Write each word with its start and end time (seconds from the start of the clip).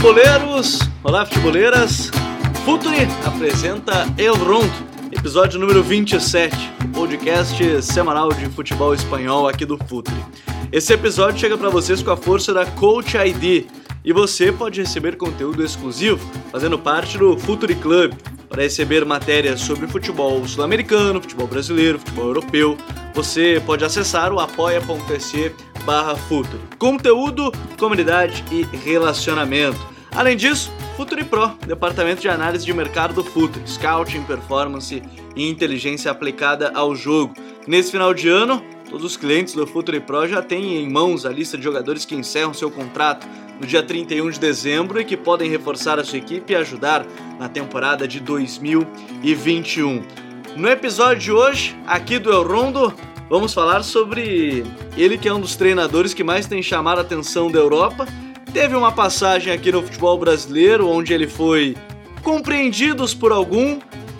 Futeboleiros! 0.00 0.78
Olá, 1.04 1.26
futeboleiras! 1.26 2.10
Futuri 2.64 3.06
apresenta 3.22 4.06
El 4.16 4.32
Rondo, 4.34 4.72
episódio 5.12 5.60
número 5.60 5.82
27, 5.82 6.56
podcast 6.94 7.82
semanal 7.82 8.30
de 8.32 8.46
futebol 8.46 8.94
espanhol 8.94 9.46
aqui 9.46 9.66
do 9.66 9.76
Futuri. 9.76 10.16
Esse 10.72 10.94
episódio 10.94 11.38
chega 11.38 11.58
para 11.58 11.68
vocês 11.68 12.02
com 12.02 12.10
a 12.10 12.16
força 12.16 12.54
da 12.54 12.64
Coach 12.64 13.14
ID 13.14 13.66
e 14.02 14.10
você 14.10 14.50
pode 14.50 14.80
receber 14.80 15.18
conteúdo 15.18 15.62
exclusivo 15.62 16.18
fazendo 16.50 16.78
parte 16.78 17.18
do 17.18 17.38
Futuri 17.38 17.74
Club 17.74 18.14
para 18.48 18.62
receber 18.62 19.04
matérias 19.04 19.60
sobre 19.60 19.86
futebol 19.86 20.48
sul-americano, 20.48 21.20
futebol 21.20 21.46
brasileiro, 21.46 21.98
futebol 21.98 22.28
europeu. 22.28 22.74
Você 23.12 23.62
pode 23.66 23.84
acessar 23.84 24.32
o 24.32 24.40
apoia.se 24.40 25.52
barra 25.84 26.16
Futuri. 26.16 26.62
Conteúdo, 26.78 27.52
comunidade 27.78 28.44
e 28.50 28.62
relacionamento. 28.76 29.90
Além 30.14 30.36
disso, 30.36 30.72
Futuri 30.96 31.24
Pro, 31.24 31.52
departamento 31.66 32.20
de 32.20 32.28
análise 32.28 32.64
de 32.64 32.72
mercado 32.72 33.14
do 33.14 33.24
Futuri, 33.24 33.62
scouting, 33.66 34.22
performance 34.24 35.02
e 35.36 35.48
inteligência 35.48 36.10
aplicada 36.10 36.72
ao 36.74 36.94
jogo. 36.94 37.34
Nesse 37.66 37.92
final 37.92 38.12
de 38.12 38.28
ano, 38.28 38.62
todos 38.88 39.04
os 39.04 39.16
clientes 39.16 39.54
do 39.54 39.66
Futuri 39.66 40.00
Pro 40.00 40.26
já 40.26 40.42
têm 40.42 40.76
em 40.78 40.90
mãos 40.90 41.24
a 41.24 41.30
lista 41.30 41.56
de 41.56 41.62
jogadores 41.62 42.04
que 42.04 42.16
encerram 42.16 42.52
seu 42.52 42.70
contrato 42.70 43.26
no 43.60 43.66
dia 43.66 43.82
31 43.82 44.30
de 44.30 44.40
dezembro 44.40 45.00
e 45.00 45.04
que 45.04 45.16
podem 45.16 45.48
reforçar 45.48 45.98
a 45.98 46.04
sua 46.04 46.18
equipe 46.18 46.52
e 46.52 46.56
ajudar 46.56 47.06
na 47.38 47.48
temporada 47.48 48.08
de 48.08 48.18
2021. 48.18 50.02
No 50.56 50.68
episódio 50.68 51.22
de 51.22 51.32
hoje, 51.32 51.76
aqui 51.86 52.18
do 52.18 52.32
El 52.32 52.42
Rondo, 52.42 52.92
vamos 53.28 53.54
falar 53.54 53.84
sobre 53.84 54.64
ele 54.96 55.16
que 55.16 55.28
é 55.28 55.32
um 55.32 55.40
dos 55.40 55.54
treinadores 55.54 56.12
que 56.12 56.24
mais 56.24 56.46
tem 56.46 56.62
chamado 56.62 56.98
a 56.98 57.02
atenção 57.02 57.50
da 57.50 57.58
Europa. 57.58 58.06
Teve 58.52 58.74
uma 58.74 58.90
passagem 58.90 59.52
aqui 59.52 59.70
no 59.70 59.80
futebol 59.80 60.18
brasileiro 60.18 60.88
onde 60.88 61.14
ele 61.14 61.28
foi 61.28 61.76
compreendidos 62.20 63.14
por 63.14 63.30
algum, 63.30 63.78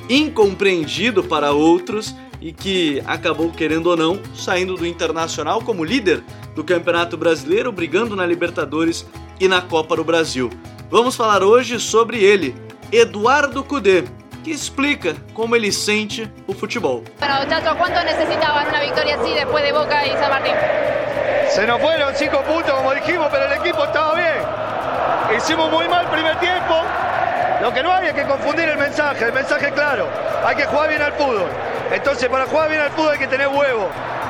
incompreendido 0.08 1.24
para 1.24 1.50
outros 1.50 2.14
e 2.40 2.52
que 2.52 3.02
acabou, 3.06 3.50
querendo 3.50 3.88
ou 3.88 3.96
não, 3.96 4.20
saindo 4.34 4.76
do 4.76 4.86
Internacional 4.86 5.60
como 5.62 5.84
líder 5.84 6.22
do 6.54 6.62
Campeonato 6.62 7.16
Brasileiro, 7.16 7.72
brigando 7.72 8.14
na 8.14 8.24
Libertadores 8.24 9.04
e 9.40 9.48
na 9.48 9.60
Copa 9.60 9.96
do 9.96 10.04
Brasil. 10.04 10.48
Vamos 10.88 11.16
falar 11.16 11.42
hoje 11.42 11.80
sobre 11.80 12.22
ele, 12.22 12.54
Eduardo 12.92 13.64
Cudê, 13.64 14.04
que 14.44 14.52
explica 14.52 15.16
como 15.34 15.56
ele 15.56 15.72
sente 15.72 16.30
o 16.46 16.54
futebol. 16.54 17.02
Bueno, 17.18 17.34
muchachos, 17.42 17.74
¿cuánto 17.76 18.02
necesitaban 18.04 18.68
una 18.68 18.80
victoria 18.80 19.16
así 19.20 19.34
después 19.34 19.64
de 19.64 19.72
Boca 19.72 20.06
y 20.06 20.10
San 20.12 20.30
Martín? 20.30 20.54
Se 21.50 21.66
nos 21.66 21.80
fueron 21.80 22.14
cinco 22.14 22.42
puntos, 22.42 22.72
como 22.72 22.94
dijimos, 22.94 23.28
pero 23.30 23.46
el 23.46 23.52
equipo 23.54 23.84
estaba 23.84 24.14
bien. 24.14 24.40
Hicimos 25.36 25.68
muy 25.70 25.88
mal 25.88 26.04
el 26.04 26.10
primer 26.10 26.36
tiempo. 26.38 26.76
Lo 27.60 27.74
que 27.74 27.82
no 27.82 27.92
hay 27.92 28.06
es 28.06 28.14
que 28.14 28.22
confundir 28.22 28.68
el 28.68 28.78
mensaje, 28.78 29.24
el 29.24 29.32
mensaje 29.32 29.66
es 29.66 29.72
claro. 29.72 30.06
Hay 30.46 30.54
que 30.54 30.64
jugar 30.66 30.88
bien 30.88 31.02
al 31.02 31.12
fútbol. 31.14 31.48
Entonces, 31.90 32.28
para 32.28 32.46
jugar 32.46 32.68
bien 32.68 32.80
al 32.80 32.90
fútbol 32.90 33.12
hay 33.12 33.18
que 33.18 33.26
tener 33.26 33.48
huevo. 33.48 33.88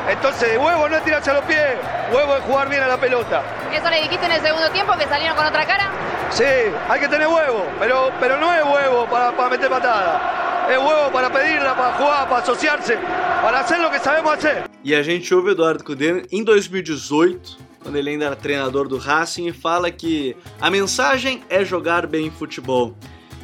Entonces, 0.09 0.57
huevo 0.57 0.89
no 0.89 0.97
es 0.97 1.05
tirarse 1.05 1.31
a 1.31 1.35
los 1.35 1.45
pies, 1.45 1.77
huevo 2.11 2.37
es 2.37 2.43
jugar 2.45 2.71
bien 2.71 2.83
a 2.83 2.87
la 2.87 2.97
pelota. 2.97 3.43
¿Eso 3.71 3.91
le 3.91 4.01
dijiste 4.01 4.25
en 4.25 4.33
el 4.33 4.41
segundo 4.41 4.71
tiempo 4.71 4.97
que 4.97 5.07
salieron 5.07 5.37
con 5.37 5.45
otra 5.45 5.67
cara? 5.67 5.91
Sí, 6.31 6.45
hay 6.89 7.01
que 7.01 7.09
tener 7.09 7.29
huevo, 7.29 7.67
pero, 7.79 8.11
pero 8.19 8.39
no 8.39 8.53
es 8.55 8.63
huevo 8.65 9.05
para, 9.07 9.31
para 9.33 9.51
meter 9.51 9.69
patada. 9.69 10.67
Es 10.71 10.79
huevo 10.79 11.11
para 11.13 11.29
pedirla, 11.29 11.75
para 11.75 11.93
jugar, 11.93 12.29
para 12.29 12.43
asociarse, 12.43 12.99
para 13.41 13.61
hacer 13.61 13.79
lo 13.79 13.91
que 13.91 13.99
sabemos 13.99 14.33
hacer. 14.33 14.65
E 14.85 14.95
a 14.95 15.03
gente 15.03 15.35
ouve 15.35 15.49
o 15.49 15.53
Eduardo 15.53 15.83
Cudê 15.83 16.25
em 16.31 16.45
2018, 16.45 17.59
quando 17.83 17.97
ele 17.97 18.11
ainda 18.11 18.27
era 18.27 18.37
treinador 18.37 18.87
do 18.87 18.99
Racing, 18.99 19.47
e 19.47 19.53
fala 19.53 19.91
que 19.91 20.37
a 20.61 20.71
mensagem 20.71 21.43
é 21.49 21.65
jogar 21.65 22.07
bem 22.07 22.31
futebol. 22.31 22.95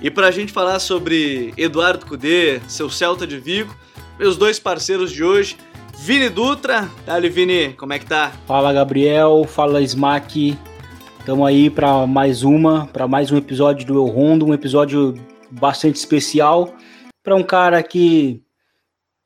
E 0.02 0.10
para 0.10 0.28
a 0.28 0.30
gente 0.30 0.52
falar 0.52 0.78
sobre 0.78 1.54
Eduardo 1.56 2.04
Cudê, 2.04 2.60
seu 2.68 2.90
Celta 2.90 3.26
de 3.26 3.38
Vigo, 3.38 3.74
meus 4.18 4.36
dois 4.36 4.58
parceiros 4.58 5.10
de 5.10 5.24
hoje, 5.24 5.56
Vini 5.98 6.28
Dutra. 6.28 6.90
Dali, 7.06 7.30
Vini, 7.30 7.72
como 7.72 7.94
é 7.94 7.98
que 7.98 8.06
tá? 8.06 8.32
Fala, 8.46 8.72
Gabriel. 8.72 9.46
Fala, 9.48 9.80
Smack. 9.80 10.56
Estamos 11.18 11.48
aí 11.48 11.70
para 11.70 12.06
mais 12.06 12.42
uma, 12.42 12.86
para 12.86 13.08
mais 13.08 13.32
um 13.32 13.36
episódio 13.36 13.86
do 13.86 13.94
Eu 13.94 14.04
Rondo, 14.04 14.46
um 14.46 14.54
episódio 14.54 15.14
bastante 15.50 15.96
especial 15.96 16.74
para 17.24 17.34
um 17.34 17.42
cara 17.42 17.82
que 17.82 18.45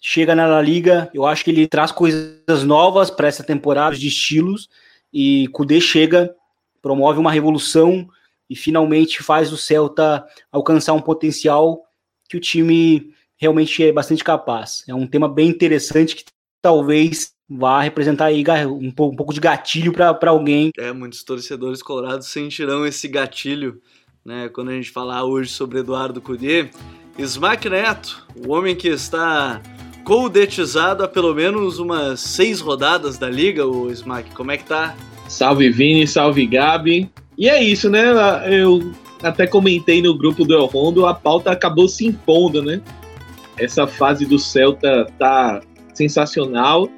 chega 0.00 0.34
na 0.34 0.46
La 0.46 0.62
Liga. 0.62 1.10
Eu 1.12 1.26
acho 1.26 1.44
que 1.44 1.50
ele 1.50 1.66
traz 1.66 1.92
coisas 1.92 2.64
novas 2.64 3.10
para 3.10 3.28
essa 3.28 3.44
temporada 3.44 3.96
de 3.96 4.08
estilos 4.08 4.68
e 5.12 5.48
Kudê 5.48 5.80
chega, 5.80 6.34
promove 6.80 7.18
uma 7.18 7.32
revolução 7.32 8.08
e 8.48 8.56
finalmente 8.56 9.22
faz 9.22 9.52
o 9.52 9.56
Celta 9.56 10.24
alcançar 10.50 10.94
um 10.94 11.00
potencial 11.00 11.82
que 12.28 12.36
o 12.36 12.40
time 12.40 13.12
realmente 13.36 13.84
é 13.84 13.92
bastante 13.92 14.24
capaz. 14.24 14.84
É 14.88 14.94
um 14.94 15.06
tema 15.06 15.28
bem 15.28 15.48
interessante 15.48 16.16
que 16.16 16.24
talvez 16.62 17.32
vá 17.48 17.80
representar 17.82 18.26
aí 18.26 18.44
um 18.66 18.90
pouco, 18.90 19.34
de 19.34 19.40
gatilho 19.40 19.92
para 19.92 20.30
alguém. 20.30 20.70
É, 20.78 20.92
muitos 20.92 21.24
torcedores 21.24 21.82
colorados 21.82 22.28
sentirão 22.28 22.86
esse 22.86 23.08
gatilho, 23.08 23.80
né, 24.24 24.48
quando 24.48 24.70
a 24.70 24.74
gente 24.74 24.90
falar 24.90 25.24
hoje 25.24 25.50
sobre 25.50 25.80
Eduardo 25.80 26.20
Cudê. 26.20 26.70
Smack 27.18 27.68
Neto, 27.68 28.26
o 28.46 28.52
homem 28.52 28.76
que 28.76 28.88
está 28.88 29.60
coudetizado 30.10 31.04
há 31.04 31.08
pelo 31.08 31.32
menos 31.32 31.78
umas 31.78 32.18
seis 32.18 32.60
rodadas 32.60 33.16
da 33.16 33.30
liga, 33.30 33.64
o 33.64 33.92
Smack, 33.92 34.34
como 34.34 34.50
é 34.50 34.56
que 34.56 34.64
tá? 34.64 34.96
Salve 35.28 35.70
Vini, 35.70 36.04
salve 36.04 36.44
Gabi. 36.46 37.08
E 37.38 37.48
é 37.48 37.62
isso, 37.62 37.88
né? 37.88 38.06
Eu 38.52 38.90
até 39.22 39.46
comentei 39.46 40.02
no 40.02 40.18
grupo 40.18 40.44
do 40.44 40.52
El 40.52 40.66
Rondo, 40.66 41.06
a 41.06 41.14
pauta 41.14 41.52
acabou 41.52 41.86
se 41.86 42.08
impondo, 42.08 42.60
né? 42.60 42.82
Essa 43.56 43.86
fase 43.86 44.26
do 44.26 44.36
Celta 44.36 45.06
tá 45.16 45.60
sensacional. 45.94 46.90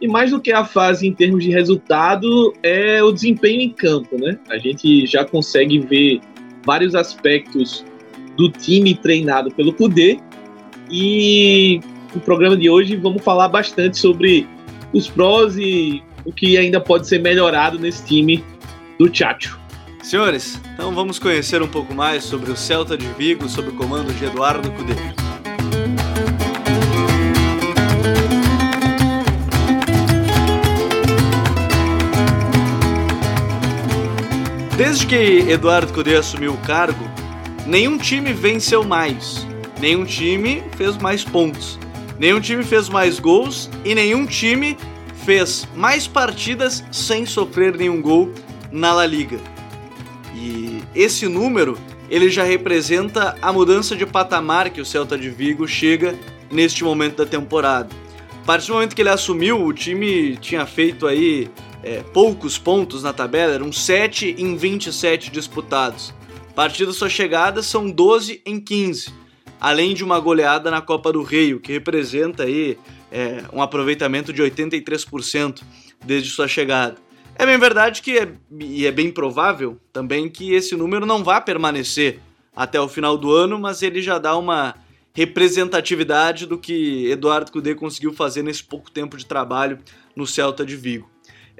E 0.00 0.08
mais 0.08 0.32
do 0.32 0.40
que 0.40 0.50
a 0.50 0.64
fase 0.64 1.06
em 1.06 1.12
termos 1.12 1.44
de 1.44 1.52
resultado, 1.52 2.52
é 2.64 3.00
o 3.00 3.12
desempenho 3.12 3.60
em 3.60 3.70
campo, 3.70 4.18
né? 4.18 4.40
A 4.50 4.58
gente 4.58 5.06
já 5.06 5.24
consegue 5.24 5.78
ver 5.78 6.18
vários 6.64 6.96
aspectos 6.96 7.84
do 8.36 8.50
time 8.50 8.92
treinado 8.92 9.52
pelo 9.52 9.72
Kudê. 9.72 10.18
E 10.90 11.80
no 12.16 12.22
programa 12.22 12.56
de 12.56 12.70
hoje 12.70 12.96
vamos 12.96 13.22
falar 13.22 13.46
bastante 13.48 13.98
sobre 13.98 14.48
os 14.92 15.06
prós 15.06 15.56
e 15.58 16.02
o 16.24 16.32
que 16.32 16.56
ainda 16.56 16.80
pode 16.80 17.06
ser 17.06 17.20
melhorado 17.20 17.78
nesse 17.78 18.04
time 18.06 18.42
do 18.98 19.14
Chacho. 19.14 19.60
Senhores, 20.02 20.58
então 20.72 20.94
vamos 20.94 21.18
conhecer 21.18 21.60
um 21.60 21.68
pouco 21.68 21.94
mais 21.94 22.24
sobre 22.24 22.50
o 22.50 22.56
Celta 22.56 22.96
de 22.96 23.06
Vigo 23.18 23.46
sob 23.48 23.68
o 23.68 23.72
comando 23.72 24.14
de 24.14 24.24
Eduardo 24.24 24.70
Cudê. 24.70 24.94
Desde 34.78 35.06
que 35.06 35.50
Eduardo 35.50 35.92
Cudê 35.92 36.16
assumiu 36.16 36.54
o 36.54 36.58
cargo, 36.58 37.04
nenhum 37.66 37.98
time 37.98 38.32
venceu 38.32 38.84
mais, 38.84 39.46
nenhum 39.80 40.04
time 40.04 40.62
fez 40.76 40.96
mais 40.96 41.24
pontos, 41.24 41.78
nenhum 42.18 42.40
time 42.40 42.64
fez 42.64 42.88
mais 42.88 43.18
gols 43.18 43.70
e 43.84 43.94
nenhum 43.94 44.26
time 44.26 44.76
fez 45.24 45.66
mais 45.74 46.06
partidas 46.06 46.84
sem 46.92 47.26
sofrer 47.26 47.76
nenhum 47.76 48.00
gol 48.00 48.32
na 48.70 48.92
La 48.92 49.06
Liga. 49.06 49.38
E 50.34 50.82
esse 50.94 51.26
número 51.26 51.78
ele 52.08 52.30
já 52.30 52.44
representa 52.44 53.36
a 53.42 53.52
mudança 53.52 53.96
de 53.96 54.06
patamar 54.06 54.70
que 54.70 54.80
o 54.80 54.84
Celta 54.84 55.18
de 55.18 55.28
Vigo 55.28 55.66
chega 55.66 56.14
neste 56.50 56.84
momento 56.84 57.16
da 57.16 57.26
temporada. 57.26 57.88
A 58.42 58.46
partir 58.46 58.68
do 58.68 58.74
momento 58.74 58.94
que 58.94 59.02
ele 59.02 59.08
assumiu, 59.08 59.64
o 59.64 59.72
time 59.72 60.36
tinha 60.36 60.64
feito 60.64 61.06
aí 61.06 61.50
é, 61.82 62.02
poucos 62.12 62.56
pontos 62.56 63.02
na 63.02 63.12
tabela, 63.12 63.54
eram 63.54 63.72
7 63.72 64.36
em 64.38 64.56
27 64.56 65.30
disputados. 65.30 66.14
A 66.50 66.52
partir 66.52 66.86
da 66.86 66.92
sua 66.92 67.08
chegada 67.08 67.62
são 67.62 67.90
12 67.90 68.40
em 68.46 68.60
15, 68.60 69.12
além 69.60 69.94
de 69.94 70.04
uma 70.04 70.18
goleada 70.20 70.70
na 70.70 70.80
Copa 70.80 71.12
do 71.12 71.22
Rei, 71.22 71.54
o 71.54 71.60
que 71.60 71.72
representa 71.72 72.44
aí 72.44 72.78
é, 73.10 73.44
um 73.52 73.62
aproveitamento 73.62 74.32
de 74.32 74.42
83% 74.42 75.62
desde 76.04 76.30
sua 76.30 76.48
chegada. 76.48 76.96
É 77.38 77.44
bem 77.44 77.58
verdade 77.58 78.00
que 78.00 78.18
é, 78.18 78.28
e 78.58 78.86
é 78.86 78.90
bem 78.90 79.10
provável 79.10 79.78
também 79.92 80.28
que 80.28 80.54
esse 80.54 80.74
número 80.74 81.04
não 81.04 81.22
vá 81.22 81.40
permanecer 81.40 82.20
até 82.54 82.80
o 82.80 82.88
final 82.88 83.18
do 83.18 83.30
ano, 83.32 83.58
mas 83.58 83.82
ele 83.82 84.00
já 84.00 84.18
dá 84.18 84.36
uma 84.36 84.74
representatividade 85.12 86.46
do 86.46 86.58
que 86.58 87.10
Eduardo 87.10 87.50
Cudê 87.52 87.74
conseguiu 87.74 88.12
fazer 88.12 88.42
nesse 88.42 88.62
pouco 88.62 88.90
tempo 88.90 89.16
de 89.16 89.26
trabalho 89.26 89.78
no 90.14 90.26
Celta 90.26 90.64
de 90.64 90.76
Vigo. 90.76 91.10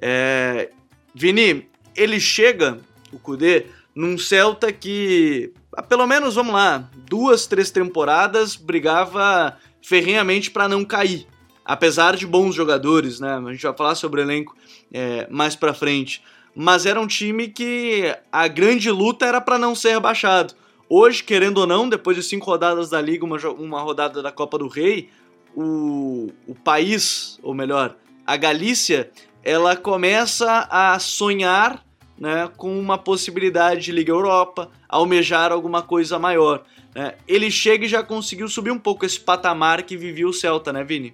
É... 0.01 0.71
Vini, 1.15 1.67
ele 1.95 2.21
chega, 2.21 2.79
o 3.13 3.19
Kudê, 3.19 3.67
num 3.95 4.19
Celta 4.19 4.71
que, 4.73 5.53
pelo 5.83 6.07
menos, 6.07 6.35
vamos 6.35 6.55
lá, 6.55 6.89
duas, 7.09 7.47
três 7.47 7.71
temporadas 7.71 8.57
brigava 8.57 9.57
ferrenhamente 9.83 10.51
para 10.51 10.69
não 10.69 10.85
cair. 10.85 11.27
Apesar 11.65 12.17
de 12.17 12.27
bons 12.27 12.55
jogadores, 12.55 13.21
né? 13.21 13.35
A 13.35 13.53
gente 13.53 13.63
vai 13.63 13.77
falar 13.77 13.95
sobre 13.95 14.21
o 14.21 14.25
elenco 14.25 14.57
é, 14.93 15.27
mais 15.31 15.57
para 15.57 15.75
frente. 15.75 16.23
mas 16.55 16.87
era 16.87 16.99
um 16.99 17.07
time 17.07 17.49
que 17.49 18.17
a 18.33 18.49
grande 18.49 18.91
luta 18.91 19.27
era 19.27 19.41
para 19.41 19.59
não 19.59 19.75
ser 19.75 19.91
rebaixado. 19.91 20.55
Hoje, 20.89 21.23
querendo 21.23 21.59
ou 21.59 21.67
não, 21.67 21.89
depois 21.89 22.17
de 22.17 22.23
cinco 22.23 22.47
rodadas 22.47 22.89
da 22.89 23.01
Liga, 23.01 23.25
uma, 23.25 23.37
uma 23.51 23.81
rodada 23.83 24.23
da 24.23 24.33
Copa 24.33 24.57
do 24.57 24.69
Rei, 24.69 25.11
o, 25.55 26.31
o 26.47 26.55
país, 26.55 27.39
ou 27.43 27.53
melhor, 27.53 27.97
a 28.27 28.37
Galícia, 28.37 29.11
ela 29.43 29.77
começa 29.77 30.67
a 30.71 30.99
sonhar 30.99 31.86
né, 32.19 32.49
com 32.57 32.79
uma 32.79 32.97
possibilidade 32.97 33.83
de 33.83 33.93
Liga 33.93 34.11
Europa, 34.11 34.71
almejar 34.89 35.53
alguma 35.53 35.83
coisa 35.83 36.19
maior. 36.19 36.65
Né? 36.95 37.15
Ele 37.29 37.51
chega 37.51 37.85
e 37.85 37.89
já 37.89 38.03
conseguiu 38.03 38.49
subir 38.49 38.71
um 38.71 38.79
pouco 38.79 39.05
esse 39.05 39.21
patamar 39.21 39.83
que 39.83 39.97
vivia 39.97 40.27
o 40.27 40.33
Celta, 40.33 40.73
né, 40.73 40.83
Vini? 40.83 41.13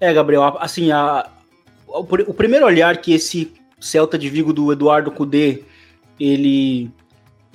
É, 0.00 0.12
Gabriel, 0.12 0.56
assim, 0.58 0.90
a, 0.90 1.28
o, 1.86 2.34
primeiro 2.34 2.66
olhar 2.66 2.96
que 2.96 3.12
esse 3.12 3.52
Celta 3.78 4.18
de 4.18 4.28
Vigo 4.28 4.52
do 4.52 4.72
Eduardo 4.72 5.10
Cudê 5.10 5.62
ele, 6.18 6.90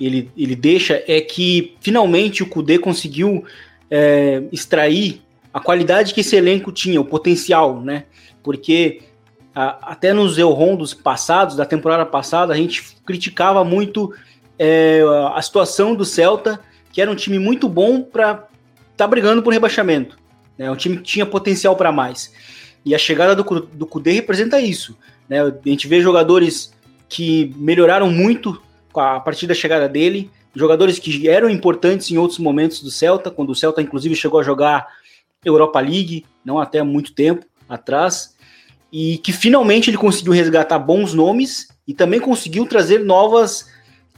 ele, 0.00 0.30
ele 0.36 0.56
deixa 0.56 1.02
é 1.06 1.20
que 1.20 1.76
finalmente 1.80 2.42
o 2.42 2.48
Cudê 2.48 2.78
conseguiu 2.78 3.44
é, 3.90 4.42
extrair 4.50 5.22
a 5.52 5.60
qualidade 5.60 6.12
que 6.12 6.20
esse 6.20 6.36
elenco 6.36 6.72
tinha, 6.72 7.00
o 7.00 7.04
potencial, 7.04 7.80
né? 7.80 8.04
Porque 8.42 9.00
até 9.56 10.12
nos 10.12 10.36
Elrondos 10.36 10.92
passados, 10.92 11.56
da 11.56 11.64
temporada 11.64 12.04
passada, 12.04 12.52
a 12.52 12.56
gente 12.56 12.94
criticava 13.06 13.64
muito 13.64 14.12
é, 14.58 15.00
a 15.34 15.40
situação 15.40 15.94
do 15.94 16.04
Celta, 16.04 16.60
que 16.92 17.00
era 17.00 17.10
um 17.10 17.14
time 17.14 17.38
muito 17.38 17.66
bom 17.66 18.02
para 18.02 18.32
estar 18.32 18.48
tá 18.96 19.06
brigando 19.06 19.42
por 19.42 19.54
rebaixamento. 19.54 20.18
Né? 20.58 20.70
Um 20.70 20.76
time 20.76 20.98
que 20.98 21.04
tinha 21.04 21.24
potencial 21.24 21.74
para 21.74 21.90
mais. 21.90 22.34
E 22.84 22.94
a 22.94 22.98
chegada 22.98 23.34
do, 23.34 23.42
do 23.60 23.86
Kudê 23.86 24.12
representa 24.12 24.60
isso. 24.60 24.94
Né? 25.26 25.40
A 25.40 25.52
gente 25.64 25.88
vê 25.88 26.02
jogadores 26.02 26.74
que 27.08 27.54
melhoraram 27.56 28.10
muito 28.10 28.60
a 28.94 29.20
partir 29.20 29.46
da 29.46 29.54
chegada 29.54 29.88
dele, 29.88 30.30
jogadores 30.54 30.98
que 30.98 31.28
eram 31.28 31.48
importantes 31.48 32.10
em 32.10 32.18
outros 32.18 32.38
momentos 32.38 32.82
do 32.82 32.90
Celta, 32.90 33.30
quando 33.30 33.50
o 33.50 33.54
Celta 33.54 33.80
inclusive 33.80 34.14
chegou 34.14 34.38
a 34.38 34.42
jogar 34.42 34.86
Europa 35.42 35.80
League, 35.80 36.26
não 36.44 36.58
até 36.58 36.82
muito 36.82 37.14
tempo 37.14 37.46
atrás, 37.68 38.35
e 38.92 39.18
que 39.18 39.32
finalmente 39.32 39.90
ele 39.90 39.96
conseguiu 39.96 40.32
resgatar 40.32 40.78
bons 40.78 41.12
nomes 41.12 41.68
e 41.86 41.94
também 41.94 42.20
conseguiu 42.20 42.66
trazer 42.66 43.04
novas, 43.04 43.68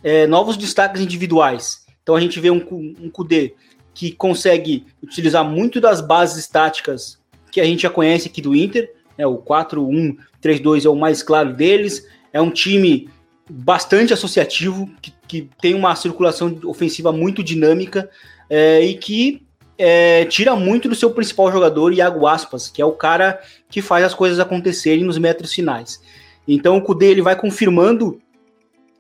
é, 0.03 0.27
novos 0.27 0.57
destaques 0.57 1.01
individuais. 1.01 1.85
Então 2.03 2.15
a 2.15 2.21
gente 2.21 2.39
vê 2.41 2.51
um, 2.51 2.65
um 3.01 3.11
Kudê 3.11 3.55
que 3.95 4.13
consegue 4.13 4.87
utilizar 5.03 5.45
muito 5.45 5.81
das 5.81 6.01
bases 6.01 6.47
táticas 6.47 7.19
que 7.51 7.61
a 7.61 7.65
gente 7.65 7.83
já 7.83 7.91
conhece 7.91 8.29
aqui 8.29 8.41
do 8.41 8.55
Inter, 8.55 8.93
né, 9.17 9.27
o 9.27 9.39
4-1-3-2 9.39 10.85
é 10.85 10.89
o 10.89 10.95
mais 10.95 11.23
claro 11.23 11.53
deles, 11.53 12.07
é 12.33 12.41
um 12.41 12.51
time 12.51 13.09
bastante 13.51 14.13
associativo, 14.13 14.89
que, 15.01 15.13
que 15.27 15.51
tem 15.61 15.75
uma 15.75 15.97
circulação 15.97 16.59
ofensiva 16.65 17.11
muito 17.11 17.43
dinâmica 17.43 18.09
é, 18.49 18.83
e 18.83 18.95
que 18.95 19.48
é, 19.79 20.25
tira 20.25 20.57
muito 20.57 20.89
do 20.89 20.95
seu 20.95 21.11
principal 21.11 21.53
jogador, 21.53 21.93
Iago 21.93 22.27
Aspas, 22.27 22.69
que 22.69 22.83
é 22.83 22.85
o 22.85 22.93
cara 22.93 23.41
que 23.71 23.81
faz 23.81 24.05
as 24.05 24.13
coisas 24.13 24.41
acontecerem 24.41 25.05
nos 25.05 25.17
metros 25.17 25.53
finais. 25.53 26.03
Então 26.47 26.77
o 26.77 26.83
Kudê 26.83 27.07
ele 27.07 27.23
vai 27.23 27.37
confirmando 27.37 28.21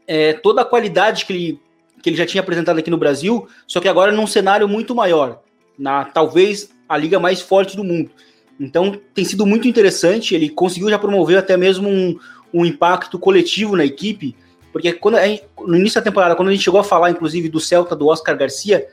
é, 0.07 0.35
toda 0.35 0.63
a 0.63 0.65
qualidade 0.65 1.27
que 1.27 1.33
ele, 1.33 1.61
que 2.01 2.09
ele 2.09 2.17
já 2.17 2.25
tinha 2.25 2.41
apresentado 2.41 2.79
aqui 2.79 2.91
no 2.91 2.97
Brasil, 2.97 3.49
só 3.67 3.81
que 3.81 3.89
agora 3.89 4.13
num 4.13 4.27
cenário 4.27 4.69
muito 4.69 4.95
maior, 4.95 5.41
na 5.77 6.05
talvez 6.05 6.71
a 6.89 6.97
liga 6.97 7.19
mais 7.19 7.41
forte 7.41 7.77
do 7.77 7.83
mundo. 7.83 8.11
Então 8.61 8.99
tem 9.13 9.25
sido 9.25 9.45
muito 9.45 9.67
interessante, 9.67 10.35
ele 10.35 10.49
conseguiu 10.49 10.89
já 10.89 10.99
promover 10.99 11.39
até 11.39 11.57
mesmo 11.57 11.89
um, 11.89 12.19
um 12.55 12.65
impacto 12.65 13.19
coletivo 13.19 13.77
na 13.77 13.85
equipe, 13.85 14.37
porque 14.73 14.93
quando 14.93 15.17
no 15.67 15.77
início 15.77 16.01
da 16.01 16.05
temporada, 16.05 16.37
quando 16.37 16.49
a 16.49 16.53
gente 16.53 16.63
chegou 16.63 16.81
a 16.81 16.85
falar, 16.85 17.11
inclusive, 17.11 17.49
do 17.49 17.59
Celta 17.59 17.97
do 17.97 18.07
Oscar 18.07 18.37
Garcia, 18.37 18.87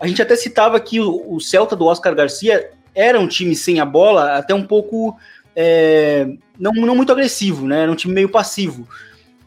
a 0.00 0.06
gente 0.06 0.22
até 0.22 0.34
citava 0.34 0.80
que 0.80 0.98
o, 0.98 1.34
o 1.34 1.40
Celta 1.40 1.76
do 1.76 1.84
Oscar 1.84 2.14
Garcia 2.14 2.70
era 2.94 3.20
um 3.20 3.28
time 3.28 3.54
sem 3.54 3.78
a 3.78 3.84
bola, 3.84 4.36
até 4.36 4.54
um 4.54 4.64
pouco 4.64 5.16
é, 5.54 6.26
não, 6.58 6.72
não 6.72 6.96
muito 6.96 7.12
agressivo, 7.12 7.66
né? 7.66 7.82
Era 7.82 7.92
um 7.92 7.96
time 7.96 8.14
meio 8.14 8.28
passivo. 8.28 8.88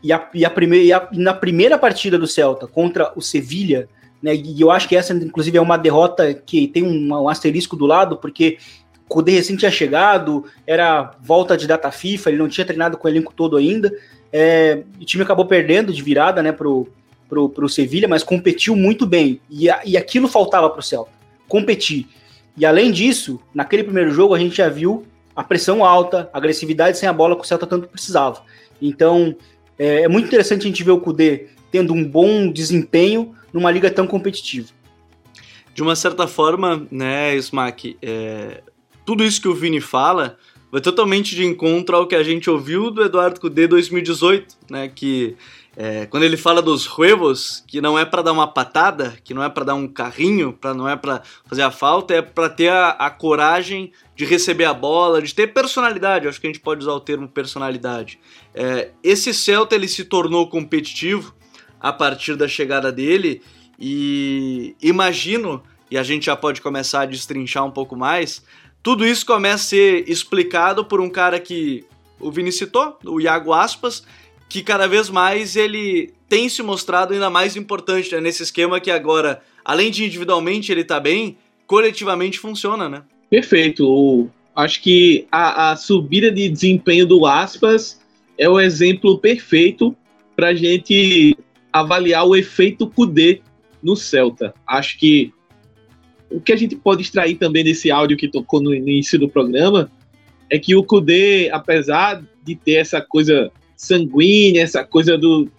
E, 0.01 0.13
a, 0.13 0.29
e, 0.33 0.45
a 0.45 0.49
primeira, 0.49 0.85
e, 0.85 0.93
a, 0.93 1.07
na 1.13 1.33
primeira 1.33 1.77
partida 1.77 2.19
do 2.19 2.27
Celta 2.27 2.67
contra 2.67 3.11
o 3.15 3.21
Sevilha, 3.21 3.87
né? 4.21 4.35
E 4.35 4.61
eu 4.61 4.69
acho 4.69 4.87
que 4.87 4.95
essa, 4.95 5.13
inclusive, 5.13 5.57
é 5.57 5.61
uma 5.61 5.77
derrota 5.77 6.33
que 6.33 6.67
tem 6.67 6.83
um, 6.83 7.09
um 7.09 7.29
asterisco 7.29 7.75
do 7.75 7.85
lado, 7.85 8.17
porque 8.17 8.57
o 9.05 9.09
Kudê 9.09 9.31
recém 9.31 9.55
tinha 9.55 9.71
chegado, 9.71 10.45
era 10.67 11.11
volta 11.21 11.57
de 11.57 11.67
data 11.67 11.91
FIFA, 11.91 12.29
ele 12.29 12.37
não 12.37 12.47
tinha 12.47 12.65
treinado 12.65 12.97
com 12.97 13.07
o 13.07 13.11
elenco 13.11 13.33
todo 13.35 13.57
ainda. 13.57 13.91
É, 14.31 14.83
o 14.99 15.05
time 15.05 15.23
acabou 15.23 15.45
perdendo 15.45 15.91
de 15.91 16.01
virada, 16.01 16.41
né, 16.41 16.51
pro, 16.51 16.87
pro, 17.33 17.49
pro 17.49 17.67
Sevilha, 17.67 18.07
mas 18.07 18.21
competiu 18.21 18.75
muito 18.75 19.07
bem. 19.07 19.41
E, 19.49 19.69
a, 19.69 19.81
e 19.83 19.97
aquilo 19.97 20.27
faltava 20.27 20.69
pro 20.69 20.83
Celta, 20.83 21.11
competir. 21.47 22.07
E 22.55 22.65
além 22.65 22.91
disso, 22.91 23.39
naquele 23.53 23.83
primeiro 23.83 24.11
jogo 24.11 24.35
a 24.35 24.39
gente 24.39 24.55
já 24.55 24.69
viu 24.69 25.03
a 25.35 25.43
pressão 25.43 25.83
alta, 25.83 26.29
a 26.31 26.37
agressividade 26.37 26.97
sem 26.97 27.09
a 27.09 27.13
bola 27.13 27.35
que 27.35 27.41
o 27.41 27.45
Celta 27.45 27.65
tanto 27.65 27.87
precisava. 27.87 28.43
Então, 28.79 29.35
é, 29.79 30.03
é 30.03 30.07
muito 30.07 30.27
interessante 30.27 30.61
a 30.61 30.67
gente 30.67 30.83
ver 30.83 30.91
o 30.91 30.99
Kudê 30.99 31.47
tendo 31.71 31.91
um 31.91 32.07
bom 32.07 32.51
desempenho 32.51 33.35
numa 33.51 33.71
liga 33.71 33.89
tão 33.89 34.05
competitiva. 34.05 34.69
De 35.73 35.81
uma 35.81 35.95
certa 35.95 36.27
forma, 36.27 36.85
né, 36.91 37.35
Smack, 37.37 37.97
é, 37.99 38.61
tudo 39.03 39.23
isso 39.23 39.41
que 39.41 39.47
o 39.47 39.55
Vini 39.55 39.81
fala 39.81 40.37
vai 40.73 40.81
totalmente 40.81 41.35
de 41.35 41.45
encontro 41.45 41.95
ao 41.95 42.07
que 42.07 42.15
a 42.15 42.23
gente 42.23 42.49
ouviu 42.49 42.89
do 42.89 43.03
Eduardo 43.03 43.39
Cudê 43.39 43.67
2018, 43.67 44.55
né, 44.71 44.87
que 44.87 45.37
é, 45.77 46.07
quando 46.07 46.23
ele 46.23 46.35
fala 46.35 46.63
dos 46.63 46.87
huevos, 46.97 47.63
que 47.67 47.79
não 47.79 47.97
é 47.97 48.03
para 48.03 48.23
dar 48.23 48.31
uma 48.31 48.47
patada, 48.47 49.15
que 49.23 49.35
não 49.35 49.43
é 49.43 49.49
para 49.49 49.65
dar 49.65 49.75
um 49.75 49.87
carrinho, 49.87 50.51
para 50.51 50.73
não 50.73 50.89
é 50.89 50.95
para 50.95 51.21
fazer 51.45 51.61
a 51.61 51.69
falta, 51.69 52.15
é 52.15 52.23
para 52.23 52.49
ter 52.49 52.69
a, 52.69 52.89
a, 52.89 53.11
coragem 53.11 53.91
de 54.15 54.25
receber 54.25 54.65
a 54.65 54.73
bola, 54.73 55.21
de 55.21 55.35
ter 55.35 55.53
personalidade. 55.53 56.27
Acho 56.27 56.41
que 56.41 56.47
a 56.47 56.49
gente 56.49 56.59
pode 56.59 56.81
usar 56.81 56.93
o 56.93 56.99
termo 56.99 57.27
personalidade. 57.27 58.19
É, 58.55 58.89
esse 59.03 59.31
Celta 59.31 59.75
ele 59.75 59.87
se 59.87 60.03
tornou 60.03 60.49
competitivo 60.49 61.35
a 61.79 61.93
partir 61.93 62.35
da 62.35 62.47
chegada 62.47 62.91
dele 62.91 63.43
e 63.79 64.75
imagino 64.81 65.61
e 65.93 65.97
a 65.99 66.01
gente 66.01 66.25
já 66.25 66.35
pode 66.35 66.59
começar 66.59 67.01
a 67.01 67.05
destrinchar 67.05 67.63
um 67.63 67.69
pouco 67.69 67.95
mais 67.95 68.43
tudo 68.83 69.07
isso 69.07 69.25
começa 69.25 69.55
a 69.55 69.67
ser 69.69 70.09
explicado 70.09 70.83
por 70.83 70.99
um 70.99 71.09
cara 71.09 71.39
que 71.39 71.85
o 72.19 72.29
Vini 72.29 72.51
citou, 72.51 72.99
o 73.05 73.19
Iago 73.21 73.53
Aspas, 73.53 74.05
que 74.49 74.61
cada 74.61 74.87
vez 74.87 75.09
mais 75.09 75.55
ele 75.55 76.13
tem 76.27 76.49
se 76.49 76.61
mostrado 76.61 77.13
ainda 77.13 77.29
mais 77.29 77.55
importante 77.55 78.13
né, 78.13 78.19
nesse 78.19 78.43
esquema 78.43 78.81
que 78.81 78.91
agora, 78.91 79.41
além 79.63 79.89
de 79.89 80.03
individualmente 80.03 80.71
ele 80.71 80.83
tá 80.83 80.99
bem, 80.99 81.37
coletivamente 81.65 82.37
funciona, 82.37 82.89
né? 82.89 83.03
Perfeito. 83.29 84.29
Acho 84.55 84.81
que 84.81 85.25
a, 85.31 85.71
a 85.71 85.75
subida 85.75 86.29
de 86.29 86.49
desempenho 86.49 87.07
do 87.07 87.25
Aspas 87.25 87.99
é 88.37 88.49
o 88.49 88.59
exemplo 88.59 89.17
perfeito 89.17 89.95
para 90.35 90.53
gente 90.53 91.37
avaliar 91.71 92.27
o 92.27 92.35
efeito 92.35 92.85
Kudê 92.87 93.41
no 93.81 93.95
Celta. 93.95 94.53
Acho 94.67 94.99
que 94.99 95.33
o 96.33 96.41
que 96.41 96.51
a 96.51 96.55
gente 96.55 96.75
pode 96.75 97.01
extrair 97.01 97.35
também 97.35 97.63
desse 97.63 97.91
áudio 97.91 98.17
que 98.17 98.27
tocou 98.27 98.61
no 98.61 98.73
início 98.73 99.19
do 99.19 99.29
programa 99.29 99.89
é 100.49 100.57
que 100.57 100.75
o 100.75 100.83
Kudê, 100.83 101.49
apesar 101.51 102.23
de 102.43 102.55
ter 102.55 102.73
essa 102.73 102.99
coisa 103.01 103.51
sanguínea, 103.77 104.63
essa 104.63 104.83
coisa 104.83 105.17
do 105.17 105.49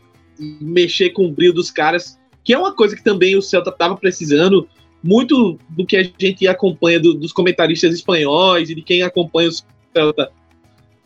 mexer 0.61 1.11
com 1.11 1.26
o 1.26 1.31
brilho 1.31 1.52
dos 1.52 1.71
caras, 1.71 2.19
que 2.43 2.52
é 2.52 2.59
uma 2.59 2.75
coisa 2.75 2.97
que 2.97 3.04
também 3.04 3.37
o 3.37 3.43
Celta 3.43 3.71
estava 3.71 3.97
precisando, 3.97 4.69
muito 5.02 5.59
do 5.69 5.87
que 5.87 5.97
a 5.97 6.02
gente 6.02 6.47
acompanha 6.49 6.99
do, 6.99 7.14
dos 7.14 7.33
comentaristas 7.33 7.95
espanhóis 7.95 8.69
e 8.69 8.75
de 8.75 8.83
quem 8.83 9.02
acompanha 9.02 9.49
o 9.49 9.52
Celta 9.93 10.31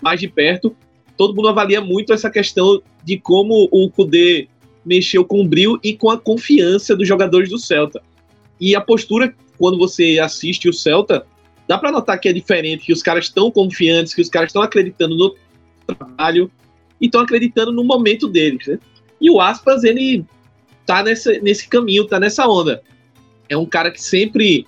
mais 0.00 0.20
de 0.20 0.28
perto, 0.28 0.74
todo 1.16 1.34
mundo 1.34 1.48
avalia 1.48 1.80
muito 1.80 2.12
essa 2.12 2.30
questão 2.30 2.80
de 3.04 3.18
como 3.18 3.68
o 3.70 3.90
Kudê 3.90 4.48
mexeu 4.84 5.24
com 5.24 5.42
o 5.42 5.46
brilho 5.46 5.78
e 5.82 5.94
com 5.94 6.10
a 6.10 6.18
confiança 6.18 6.96
dos 6.96 7.06
jogadores 7.06 7.50
do 7.50 7.58
Celta. 7.58 8.00
E 8.60 8.74
a 8.74 8.80
postura 8.80 9.34
quando 9.58 9.76
você 9.76 10.18
assiste 10.20 10.68
o 10.68 10.72
Celta, 10.72 11.26
dá 11.66 11.76
para 11.76 11.90
notar 11.90 12.18
que 12.18 12.28
é 12.28 12.32
diferente, 12.32 12.86
que 12.86 12.92
os 12.92 13.02
caras 13.02 13.24
estão 13.24 13.50
confiantes, 13.50 14.14
que 14.14 14.22
os 14.22 14.28
caras 14.28 14.50
estão 14.50 14.62
acreditando 14.62 15.16
no 15.16 15.34
trabalho 15.86 16.50
e 17.00 17.06
estão 17.06 17.20
acreditando 17.20 17.72
no 17.72 17.84
momento 17.84 18.28
deles, 18.28 18.66
né? 18.66 18.78
E 19.20 19.30
o 19.30 19.40
Aspas, 19.40 19.82
ele 19.82 20.24
tá 20.86 21.02
nesse, 21.02 21.40
nesse 21.40 21.68
caminho, 21.68 22.06
tá 22.06 22.20
nessa 22.20 22.46
onda. 22.46 22.82
É 23.48 23.56
um 23.56 23.66
cara 23.66 23.90
que 23.90 24.00
sempre 24.00 24.64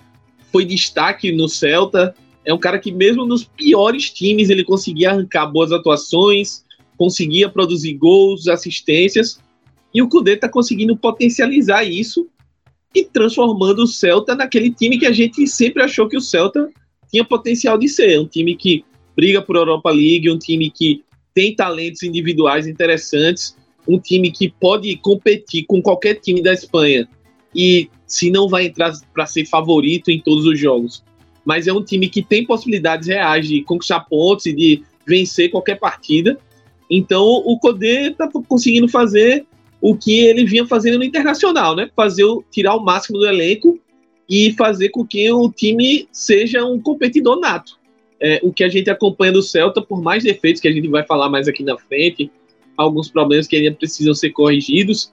foi 0.51 0.65
destaque 0.65 1.31
no 1.31 1.47
Celta, 1.47 2.13
é 2.43 2.53
um 2.53 2.59
cara 2.59 2.77
que 2.77 2.91
mesmo 2.91 3.25
nos 3.25 3.45
piores 3.45 4.09
times 4.09 4.49
ele 4.49 4.65
conseguia 4.65 5.11
arrancar 5.11 5.47
boas 5.47 5.71
atuações, 5.71 6.65
conseguia 6.97 7.47
produzir 7.47 7.93
gols, 7.93 8.47
assistências, 8.47 9.39
e 9.93 10.01
o 10.01 10.09
Cudê 10.09 10.35
tá 10.35 10.49
conseguindo 10.49 10.97
potencializar 10.97 11.83
isso 11.83 12.27
e 12.93 13.03
transformando 13.03 13.83
o 13.83 13.87
Celta 13.87 14.35
naquele 14.35 14.71
time 14.71 14.99
que 14.99 15.05
a 15.05 15.11
gente 15.11 15.47
sempre 15.47 15.83
achou 15.83 16.07
que 16.07 16.17
o 16.17 16.21
Celta 16.21 16.69
tinha 17.09 17.23
potencial 17.23 17.77
de 17.77 17.87
ser. 17.87 18.19
Um 18.19 18.27
time 18.27 18.55
que 18.55 18.83
briga 19.15 19.41
por 19.41 19.55
Europa 19.55 19.89
League, 19.91 20.29
um 20.29 20.37
time 20.37 20.69
que 20.69 21.03
tem 21.33 21.55
talentos 21.55 22.03
individuais 22.03 22.67
interessantes 22.67 23.55
um 23.87 23.99
time 23.99 24.31
que 24.31 24.49
pode 24.49 24.95
competir 24.97 25.65
com 25.65 25.81
qualquer 25.81 26.15
time 26.15 26.41
da 26.41 26.53
Espanha 26.53 27.07
e 27.55 27.89
se 28.05 28.29
não 28.29 28.47
vai 28.47 28.65
entrar 28.65 28.93
para 29.13 29.25
ser 29.25 29.45
favorito 29.45 30.11
em 30.11 30.19
todos 30.19 30.45
os 30.45 30.59
jogos, 30.59 31.03
mas 31.45 31.67
é 31.67 31.73
um 31.73 31.83
time 31.83 32.09
que 32.09 32.21
tem 32.21 32.45
possibilidades 32.45 33.07
reais 33.07 33.47
de 33.47 33.63
conquistar 33.63 34.01
pontos 34.01 34.45
e 34.45 34.53
de 34.53 34.83
vencer 35.05 35.49
qualquer 35.49 35.79
partida. 35.79 36.37
Então 36.89 37.23
o 37.23 37.57
Codê 37.59 38.09
está 38.09 38.29
conseguindo 38.47 38.87
fazer 38.87 39.45
o 39.81 39.95
que 39.95 40.19
ele 40.19 40.45
vinha 40.45 40.65
fazendo 40.65 40.99
no 40.99 41.03
internacional, 41.03 41.75
né? 41.75 41.89
Fazer 41.95 42.23
tirar 42.51 42.75
o 42.75 42.83
máximo 42.83 43.17
do 43.17 43.25
elenco 43.25 43.79
e 44.29 44.53
fazer 44.53 44.89
com 44.89 45.05
que 45.05 45.29
o 45.31 45.51
time 45.51 46.07
seja 46.11 46.63
um 46.63 46.79
competidor 46.79 47.39
nato. 47.39 47.79
É, 48.19 48.39
o 48.43 48.53
que 48.53 48.63
a 48.63 48.69
gente 48.69 48.89
acompanha 48.89 49.31
do 49.31 49.41
Celta, 49.41 49.81
por 49.81 50.01
mais 50.01 50.23
defeitos 50.23 50.61
que 50.61 50.67
a 50.67 50.71
gente 50.71 50.87
vai 50.87 51.03
falar 51.03 51.27
mais 51.27 51.47
aqui 51.47 51.63
na 51.63 51.75
frente, 51.77 52.31
alguns 52.77 53.09
problemas 53.09 53.47
que 53.47 53.55
ainda 53.55 53.75
precisam 53.75 54.13
ser 54.13 54.29
corrigidos, 54.29 55.11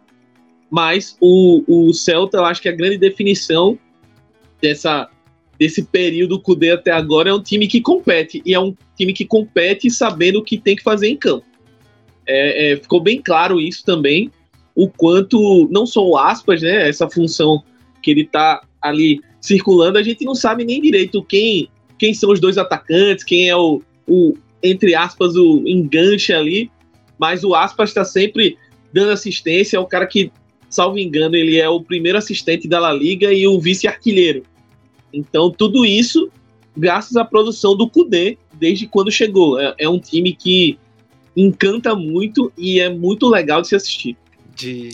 mas 0.70 1.16
o, 1.18 1.64
o 1.66 1.92
Celta, 1.94 2.37
eu 2.37 2.44
acho 2.44 2.60
que 2.60 2.68
a 2.68 2.72
grande 2.72 2.98
definição 2.98 3.78
dessa, 4.60 5.08
desse 5.58 5.82
período 5.84 6.40
Cudê 6.40 6.70
até 6.70 6.90
agora 6.90 7.30
é 7.30 7.34
um 7.34 7.42
time 7.42 7.66
que 7.66 7.80
compete, 7.80 8.42
e 8.44 8.52
é 8.52 8.60
um 8.60 8.76
time 8.96 9.14
que 9.14 9.25
compete 9.25 9.90
sabendo 9.90 10.40
o 10.40 10.44
que 10.44 10.58
tem 10.58 10.76
que 10.76 10.82
fazer 10.82 11.08
em 11.08 11.16
campo. 11.16 11.46
É, 12.26 12.72
é, 12.72 12.76
ficou 12.76 13.00
bem 13.00 13.22
claro 13.22 13.58
isso 13.58 13.82
também, 13.84 14.30
o 14.78 14.88
quanto, 14.88 15.68
não 15.73 15.85
só 15.85 16.06
o 16.06 16.16
Aspas, 16.16 16.62
né, 16.62 16.88
essa 16.88 17.11
função 17.11 17.64
que 18.00 18.12
ele 18.12 18.20
está 18.20 18.62
ali 18.80 19.20
circulando, 19.40 19.99
a 19.99 20.02
gente 20.04 20.25
não 20.25 20.37
sabe 20.37 20.64
nem 20.64 20.80
direito 20.80 21.20
quem 21.25 21.68
quem 21.99 22.14
são 22.14 22.30
os 22.30 22.38
dois 22.38 22.56
atacantes, 22.56 23.25
quem 23.25 23.49
é 23.49 23.56
o, 23.56 23.82
o 24.06 24.35
entre 24.62 24.94
aspas, 24.94 25.35
o 25.35 25.64
enganche 25.66 26.32
ali, 26.32 26.70
mas 27.18 27.42
o 27.42 27.56
Aspas 27.56 27.90
está 27.90 28.04
sempre 28.04 28.56
dando 28.92 29.11
assistência, 29.11 29.76
é 29.76 29.80
o 29.80 29.87
cara 29.87 30.06
que, 30.06 30.30
salvo 30.70 30.97
engano, 30.97 31.35
ele 31.35 31.58
é 31.58 31.68
o 31.68 31.82
primeiro 31.82 32.16
assistente 32.16 32.68
da 32.68 32.78
La 32.78 32.92
Liga 32.92 33.32
e 33.32 33.49
o 33.49 33.58
vice-artilheiro. 33.58 34.44
Então, 35.12 35.50
tudo 35.50 35.85
isso 35.85 36.30
graças 36.76 37.16
à 37.16 37.25
produção 37.25 37.76
do 37.76 37.90
Kudê 37.90 38.38
desde 38.54 38.87
quando 38.87 39.11
chegou. 39.11 39.58
É, 39.58 39.75
é, 39.78 39.88
um 39.88 39.99
time 39.99 40.32
que 40.32 40.78
encanta 41.37 41.97
muito 41.97 42.52
e 42.56 42.78
é 42.78 42.88
muito 42.88 43.28
legal 43.28 43.61
de 43.61 43.68
se 43.68 43.75
assistir. 43.75 44.16
De, 44.58 44.88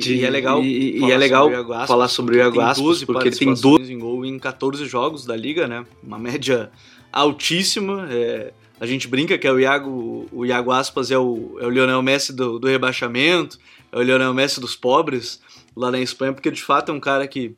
de, 0.00 0.14
e 0.16 0.24
é 0.24 0.30
legal, 0.30 0.60
e, 0.60 0.98
e 0.98 1.12
é 1.12 1.16
legal 1.16 1.48
Aspas, 1.48 1.86
falar 1.86 2.08
sobre 2.08 2.34
o 2.34 2.38
Iago 2.38 2.60
Aspas, 2.60 3.04
porque 3.04 3.28
ele 3.28 3.36
tem 3.36 3.54
12 3.54 3.92
em 3.92 3.98
gol 3.98 4.24
em 4.24 4.36
14 4.40 4.84
jogos 4.86 5.24
da 5.24 5.36
liga, 5.36 5.68
né? 5.68 5.86
Uma 6.02 6.18
média 6.18 6.68
altíssima. 7.12 8.08
É, 8.10 8.52
a 8.80 8.86
gente 8.86 9.06
brinca 9.06 9.38
que 9.38 9.46
é 9.46 9.52
o 9.52 9.60
Iago, 9.60 10.26
o 10.32 10.44
Iago 10.44 10.72
Aspas 10.72 11.12
é 11.12 11.18
o, 11.18 11.56
é 11.60 11.66
o 11.66 11.70
Lionel 11.70 12.02
Messi 12.02 12.32
do, 12.32 12.58
do 12.58 12.66
rebaixamento, 12.66 13.56
é 13.92 13.96
o 13.96 14.02
Lionel 14.02 14.34
Messi 14.34 14.60
dos 14.60 14.74
pobres 14.74 15.40
lá 15.76 15.92
na 15.92 16.00
Espanha, 16.00 16.32
porque 16.32 16.50
de 16.50 16.62
fato 16.62 16.90
é 16.90 16.94
um 16.94 16.98
cara 16.98 17.28
que 17.28 17.54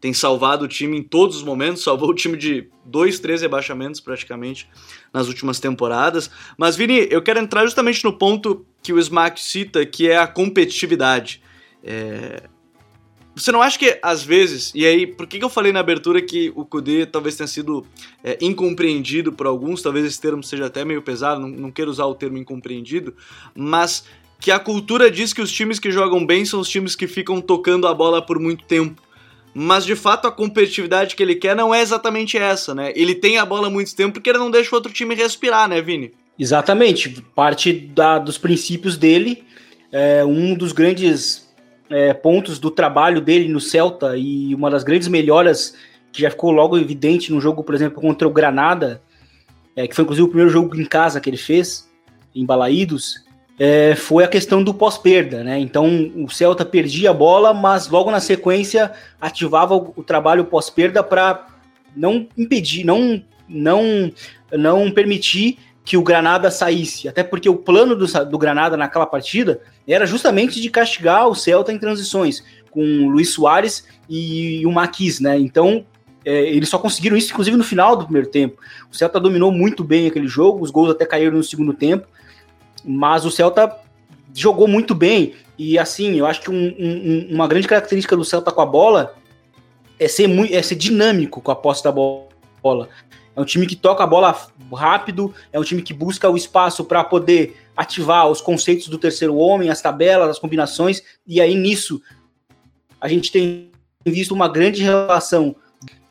tem 0.00 0.14
salvado 0.14 0.64
o 0.64 0.68
time 0.68 0.96
em 0.96 1.02
todos 1.02 1.36
os 1.36 1.42
momentos, 1.42 1.82
salvou 1.82 2.10
o 2.10 2.14
time 2.14 2.36
de 2.36 2.68
dois, 2.84 3.20
três 3.20 3.42
rebaixamentos 3.42 4.00
praticamente 4.00 4.66
nas 5.12 5.28
últimas 5.28 5.60
temporadas. 5.60 6.30
Mas, 6.56 6.74
Vini, 6.74 7.06
eu 7.10 7.20
quero 7.20 7.38
entrar 7.38 7.64
justamente 7.64 8.02
no 8.02 8.12
ponto 8.12 8.64
que 8.82 8.92
o 8.92 8.98
Smack 8.98 9.40
cita, 9.40 9.84
que 9.84 10.08
é 10.08 10.16
a 10.16 10.26
competitividade. 10.26 11.42
É... 11.84 12.44
Você 13.36 13.52
não 13.52 13.62
acha 13.62 13.78
que, 13.78 13.98
às 14.02 14.22
vezes, 14.22 14.72
e 14.74 14.84
aí, 14.84 15.06
por 15.06 15.26
que 15.26 15.42
eu 15.42 15.48
falei 15.48 15.72
na 15.72 15.80
abertura 15.80 16.20
que 16.20 16.50
o 16.56 16.64
Kudê 16.64 17.06
talvez 17.06 17.36
tenha 17.36 17.46
sido 17.46 17.86
é, 18.24 18.36
incompreendido 18.40 19.32
por 19.32 19.46
alguns, 19.46 19.82
talvez 19.82 20.04
esse 20.04 20.20
termo 20.20 20.42
seja 20.42 20.66
até 20.66 20.84
meio 20.84 21.00
pesado, 21.00 21.40
não, 21.40 21.48
não 21.48 21.70
quero 21.70 21.90
usar 21.90 22.06
o 22.06 22.14
termo 22.14 22.36
incompreendido, 22.38 23.14
mas 23.54 24.04
que 24.40 24.50
a 24.50 24.58
cultura 24.58 25.10
diz 25.10 25.32
que 25.32 25.40
os 25.40 25.52
times 25.52 25.78
que 25.78 25.92
jogam 25.92 26.26
bem 26.26 26.44
são 26.44 26.60
os 26.60 26.68
times 26.68 26.96
que 26.96 27.06
ficam 27.06 27.40
tocando 27.40 27.86
a 27.86 27.94
bola 27.94 28.20
por 28.20 28.38
muito 28.38 28.64
tempo 28.64 29.00
mas 29.54 29.84
de 29.84 29.96
fato 29.96 30.26
a 30.26 30.32
competitividade 30.32 31.16
que 31.16 31.22
ele 31.22 31.34
quer 31.34 31.56
não 31.56 31.74
é 31.74 31.80
exatamente 31.80 32.38
essa, 32.38 32.74
né? 32.74 32.92
Ele 32.94 33.14
tem 33.14 33.38
a 33.38 33.44
bola 33.44 33.68
muito 33.68 33.94
tempo 33.94 34.14
porque 34.14 34.30
ele 34.30 34.38
não 34.38 34.50
deixa 34.50 34.70
o 34.72 34.74
outro 34.76 34.92
time 34.92 35.14
respirar, 35.14 35.68
né, 35.68 35.80
Vini? 35.80 36.12
Exatamente, 36.38 37.22
parte 37.34 37.72
da, 37.72 38.18
dos 38.18 38.38
princípios 38.38 38.96
dele, 38.96 39.44
é, 39.92 40.24
um 40.24 40.54
dos 40.54 40.72
grandes 40.72 41.50
é, 41.90 42.14
pontos 42.14 42.58
do 42.58 42.70
trabalho 42.70 43.20
dele 43.20 43.48
no 43.48 43.60
Celta 43.60 44.16
e 44.16 44.54
uma 44.54 44.70
das 44.70 44.84
grandes 44.84 45.08
melhoras 45.08 45.74
que 46.12 46.22
já 46.22 46.30
ficou 46.30 46.50
logo 46.50 46.78
evidente 46.78 47.32
no 47.32 47.40
jogo, 47.40 47.62
por 47.62 47.74
exemplo, 47.74 48.00
contra 48.00 48.26
o 48.26 48.32
Granada, 48.32 49.02
é, 49.76 49.86
que 49.86 49.94
foi 49.94 50.04
inclusive 50.04 50.24
o 50.24 50.28
primeiro 50.28 50.50
jogo 50.50 50.74
em 50.80 50.84
casa 50.84 51.20
que 51.20 51.28
ele 51.28 51.36
fez, 51.36 51.88
em 52.34 52.44
Balaídos, 52.44 53.24
é, 53.62 53.94
foi 53.94 54.24
a 54.24 54.28
questão 54.28 54.64
do 54.64 54.72
pós-perda, 54.72 55.44
né? 55.44 55.58
Então 55.58 56.10
o 56.16 56.30
Celta 56.30 56.64
perdia 56.64 57.10
a 57.10 57.14
bola, 57.14 57.52
mas 57.52 57.88
logo 57.88 58.10
na 58.10 58.18
sequência 58.18 58.90
ativava 59.20 59.76
o, 59.76 59.92
o 59.96 60.02
trabalho 60.02 60.46
pós-perda 60.46 61.02
para 61.02 61.46
não 61.94 62.26
impedir, 62.38 62.84
não, 62.84 63.22
não, 63.46 64.10
não 64.50 64.90
permitir 64.90 65.58
que 65.84 65.94
o 65.94 66.02
Granada 66.02 66.50
saísse. 66.50 67.06
Até 67.06 67.22
porque 67.22 67.50
o 67.50 67.56
plano 67.56 67.94
do, 67.94 68.06
do 68.24 68.38
Granada 68.38 68.78
naquela 68.78 69.04
partida 69.04 69.60
era 69.86 70.06
justamente 70.06 70.58
de 70.58 70.70
castigar 70.70 71.28
o 71.28 71.34
Celta 71.34 71.70
em 71.70 71.78
transições, 71.78 72.42
com 72.70 72.80
o 72.80 73.10
Luiz 73.10 73.28
Soares 73.28 73.86
e, 74.08 74.64
o 74.64 74.72
Maquis, 74.72 75.20
né? 75.20 75.38
Então 75.38 75.84
é, 76.24 76.48
eles 76.48 76.70
só 76.70 76.78
conseguiram 76.78 77.14
isso, 77.14 77.30
inclusive, 77.30 77.58
no 77.58 77.64
final 77.64 77.94
do 77.94 78.04
primeiro 78.04 78.28
tempo. 78.28 78.58
O 78.90 78.96
Celta 78.96 79.20
dominou 79.20 79.52
muito 79.52 79.84
bem 79.84 80.06
aquele 80.06 80.28
jogo, 80.28 80.64
os 80.64 80.70
gols 80.70 80.88
até 80.88 81.04
caíram 81.04 81.36
no 81.36 81.44
segundo 81.44 81.74
tempo, 81.74 82.08
mas 82.84 83.24
o 83.24 83.30
Celta 83.30 83.76
jogou 84.34 84.68
muito 84.68 84.94
bem. 84.94 85.34
E 85.58 85.78
assim, 85.78 86.16
eu 86.16 86.26
acho 86.26 86.40
que 86.40 86.50
um, 86.50 86.74
um, 86.78 87.28
uma 87.30 87.46
grande 87.46 87.68
característica 87.68 88.16
do 88.16 88.24
Celta 88.24 88.50
com 88.50 88.60
a 88.60 88.66
bola 88.66 89.14
é 89.98 90.08
ser, 90.08 90.26
muito, 90.26 90.54
é 90.54 90.62
ser 90.62 90.76
dinâmico 90.76 91.40
com 91.40 91.50
a 91.50 91.56
posse 91.56 91.84
da 91.84 91.92
bola. 91.92 92.88
É 93.36 93.40
um 93.40 93.44
time 93.44 93.66
que 93.66 93.76
toca 93.76 94.02
a 94.02 94.06
bola 94.06 94.36
rápido, 94.72 95.34
é 95.52 95.60
um 95.60 95.62
time 95.62 95.82
que 95.82 95.94
busca 95.94 96.28
o 96.28 96.36
espaço 96.36 96.84
para 96.84 97.04
poder 97.04 97.56
ativar 97.76 98.28
os 98.28 98.40
conceitos 98.40 98.88
do 98.88 98.98
terceiro 98.98 99.36
homem, 99.36 99.70
as 99.70 99.80
tabelas, 99.80 100.28
as 100.28 100.38
combinações, 100.38 101.02
e 101.26 101.40
aí 101.40 101.54
nisso 101.54 102.02
a 103.00 103.08
gente 103.08 103.32
tem 103.32 103.70
visto 104.04 104.32
uma 104.32 104.48
grande 104.48 104.82
relação 104.82 105.56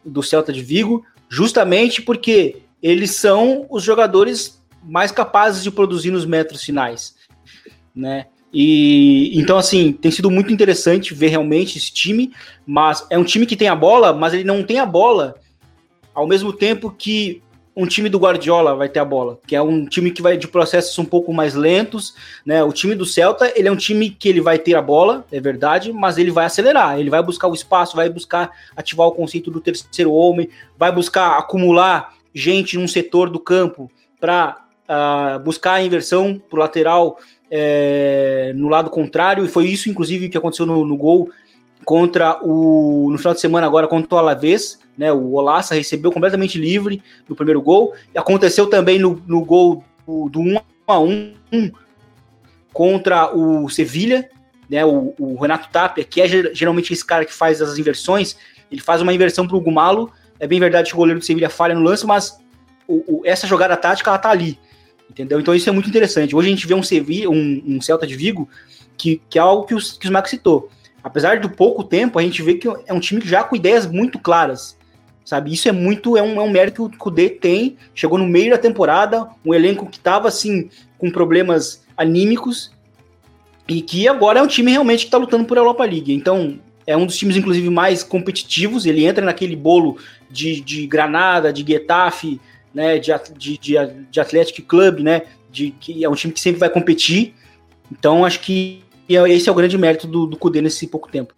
do 0.04 0.24
Celta 0.24 0.52
de 0.52 0.64
Vigo, 0.64 1.06
justamente 1.28 2.02
porque 2.02 2.64
eles 2.82 3.12
são 3.12 3.68
os 3.70 3.84
jogadores 3.84 4.59
mais 4.84 5.12
capazes 5.12 5.64
de 5.64 5.72
produzir 5.72 6.12
nos 6.12 6.26
metros 6.26 6.64
finais, 6.64 7.16
né? 7.96 8.28
E 8.52 9.32
então 9.40 9.58
assim, 9.58 9.92
tem 9.92 10.12
sido 10.12 10.32
muito 10.32 10.52
interessante 10.52 11.14
ver 11.14 11.28
realmente 11.28 11.78
esse 11.78 11.94
time, 11.94 12.34
mas 12.66 13.06
é 13.10 13.18
um 13.18 13.24
time 13.24 13.46
que 13.46 13.56
tem 13.56 13.68
a 13.68 13.76
bola, 13.76 14.12
mas 14.12 14.34
ele 14.34 14.44
não 14.44 14.64
tem 14.64 14.80
a 14.80 14.86
bola 14.86 15.36
ao 16.14 16.28
mesmo 16.28 16.52
tempo 16.52 16.92
que 16.92 17.42
um 17.80 17.86
time 17.86 18.10
do 18.10 18.20
Guardiola 18.20 18.76
vai 18.76 18.90
ter 18.90 19.00
a 19.00 19.06
bola, 19.06 19.40
que 19.48 19.56
é 19.56 19.62
um 19.62 19.86
time 19.86 20.12
que 20.12 20.22
vai 20.22 20.36
de 20.36 20.50
processos 20.50 20.98
um 21.00 21.06
pouco 21.06 21.32
mais 21.32 21.56
lentos, 21.56 22.14
né? 22.46 22.62
O 22.62 22.74
time 22.74 22.94
do 22.94 23.06
Celta, 23.06 23.54
ele 23.56 23.70
é 23.70 23.72
um 23.72 23.78
time 23.78 24.10
que 24.10 24.28
ele 24.28 24.42
vai 24.42 24.60
ter 24.60 24.76
a 24.76 24.82
bola, 24.82 25.26
é 25.32 25.40
verdade, 25.40 25.94
mas 25.94 26.18
ele 26.18 26.30
vai 26.30 26.46
acelerar, 26.46 27.00
ele 27.00 27.10
vai 27.10 27.24
buscar 27.24 27.48
o 27.48 27.54
espaço, 27.54 27.96
vai 27.96 28.10
buscar 28.10 28.52
ativar 28.76 29.08
o 29.08 29.14
conceito 29.14 29.50
do 29.50 29.62
terceiro 29.62 30.12
homem, 30.12 30.50
vai 30.78 30.92
buscar 30.92 31.38
acumular 31.38 32.14
gente 32.34 32.78
num 32.78 32.88
setor 32.88 33.30
do 33.30 33.40
campo 33.40 33.90
para 34.20 34.58
uh, 34.90 35.40
buscar 35.40 35.74
a 35.74 35.84
inversão 35.84 36.42
para 36.50 36.58
o 36.58 36.60
lateral 36.60 37.20
é, 37.52 38.52
no 38.56 38.68
lado 38.70 38.90
contrário, 38.90 39.44
e 39.46 39.48
foi 39.48 39.68
isso, 39.68 39.90
inclusive, 39.90 40.30
que 40.30 40.38
aconteceu 40.38 40.66
no, 40.66 40.86
no, 40.86 40.98
gol 40.98 41.30
contra 41.86 42.40
o. 42.44 43.10
no 43.12 43.18
final 43.18 43.34
de 43.34 43.40
semana 43.40 43.66
agora 43.66 43.88
contra 43.88 44.16
o 44.16 44.18
Alavés. 44.18 44.80
Né, 44.98 45.12
o 45.14 45.34
Olaça 45.34 45.76
recebeu 45.76 46.12
completamente 46.12 46.60
livre 46.60 47.02
no 47.28 47.36
primeiro 47.36 47.62
gol. 47.62 47.94
E 48.14 48.18
aconteceu 48.18 48.68
também 48.68 49.00
no, 49.00 49.22
no 49.26 49.44
gol 49.46 49.84
do, 50.06 50.30
do 50.30 50.42
1 50.42 50.60
a 50.88 51.00
1 51.00 51.34
contra 52.74 53.34
o 53.34 53.70
Sevilha, 53.70 54.30
né, 54.70 54.86
o, 54.86 55.14
o, 55.18 55.40
Renato 55.40 55.70
Tapia, 55.70 56.04
que 56.04 56.22
é 56.22 56.28
geralmente 56.28 56.94
esse 56.94 57.04
cara 57.04 57.26
que 57.26 57.34
faz 57.34 57.62
as 57.62 57.78
inversões, 57.78 58.38
ele 58.72 58.82
faz 58.82 59.02
uma 59.02 59.14
inversão 59.14 59.48
para 59.48 59.58
o 59.58 59.62
Gumalo. 59.62 60.12
É 60.40 60.46
bem 60.46 60.60
verdade 60.60 60.90
que 60.90 60.96
o 60.96 60.98
goleiro 60.98 61.20
do 61.20 61.26
Sevilha 61.26 61.50
falha 61.50 61.74
no 61.74 61.82
lance, 61.82 62.06
mas 62.06 62.40
o, 62.88 63.04
o, 63.08 63.22
essa 63.26 63.48
jogada 63.48 63.76
tática 63.76 64.12
ela 64.12 64.20
tá 64.20 64.30
ali. 64.30 64.60
Entendeu? 65.10 65.40
Então 65.40 65.56
isso 65.56 65.70
é 65.70 65.72
muito 65.72 65.90
interessante. 65.90 66.36
Hoje 66.36 66.48
a 66.48 66.52
gente 66.52 66.68
vê 66.68 66.74
um, 66.76 66.82
um, 67.32 67.64
um 67.76 67.82
Celta 67.82 68.06
de 68.06 68.16
Vigo 68.16 68.48
que, 68.98 69.22
que 69.30 69.40
é 69.40 69.42
algo 69.42 69.66
que, 69.66 69.74
os, 69.74 69.98
que 69.98 70.08
o 70.08 70.12
Max 70.12 70.30
citou. 70.30 70.70
Apesar 71.04 71.40
do 71.40 71.50
pouco 71.50 71.84
tempo, 71.84 72.20
a 72.20 72.22
gente 72.22 72.44
vê 72.44 72.56
que 72.56 72.68
é 72.86 72.94
um 72.94 73.00
time 73.00 73.22
já 73.24 73.44
com 73.44 73.56
ideias 73.56 73.88
muito 73.88 74.20
claras. 74.20 74.78
Sabe? 75.24 75.54
Isso 75.54 75.70
é 75.70 75.72
muito, 75.72 76.18
é 76.18 76.24
um, 76.24 76.40
é 76.40 76.44
um 76.44 76.50
mérito 76.50 76.90
que 76.90 76.96
o 76.96 77.00
Kudê 77.00 77.30
tem. 77.30 77.78
Chegou 77.94 78.18
no 78.18 78.28
meio 78.28 78.52
da 78.52 78.58
temporada, 78.58 79.28
um 79.46 79.54
elenco 79.54 79.86
que 79.86 79.98
estava 79.98 80.28
assim, 80.28 80.70
com 80.98 81.12
problemas 81.12 81.84
anímicos, 81.96 82.72
e 83.68 83.82
que 83.82 84.08
agora 84.08 84.40
é 84.40 84.42
um 84.42 84.48
time 84.48 84.72
realmente 84.72 85.02
que 85.02 85.06
está 85.08 85.18
lutando 85.18 85.46
por 85.46 85.56
Europa 85.56 85.86
League. 85.86 86.12
Então, 86.12 86.60
é 86.88 86.98
um 86.98 87.06
dos 87.06 87.16
times, 87.16 87.38
inclusive, 87.38 87.70
mais 87.70 88.04
competitivos. 88.04 88.88
Ele 88.88 89.06
entra 89.06 89.24
naquele 89.24 89.56
bolo 89.56 89.98
de, 90.30 90.60
de 90.62 90.88
Granada, 90.88 91.54
de 91.54 91.64
Getafe, 91.64 92.42
né, 92.74 92.98
de, 93.00 93.12
de, 93.38 93.58
de, 94.10 94.20
Athletic 94.20 94.66
Club, 94.66 95.00
né, 95.00 95.24
de, 95.52 95.72
que 95.72 96.04
é 96.04 96.10
um 96.10 96.16
time 96.16 96.34
que 96.34 96.40
sempre 96.40 96.60
vai 96.60 96.70
competir. 96.70 97.34
Então, 97.92 98.24
acho 98.24 98.40
que 98.42 98.84
esse 99.08 99.50
é 99.50 99.52
o 99.52 99.56
grande 99.56 99.78
mérito 99.78 100.08
do, 100.08 100.26
do 100.26 100.38
Kudê 100.38 100.62
nesse 100.62 100.88
pouco 100.88 101.10
tempo. 101.10 101.34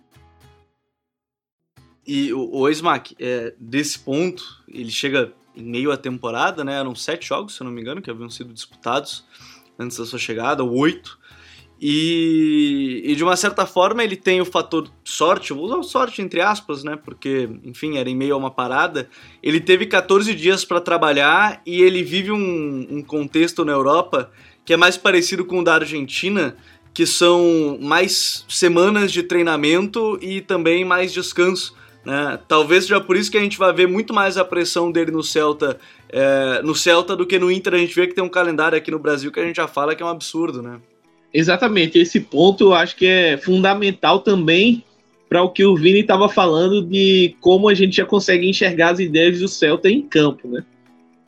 E 2.05 2.33
o, 2.33 2.50
o 2.51 2.69
Smack, 2.69 3.15
é, 3.19 3.53
desse 3.59 4.00
ponto, 4.00 4.43
ele 4.67 4.91
chega 4.91 5.31
em 5.55 5.63
meio 5.63 5.91
à 5.91 5.97
temporada, 5.97 6.63
né? 6.63 6.79
Eram 6.79 6.95
sete 6.95 7.27
jogos, 7.27 7.55
se 7.55 7.61
eu 7.61 7.65
não 7.65 7.71
me 7.71 7.81
engano, 7.81 8.01
que 8.01 8.09
haviam 8.09 8.29
sido 8.29 8.53
disputados 8.53 9.25
antes 9.77 9.97
da 9.97 10.05
sua 10.05 10.19
chegada, 10.19 10.63
oito. 10.63 11.19
E, 11.83 13.01
e, 13.03 13.15
de 13.15 13.23
uma 13.23 13.35
certa 13.35 13.65
forma 13.65 14.03
ele 14.03 14.15
tem 14.15 14.39
o 14.39 14.45
fator 14.45 14.88
sorte, 15.03 15.51
vou 15.51 15.65
usar 15.65 15.81
sorte 15.81 16.21
entre 16.21 16.39
aspas, 16.39 16.83
né? 16.83 16.95
Porque, 16.95 17.50
enfim, 17.63 17.97
era 17.97 18.07
em 18.07 18.15
meio 18.15 18.35
a 18.35 18.38
uma 18.38 18.51
parada. 18.51 19.09
Ele 19.41 19.59
teve 19.59 19.88
14 19.88 20.35
dias 20.35 20.63
para 20.63 20.79
trabalhar 20.79 21.59
e 21.65 21.81
ele 21.81 22.03
vive 22.03 22.31
um, 22.31 22.88
um, 22.88 23.01
contexto 23.01 23.65
na 23.65 23.71
Europa 23.71 24.31
que 24.63 24.73
é 24.73 24.77
mais 24.77 24.95
parecido 24.95 25.43
com 25.43 25.61
o 25.61 25.63
da 25.63 25.73
Argentina, 25.73 26.55
que 26.93 27.07
são 27.07 27.79
mais 27.81 28.45
semanas 28.47 29.11
de 29.11 29.23
treinamento 29.23 30.19
e 30.21 30.39
também 30.39 30.85
mais 30.85 31.11
descanso. 31.11 31.75
Né? 32.05 32.39
Talvez 32.47 32.83
seja 32.83 33.01
por 33.01 33.17
isso 33.17 33.31
que 33.31 33.39
a 33.39 33.41
gente 33.41 33.57
vai 33.57 33.73
ver 33.73 33.88
muito 33.88 34.13
mais 34.13 34.38
a 34.38 34.45
pressão 34.45 34.91
dele 34.91 35.09
no 35.09 35.23
Celta, 35.23 35.79
é, 36.09 36.61
no 36.61 36.75
Celta 36.75 37.15
do 37.15 37.25
que 37.25 37.39
no 37.39 37.51
Inter. 37.51 37.73
A 37.73 37.77
gente 37.79 37.95
vê 37.95 38.05
que 38.05 38.13
tem 38.13 38.23
um 38.23 38.29
calendário 38.29 38.77
aqui 38.77 38.91
no 38.91 39.00
Brasil 39.00 39.31
que 39.31 39.39
a 39.39 39.43
gente 39.43 39.55
já 39.55 39.67
fala 39.67 39.95
que 39.95 40.03
é 40.03 40.05
um 40.05 40.09
absurdo, 40.09 40.61
né? 40.61 40.79
Exatamente, 41.33 41.97
esse 41.97 42.19
ponto 42.19 42.65
eu 42.65 42.73
acho 42.73 42.95
que 42.95 43.05
é 43.05 43.38
fundamental 43.38 44.19
também 44.19 44.83
para 45.29 45.41
o 45.41 45.50
que 45.50 45.63
o 45.63 45.77
Vini 45.77 46.01
estava 46.01 46.27
falando 46.27 46.83
de 46.83 47.35
como 47.39 47.69
a 47.69 47.73
gente 47.73 47.95
já 47.95 48.05
consegue 48.05 48.50
enxergar 48.50 48.89
as 48.89 49.00
ideias 49.00 49.39
do 49.39 49.47
Celta 49.47 49.89
em 49.89 50.01
campo, 50.01 50.45
né? 50.50 50.61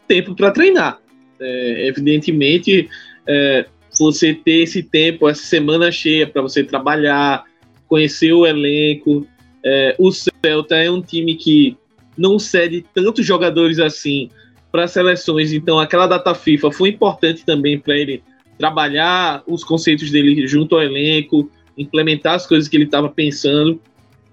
Tempo 0.06 0.36
para 0.36 0.52
treinar. 0.52 1.00
É, 1.40 1.88
evidentemente, 1.88 2.90
é, 3.26 3.66
você 3.98 4.34
ter 4.34 4.64
esse 4.64 4.84
tempo, 4.84 5.30
essa 5.30 5.44
semana 5.44 5.90
cheia 5.90 6.28
para 6.28 6.42
você 6.42 6.66
trabalhar, 6.66 7.46
conhecer 7.88 8.34
o 8.34 8.46
elenco. 8.46 9.26
É, 9.64 9.96
o 9.98 10.12
Celta 10.12 10.76
é 10.76 10.92
um 10.92 11.02
time 11.02 11.36
que 11.36 11.78
não 12.18 12.38
cede 12.38 12.84
tantos 12.94 13.26
jogadores 13.26 13.80
assim 13.80 14.30
para 14.70 14.86
seleções, 14.86 15.54
então 15.54 15.80
aquela 15.80 16.08
data 16.08 16.36
FIFA 16.36 16.72
foi 16.72 16.90
importante 16.90 17.46
também 17.46 17.80
para 17.80 17.98
ele 17.98 18.22
trabalhar 18.64 19.44
os 19.46 19.62
conceitos 19.62 20.10
dele 20.10 20.48
junto 20.48 20.78
ao 20.78 20.82
elenco, 20.82 21.52
implementar 21.78 22.36
as 22.36 22.48
coisas 22.48 22.70
que 22.70 22.78
ele 22.78 22.86
estava 22.86 23.10
pensando. 23.10 23.78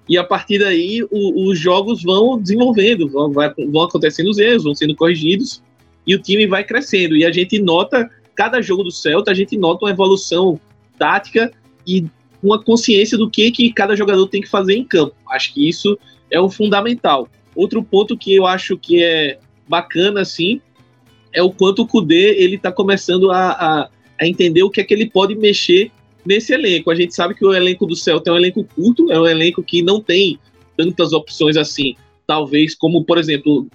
E 0.08 0.16
a 0.16 0.22
partir 0.22 0.60
daí, 0.60 1.02
o, 1.10 1.48
os 1.48 1.58
jogos 1.58 2.04
vão 2.04 2.40
desenvolvendo, 2.40 3.08
vão, 3.08 3.32
vai, 3.32 3.52
vão 3.52 3.82
acontecendo 3.82 4.30
os 4.30 4.38
erros, 4.38 4.62
vão 4.62 4.72
sendo 4.72 4.94
corrigidos, 4.94 5.60
e 6.06 6.14
o 6.14 6.22
time 6.22 6.46
vai 6.46 6.62
crescendo. 6.62 7.16
E 7.16 7.24
a 7.24 7.32
gente 7.32 7.60
nota, 7.60 8.08
cada 8.32 8.62
jogo 8.62 8.84
do 8.84 8.92
Celta, 8.92 9.32
a 9.32 9.34
gente 9.34 9.58
nota 9.58 9.84
uma 9.84 9.90
evolução 9.90 10.60
tática 10.96 11.50
e 11.84 12.06
uma 12.40 12.62
consciência 12.62 13.18
do 13.18 13.28
que, 13.28 13.50
que 13.50 13.72
cada 13.72 13.96
jogador 13.96 14.28
tem 14.28 14.40
que 14.40 14.48
fazer 14.48 14.74
em 14.74 14.84
campo. 14.84 15.16
Acho 15.28 15.52
que 15.52 15.68
isso 15.68 15.98
é 16.30 16.40
o 16.40 16.48
fundamental. 16.48 17.28
Outro 17.56 17.82
ponto 17.82 18.16
que 18.16 18.32
eu 18.32 18.46
acho 18.46 18.78
que 18.78 19.02
é 19.02 19.40
bacana, 19.68 20.20
assim, 20.20 20.60
é 21.32 21.42
o 21.42 21.50
quanto 21.50 21.82
o 21.82 21.86
Kudê 21.86 22.36
ele 22.38 22.54
está 22.54 22.70
começando 22.70 23.32
a, 23.32 23.50
a 23.50 23.90
a 24.20 24.26
entender 24.26 24.62
o 24.62 24.70
que 24.70 24.80
é 24.80 24.84
que 24.84 24.92
ele 24.92 25.08
pode 25.08 25.34
mexer 25.34 25.90
nesse 26.24 26.52
elenco. 26.52 26.90
A 26.90 26.94
gente 26.94 27.14
sabe 27.14 27.34
que 27.34 27.44
o 27.44 27.54
elenco 27.54 27.86
do 27.86 27.96
Celta 27.96 28.30
é 28.30 28.32
um 28.32 28.36
elenco 28.36 28.62
curto, 28.64 29.10
é 29.10 29.18
um 29.18 29.26
elenco 29.26 29.62
que 29.62 29.82
não 29.82 30.00
tem 30.00 30.38
tantas 30.76 31.12
opções 31.12 31.56
assim, 31.56 31.94
talvez 32.26 32.74
como, 32.74 33.04
por 33.04 33.18
exemplo, 33.18 33.66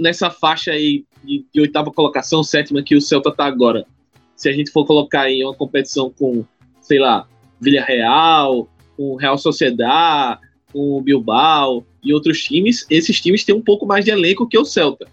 nessa 0.00 0.28
faixa 0.28 0.72
aí 0.72 1.04
de, 1.24 1.44
de 1.52 1.60
oitava 1.60 1.90
colocação, 1.92 2.42
sétima 2.42 2.82
que 2.82 2.96
o 2.96 3.00
Celta 3.00 3.30
está 3.30 3.46
agora. 3.46 3.86
Se 4.34 4.48
a 4.48 4.52
gente 4.52 4.70
for 4.70 4.84
colocar 4.84 5.30
em 5.30 5.44
uma 5.44 5.54
competição 5.54 6.10
com, 6.10 6.44
sei 6.80 6.98
lá, 6.98 7.26
Villarreal, 7.60 8.68
com 8.96 9.14
Real 9.14 9.38
Sociedade, 9.38 10.40
com 10.72 11.00
Bilbao 11.00 11.86
e 12.02 12.12
outros 12.12 12.42
times, 12.42 12.84
esses 12.90 13.20
times 13.20 13.44
têm 13.44 13.54
um 13.54 13.62
pouco 13.62 13.86
mais 13.86 14.04
de 14.04 14.10
elenco 14.10 14.48
que 14.48 14.58
o 14.58 14.64
Celta. 14.64 15.06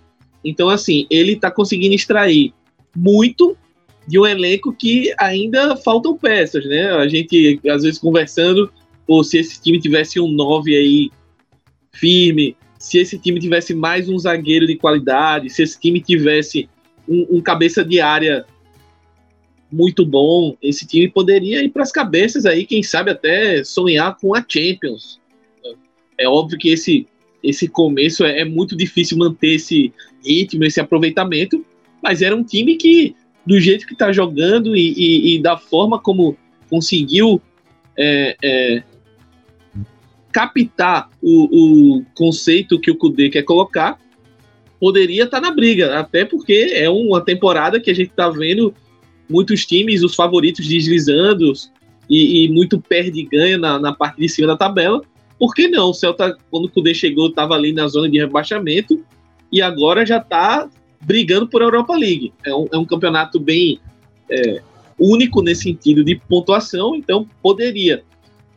Então, 0.44 0.68
assim, 0.68 1.06
ele 1.10 1.34
está 1.34 1.50
conseguindo 1.50 1.96
extrair 1.96 2.54
muito 2.96 3.56
de 4.08 4.20
um 4.20 4.26
elenco 4.26 4.74
que 4.74 5.14
ainda 5.18 5.76
faltam 5.78 6.18
peças, 6.18 6.66
né? 6.66 6.92
A 6.92 7.08
gente, 7.08 7.60
às 7.70 7.84
vezes, 7.84 8.00
conversando, 8.00 8.72
ou 9.08 9.24
se 9.24 9.38
esse 9.38 9.62
time 9.62 9.80
tivesse 9.80 10.20
um 10.20 10.28
9 10.28 10.76
aí 10.76 11.10
firme, 11.94 12.56
se 12.78 12.98
esse 12.98 13.18
time 13.18 13.40
tivesse 13.40 13.74
mais 13.74 14.10
um 14.10 14.18
zagueiro 14.18 14.68
de 14.68 14.76
qualidade, 14.76 15.50
se 15.50 15.64
esse 15.64 15.80
time 15.80 16.02
tivesse 16.02 16.70
um, 17.08 17.38
um 17.38 17.42
cabeça 17.42 17.84
de 17.84 18.02
área 18.02 18.46
muito 19.72 20.06
bom, 20.06 20.56
esse 20.62 20.86
time 20.86 21.10
poderia 21.10 21.64
ir 21.64 21.70
para 21.70 21.84
as 21.84 21.92
cabeças 21.92 22.46
aí, 22.46 22.66
quem 22.66 22.84
sabe 22.84 23.12
até 23.12 23.64
sonhar 23.64 24.18
com 24.18 24.36
a 24.36 24.46
Champions. 24.48 25.20
É 26.18 26.28
óbvio 26.28 26.60
que 26.60 26.70
esse, 26.70 27.08
esse 27.42 27.68
começo 27.68 28.24
é, 28.24 28.42
é 28.42 28.46
muito 28.46 28.76
difícil 28.76 29.18
manter 29.18 29.56
esse 29.56 29.92
ritmo, 30.24 30.64
esse 30.64 30.80
aproveitamento, 30.80 31.66
mas 32.02 32.22
era 32.22 32.36
um 32.36 32.44
time 32.44 32.76
que 32.76 33.16
do 33.46 33.60
jeito 33.60 33.86
que 33.86 33.94
está 33.94 34.12
jogando 34.12 34.76
e, 34.76 34.94
e, 34.94 35.36
e, 35.36 35.42
da 35.42 35.58
forma 35.58 36.00
como 36.00 36.38
conseguiu 36.70 37.42
é, 37.98 38.36
é, 38.44 38.84
captar 40.32 41.10
o, 41.22 41.98
o, 41.98 42.06
conceito 42.16 42.80
que 42.80 42.90
o 42.90 42.96
Kudê 42.96 43.30
quer 43.30 43.44
colocar, 43.44 44.00
poderia 44.80 45.26
estar 45.26 45.40
tá 45.40 45.48
na 45.48 45.54
briga, 45.54 46.00
até 46.00 46.26
porque 46.26 46.72
é 46.74 46.90
uma 46.90 47.22
temporada 47.22 47.80
que 47.80 47.92
a 47.92 47.94
gente 47.94 48.10
está 48.10 48.30
vendo 48.30 48.74
muitos 49.30 49.66
times, 49.66 50.04
os 50.04 50.16
favoritos 50.16 50.68
deslizando 50.68 51.54
e, 52.10 52.46
e 52.46 52.50
muito 52.50 52.82
perde 52.82 53.22
e 53.22 53.26
ganha 53.26 53.58
na, 53.58 53.80
na, 53.80 53.94
parte 53.94 54.20
de 54.20 54.28
cima 54.28 54.48
da 54.48 54.58
tabela. 54.58 55.02
Por 55.40 55.54
que 55.54 55.68
não? 55.68 55.90
O 55.90 55.94
Celta, 55.94 56.38
quando 56.50 56.66
o 56.66 56.70
Kudê 56.70 56.94
chegou, 56.94 57.28
estava 57.28 57.56
ali 57.56 57.74
na 57.74 57.88
zona 57.88 58.10
de 58.10 58.18
rebaixamento 58.18 59.04
e 59.52 59.62
agora 59.62 60.06
já 60.06 60.18
está 60.18 60.70
brigando 61.04 61.48
por 61.48 61.62
Europa 61.62 61.96
League. 61.96 62.34
É 62.46 62.54
um, 62.54 62.68
é 62.72 62.78
um 62.78 62.86
campeonato 62.86 63.40
bem 63.40 63.80
é, 64.30 64.62
único 64.98 65.42
nesse 65.42 65.64
sentido 65.64 66.04
de 66.04 66.16
pontuação, 66.16 66.96
então 66.96 67.28
poderia. 67.42 68.04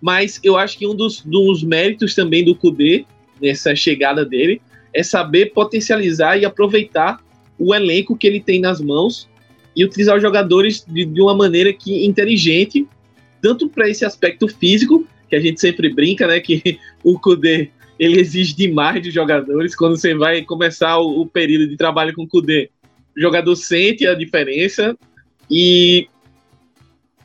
Mas 0.01 0.39
eu 0.43 0.57
acho 0.57 0.79
que 0.79 0.87
um 0.87 0.95
dos, 0.95 1.23
dos 1.23 1.63
méritos 1.63 2.15
também 2.15 2.45
do 2.45 2.55
Kudê, 2.55 3.05
nessa 3.41 3.75
chegada 3.75 4.25
dele, 4.25 4.61
é 4.95 5.03
saber 5.03 5.53
potencializar 5.53 6.39
e 6.39 6.45
aproveitar 6.45 7.21
o 7.59 7.75
elenco 7.75 8.17
que 8.17 8.27
ele 8.27 8.41
tem 8.41 8.61
nas 8.61 8.81
mãos 8.81 9.29
e 9.75 9.85
utilizar 9.85 10.17
os 10.17 10.23
jogadores 10.23 10.85
de, 10.87 11.05
de 11.05 11.21
uma 11.21 11.35
maneira 11.35 11.73
que 11.73 12.07
inteligente, 12.07 12.87
tanto 13.43 13.69
para 13.69 13.89
esse 13.89 14.05
aspecto 14.05 14.49
físico, 14.49 15.07
que 15.29 15.37
a 15.37 15.41
gente 15.41 15.61
sempre 15.61 15.93
brinca, 15.93 16.27
né, 16.27 16.41
que 16.41 16.79
o 17.03 17.19
Kudê 17.19 17.71
ele 17.99 18.21
exige 18.21 18.55
demais 18.55 19.03
de 19.03 19.11
jogadores. 19.11 19.75
Quando 19.75 19.97
você 19.97 20.15
vai 20.15 20.43
começar 20.43 20.99
o, 20.99 21.23
o 21.23 21.27
período 21.27 21.69
de 21.69 21.77
trabalho 21.77 22.15
com 22.15 22.23
o 22.23 22.29
Kudê, 22.29 22.71
o 23.17 23.21
jogador 23.21 23.57
sente 23.57 24.07
a 24.07 24.15
diferença 24.15 24.97
e 25.51 26.09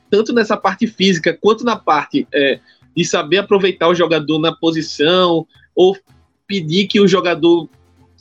tanto 0.10 0.34
nessa 0.34 0.58
parte 0.58 0.88
física 0.88 1.38
quanto 1.40 1.64
na 1.64 1.76
parte 1.76 2.28
é, 2.34 2.60
de 2.96 3.06
saber 3.06 3.38
aproveitar 3.40 3.88
o 3.88 3.96
jogador 3.96 4.40
na 4.40 4.54
posição 4.54 5.46
ou 5.76 5.98
pedir 6.48 6.88
que 6.88 7.00
o 7.00 7.08
jogador 7.08 7.70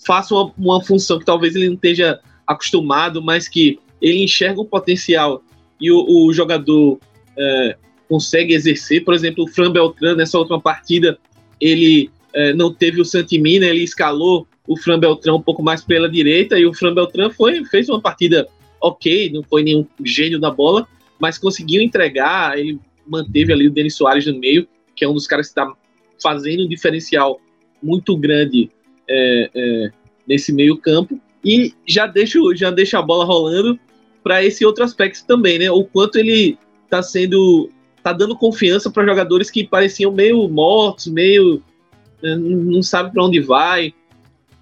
faça 0.04 0.34
uma, 0.34 0.52
uma 0.56 0.84
função 0.84 1.18
que 1.18 1.24
talvez 1.24 1.54
ele 1.54 1.66
não 1.66 1.74
esteja 1.74 2.20
acostumado, 2.46 3.22
mas 3.22 3.48
que 3.48 3.78
ele 4.00 4.24
enxerga 4.24 4.60
o 4.60 4.64
potencial 4.64 5.42
e 5.80 5.90
o, 5.90 6.26
o 6.26 6.32
jogador 6.32 6.98
é, 7.36 7.76
consegue 8.08 8.54
exercer. 8.54 9.04
Por 9.04 9.14
exemplo, 9.14 9.44
o 9.44 9.48
Fran 9.48 9.70
Beltrán, 9.70 10.16
nessa 10.16 10.38
última 10.38 10.60
partida, 10.60 11.18
ele 11.60 12.10
é, 12.34 12.52
não 12.52 12.72
teve 12.72 13.00
o 13.00 13.04
Santimina, 13.04 13.66
ele 13.66 13.82
escalou 13.82 14.46
o 14.66 14.76
Fran 14.76 14.98
Beltrão 14.98 15.36
um 15.36 15.42
pouco 15.42 15.62
mais 15.62 15.82
pela 15.82 16.08
direita 16.08 16.58
e 16.58 16.66
o 16.66 16.74
Fran 16.74 16.94
Beltrão 16.94 17.30
foi, 17.30 17.64
fez 17.64 17.88
uma 17.88 18.00
partida 18.00 18.46
ok, 18.80 19.30
não 19.32 19.42
foi 19.42 19.62
nenhum 19.62 19.86
gênio 20.04 20.38
da 20.38 20.50
bola, 20.50 20.86
mas 21.18 21.36
conseguiu 21.36 21.82
entregar, 21.82 22.58
ele 22.58 22.78
manteve 23.06 23.52
ali 23.52 23.66
o 23.66 23.70
Denis 23.70 23.96
Soares 23.96 24.26
no 24.26 24.38
meio, 24.38 24.66
que 24.94 25.04
é 25.04 25.08
um 25.08 25.14
dos 25.14 25.26
caras 25.26 25.46
que 25.46 25.52
está 25.52 25.72
fazendo 26.22 26.64
um 26.64 26.68
diferencial 26.68 27.40
muito 27.82 28.16
grande 28.16 28.70
é, 29.08 29.50
é, 29.54 29.90
nesse 30.26 30.52
meio 30.52 30.76
campo 30.76 31.20
e 31.44 31.74
já 31.86 32.06
deixa, 32.06 32.38
já 32.54 32.70
deixa 32.70 32.98
a 32.98 33.02
bola 33.02 33.24
rolando 33.24 33.78
para 34.22 34.44
esse 34.44 34.64
outro 34.64 34.84
aspecto 34.84 35.26
também, 35.26 35.58
né? 35.58 35.70
O 35.70 35.84
quanto 35.84 36.16
ele 36.16 36.58
está 36.84 37.02
sendo, 37.02 37.70
tá 38.02 38.12
dando 38.12 38.36
confiança 38.36 38.90
para 38.90 39.06
jogadores 39.06 39.50
que 39.50 39.66
pareciam 39.66 40.12
meio 40.12 40.46
mortos, 40.48 41.06
meio 41.06 41.62
né, 42.22 42.36
não 42.36 42.82
sabe 42.82 43.12
para 43.12 43.24
onde 43.24 43.40
vai. 43.40 43.94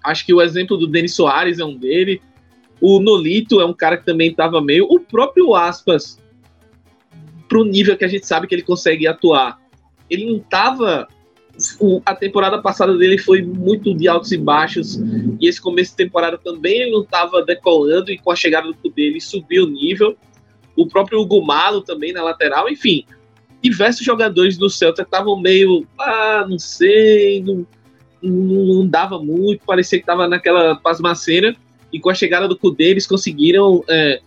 Acho 0.03 0.25
que 0.25 0.33
o 0.33 0.41
exemplo 0.41 0.77
do 0.77 0.87
Denis 0.87 1.15
Soares 1.15 1.59
é 1.59 1.65
um 1.65 1.75
dele. 1.75 2.21
O 2.81 2.99
Nolito 2.99 3.59
é 3.59 3.65
um 3.65 3.73
cara 3.73 3.97
que 3.97 4.05
também 4.05 4.31
estava 4.31 4.61
meio. 4.61 4.85
O 4.89 4.99
próprio 4.99 5.53
Aspas, 5.53 6.17
pro 7.47 7.65
nível 7.65 7.97
que 7.97 8.05
a 8.05 8.07
gente 8.07 8.25
sabe 8.25 8.47
que 8.47 8.55
ele 8.55 8.61
consegue 8.61 9.07
atuar, 9.07 9.59
ele 10.09 10.25
não 10.25 10.37
estava. 10.37 11.07
A 12.05 12.15
temporada 12.15 12.61
passada 12.61 12.97
dele 12.97 13.17
foi 13.17 13.41
muito 13.41 13.93
de 13.93 14.07
altos 14.07 14.31
e 14.31 14.37
baixos, 14.37 14.95
e 15.41 15.45
esse 15.45 15.59
começo 15.59 15.91
de 15.91 15.97
temporada 15.97 16.37
também 16.37 16.83
ele 16.83 16.91
não 16.91 17.01
estava 17.01 17.43
decolando, 17.43 18.11
e 18.11 18.17
com 18.17 18.31
a 18.31 18.35
chegada 18.35 18.71
do 18.71 18.89
dele 18.89 19.19
subiu 19.19 19.65
o 19.65 19.69
nível. 19.69 20.15
O 20.77 20.87
próprio 20.87 21.19
Hugo 21.19 21.45
Malo 21.45 21.81
também 21.81 22.13
na 22.13 22.23
lateral, 22.23 22.69
enfim. 22.69 23.03
Diversos 23.61 24.05
jogadores 24.05 24.57
do 24.57 24.69
Celta 24.69 25.01
estavam 25.01 25.39
meio, 25.39 25.85
ah, 25.99 26.45
não 26.47 26.57
sei, 26.57 27.41
não, 27.41 27.65
não, 28.21 28.87
dava 28.87 29.19
muito, 29.19 29.65
parecia 29.65 29.97
que 29.97 30.03
estava 30.03 30.27
naquela 30.27 30.75
pasmaceira. 30.75 31.55
E 31.91 31.99
com 31.99 32.09
a 32.09 32.13
chegada 32.13 32.47
do 32.47 32.57
Kudê, 32.57 32.85
eles 32.85 33.07
conseguiram 33.07 33.83
é, 33.87 34.21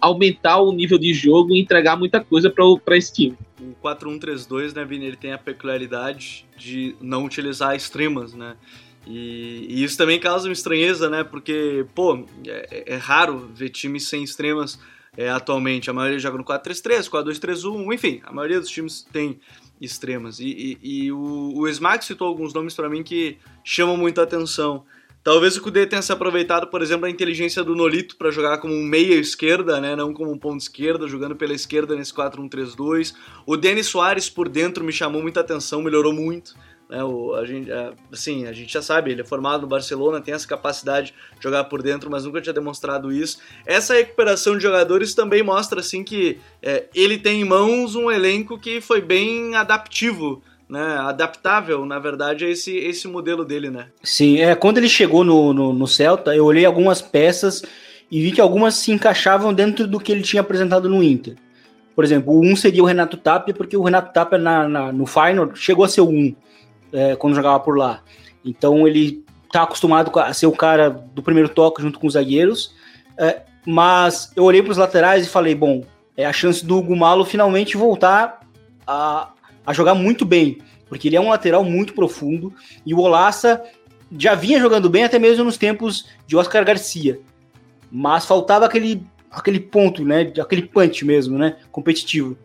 aumentar 0.00 0.58
o 0.58 0.72
nível 0.72 0.98
de 0.98 1.12
jogo 1.12 1.54
e 1.54 1.60
entregar 1.60 1.96
muita 1.96 2.20
coisa 2.20 2.50
para 2.50 2.96
esse 2.96 3.12
time. 3.12 3.36
O 3.60 3.74
4-1-3-2, 3.86 4.74
né, 4.74 4.84
Vini, 4.84 5.06
ele 5.06 5.16
tem 5.16 5.32
a 5.32 5.38
peculiaridade 5.38 6.46
de 6.56 6.94
não 7.00 7.24
utilizar 7.24 7.74
extremas, 7.74 8.32
né? 8.32 8.54
E, 9.06 9.66
e, 9.68 9.84
isso 9.84 9.96
também 9.96 10.20
causa 10.20 10.46
uma 10.48 10.52
estranheza, 10.52 11.08
né? 11.10 11.24
Porque, 11.24 11.84
pô, 11.94 12.24
é, 12.46 12.94
é 12.94 12.96
raro 12.96 13.50
ver 13.52 13.70
times 13.70 14.08
sem 14.08 14.22
extremas 14.22 14.78
é, 15.16 15.28
atualmente. 15.28 15.90
A 15.90 15.92
maioria 15.92 16.18
joga 16.18 16.38
no 16.38 16.44
4-3-3, 16.44 17.08
4-2-3-1, 17.08 17.94
enfim, 17.94 18.20
a 18.24 18.32
maioria 18.32 18.60
dos 18.60 18.70
times 18.70 19.06
tem 19.12 19.40
extremas. 19.80 20.40
E, 20.40 20.78
e, 20.82 21.04
e 21.04 21.12
o, 21.12 21.52
o 21.56 21.68
Smack 21.68 22.04
citou 22.04 22.28
alguns 22.28 22.52
nomes 22.52 22.74
para 22.74 22.88
mim 22.88 23.02
que 23.02 23.38
chamam 23.64 23.96
muita 23.96 24.22
atenção. 24.22 24.84
Talvez 25.22 25.54
o 25.54 25.60
Kudê 25.60 25.86
tenha 25.86 26.00
se 26.00 26.10
aproveitado, 26.10 26.68
por 26.68 26.80
exemplo, 26.80 27.02
da 27.02 27.10
inteligência 27.10 27.62
do 27.62 27.76
Nolito 27.76 28.16
para 28.16 28.30
jogar 28.30 28.56
como 28.56 28.72
um 28.72 28.82
meia 28.82 29.16
esquerda, 29.16 29.78
né, 29.78 29.94
não 29.94 30.14
como 30.14 30.32
um 30.32 30.38
ponto 30.38 30.60
esquerda, 30.60 31.06
jogando 31.06 31.36
pela 31.36 31.52
esquerda 31.52 31.94
nesse 31.94 32.12
4-1-3-2. 32.14 33.14
O 33.44 33.54
Denis 33.54 33.86
Soares 33.86 34.30
por 34.30 34.48
dentro 34.48 34.82
me 34.82 34.92
chamou 34.92 35.20
muita 35.20 35.40
atenção, 35.40 35.82
melhorou 35.82 36.14
muito. 36.14 36.54
Né, 36.90 37.04
o, 37.04 37.34
a, 37.36 37.46
gente, 37.46 37.70
a, 37.70 37.92
assim, 38.12 38.46
a 38.46 38.52
gente 38.52 38.72
já 38.72 38.82
sabe, 38.82 39.12
ele 39.12 39.20
é 39.20 39.24
formado 39.24 39.60
no 39.60 39.68
Barcelona, 39.68 40.20
tem 40.20 40.34
essa 40.34 40.46
capacidade 40.46 41.14
de 41.36 41.42
jogar 41.42 41.64
por 41.64 41.82
dentro, 41.82 42.10
mas 42.10 42.24
nunca 42.24 42.40
tinha 42.40 42.52
demonstrado 42.52 43.12
isso. 43.12 43.38
Essa 43.64 43.94
recuperação 43.94 44.56
de 44.56 44.62
jogadores 44.64 45.14
também 45.14 45.40
mostra 45.40 45.78
assim 45.78 46.02
que 46.02 46.40
é, 46.60 46.88
ele 46.92 47.16
tem 47.16 47.42
em 47.42 47.44
mãos 47.44 47.94
um 47.94 48.10
elenco 48.10 48.58
que 48.58 48.80
foi 48.80 49.00
bem 49.00 49.54
adaptivo 49.54 50.42
né, 50.68 50.98
adaptável, 51.00 51.84
na 51.84 51.98
verdade, 51.98 52.44
a 52.44 52.48
esse, 52.48 52.76
esse 52.76 53.08
modelo 53.08 53.44
dele, 53.44 53.70
né? 53.70 53.86
Sim, 54.04 54.40
é, 54.40 54.54
quando 54.54 54.78
ele 54.78 54.88
chegou 54.88 55.24
no, 55.24 55.52
no, 55.52 55.72
no, 55.72 55.86
Celta, 55.88 56.32
eu 56.34 56.44
olhei 56.44 56.64
algumas 56.64 57.02
peças 57.02 57.64
e 58.08 58.22
vi 58.22 58.30
que 58.30 58.40
algumas 58.40 58.76
se 58.76 58.92
encaixavam 58.92 59.52
dentro 59.52 59.88
do 59.88 59.98
que 59.98 60.12
ele 60.12 60.22
tinha 60.22 60.40
apresentado 60.40 60.88
no 60.88 61.02
Inter. 61.02 61.34
Por 61.92 62.04
exemplo, 62.04 62.40
um 62.40 62.54
seria 62.54 62.84
o 62.84 62.86
Renato 62.86 63.16
Tapia, 63.16 63.52
porque 63.52 63.76
o 63.76 63.82
Renato 63.82 64.12
Tapia 64.12 64.38
na, 64.38 64.68
na 64.68 64.92
no 64.92 65.06
Final 65.06 65.54
chegou 65.56 65.84
a 65.84 65.88
ser 65.88 66.02
um 66.02 66.32
é, 66.92 67.16
quando 67.16 67.34
jogava 67.34 67.60
por 67.60 67.76
lá. 67.76 68.02
Então 68.44 68.86
ele 68.86 69.24
tá 69.52 69.62
acostumado 69.62 70.16
a 70.18 70.32
ser 70.32 70.46
o 70.46 70.52
cara 70.52 70.90
do 70.90 71.22
primeiro 71.22 71.48
toque 71.48 71.82
junto 71.82 71.98
com 71.98 72.06
os 72.06 72.14
zagueiros. 72.14 72.74
É, 73.18 73.42
mas 73.66 74.32
eu 74.34 74.44
olhei 74.44 74.62
para 74.62 74.72
os 74.72 74.78
laterais 74.78 75.26
e 75.26 75.28
falei, 75.28 75.54
bom, 75.54 75.82
é 76.16 76.24
a 76.24 76.32
chance 76.32 76.64
do 76.64 76.80
Gumalo 76.82 77.24
finalmente 77.24 77.76
voltar 77.76 78.40
a, 78.86 79.30
a 79.66 79.72
jogar 79.72 79.94
muito 79.94 80.24
bem, 80.24 80.58
porque 80.88 81.08
ele 81.08 81.16
é 81.16 81.20
um 81.20 81.30
lateral 81.30 81.64
muito 81.64 81.92
profundo 81.92 82.52
e 82.84 82.94
o 82.94 82.98
Olaça 82.98 83.62
já 84.18 84.34
vinha 84.34 84.58
jogando 84.58 84.90
bem 84.90 85.04
até 85.04 85.18
mesmo 85.18 85.44
nos 85.44 85.56
tempos 85.56 86.08
de 86.26 86.36
Oscar 86.36 86.64
Garcia, 86.64 87.20
mas 87.90 88.24
faltava 88.24 88.66
aquele 88.66 89.06
aquele 89.30 89.60
ponto, 89.60 90.04
né, 90.04 90.32
aquele 90.40 90.62
punch 90.62 91.04
mesmo, 91.04 91.38
né, 91.38 91.56
competitivo, 91.70 92.36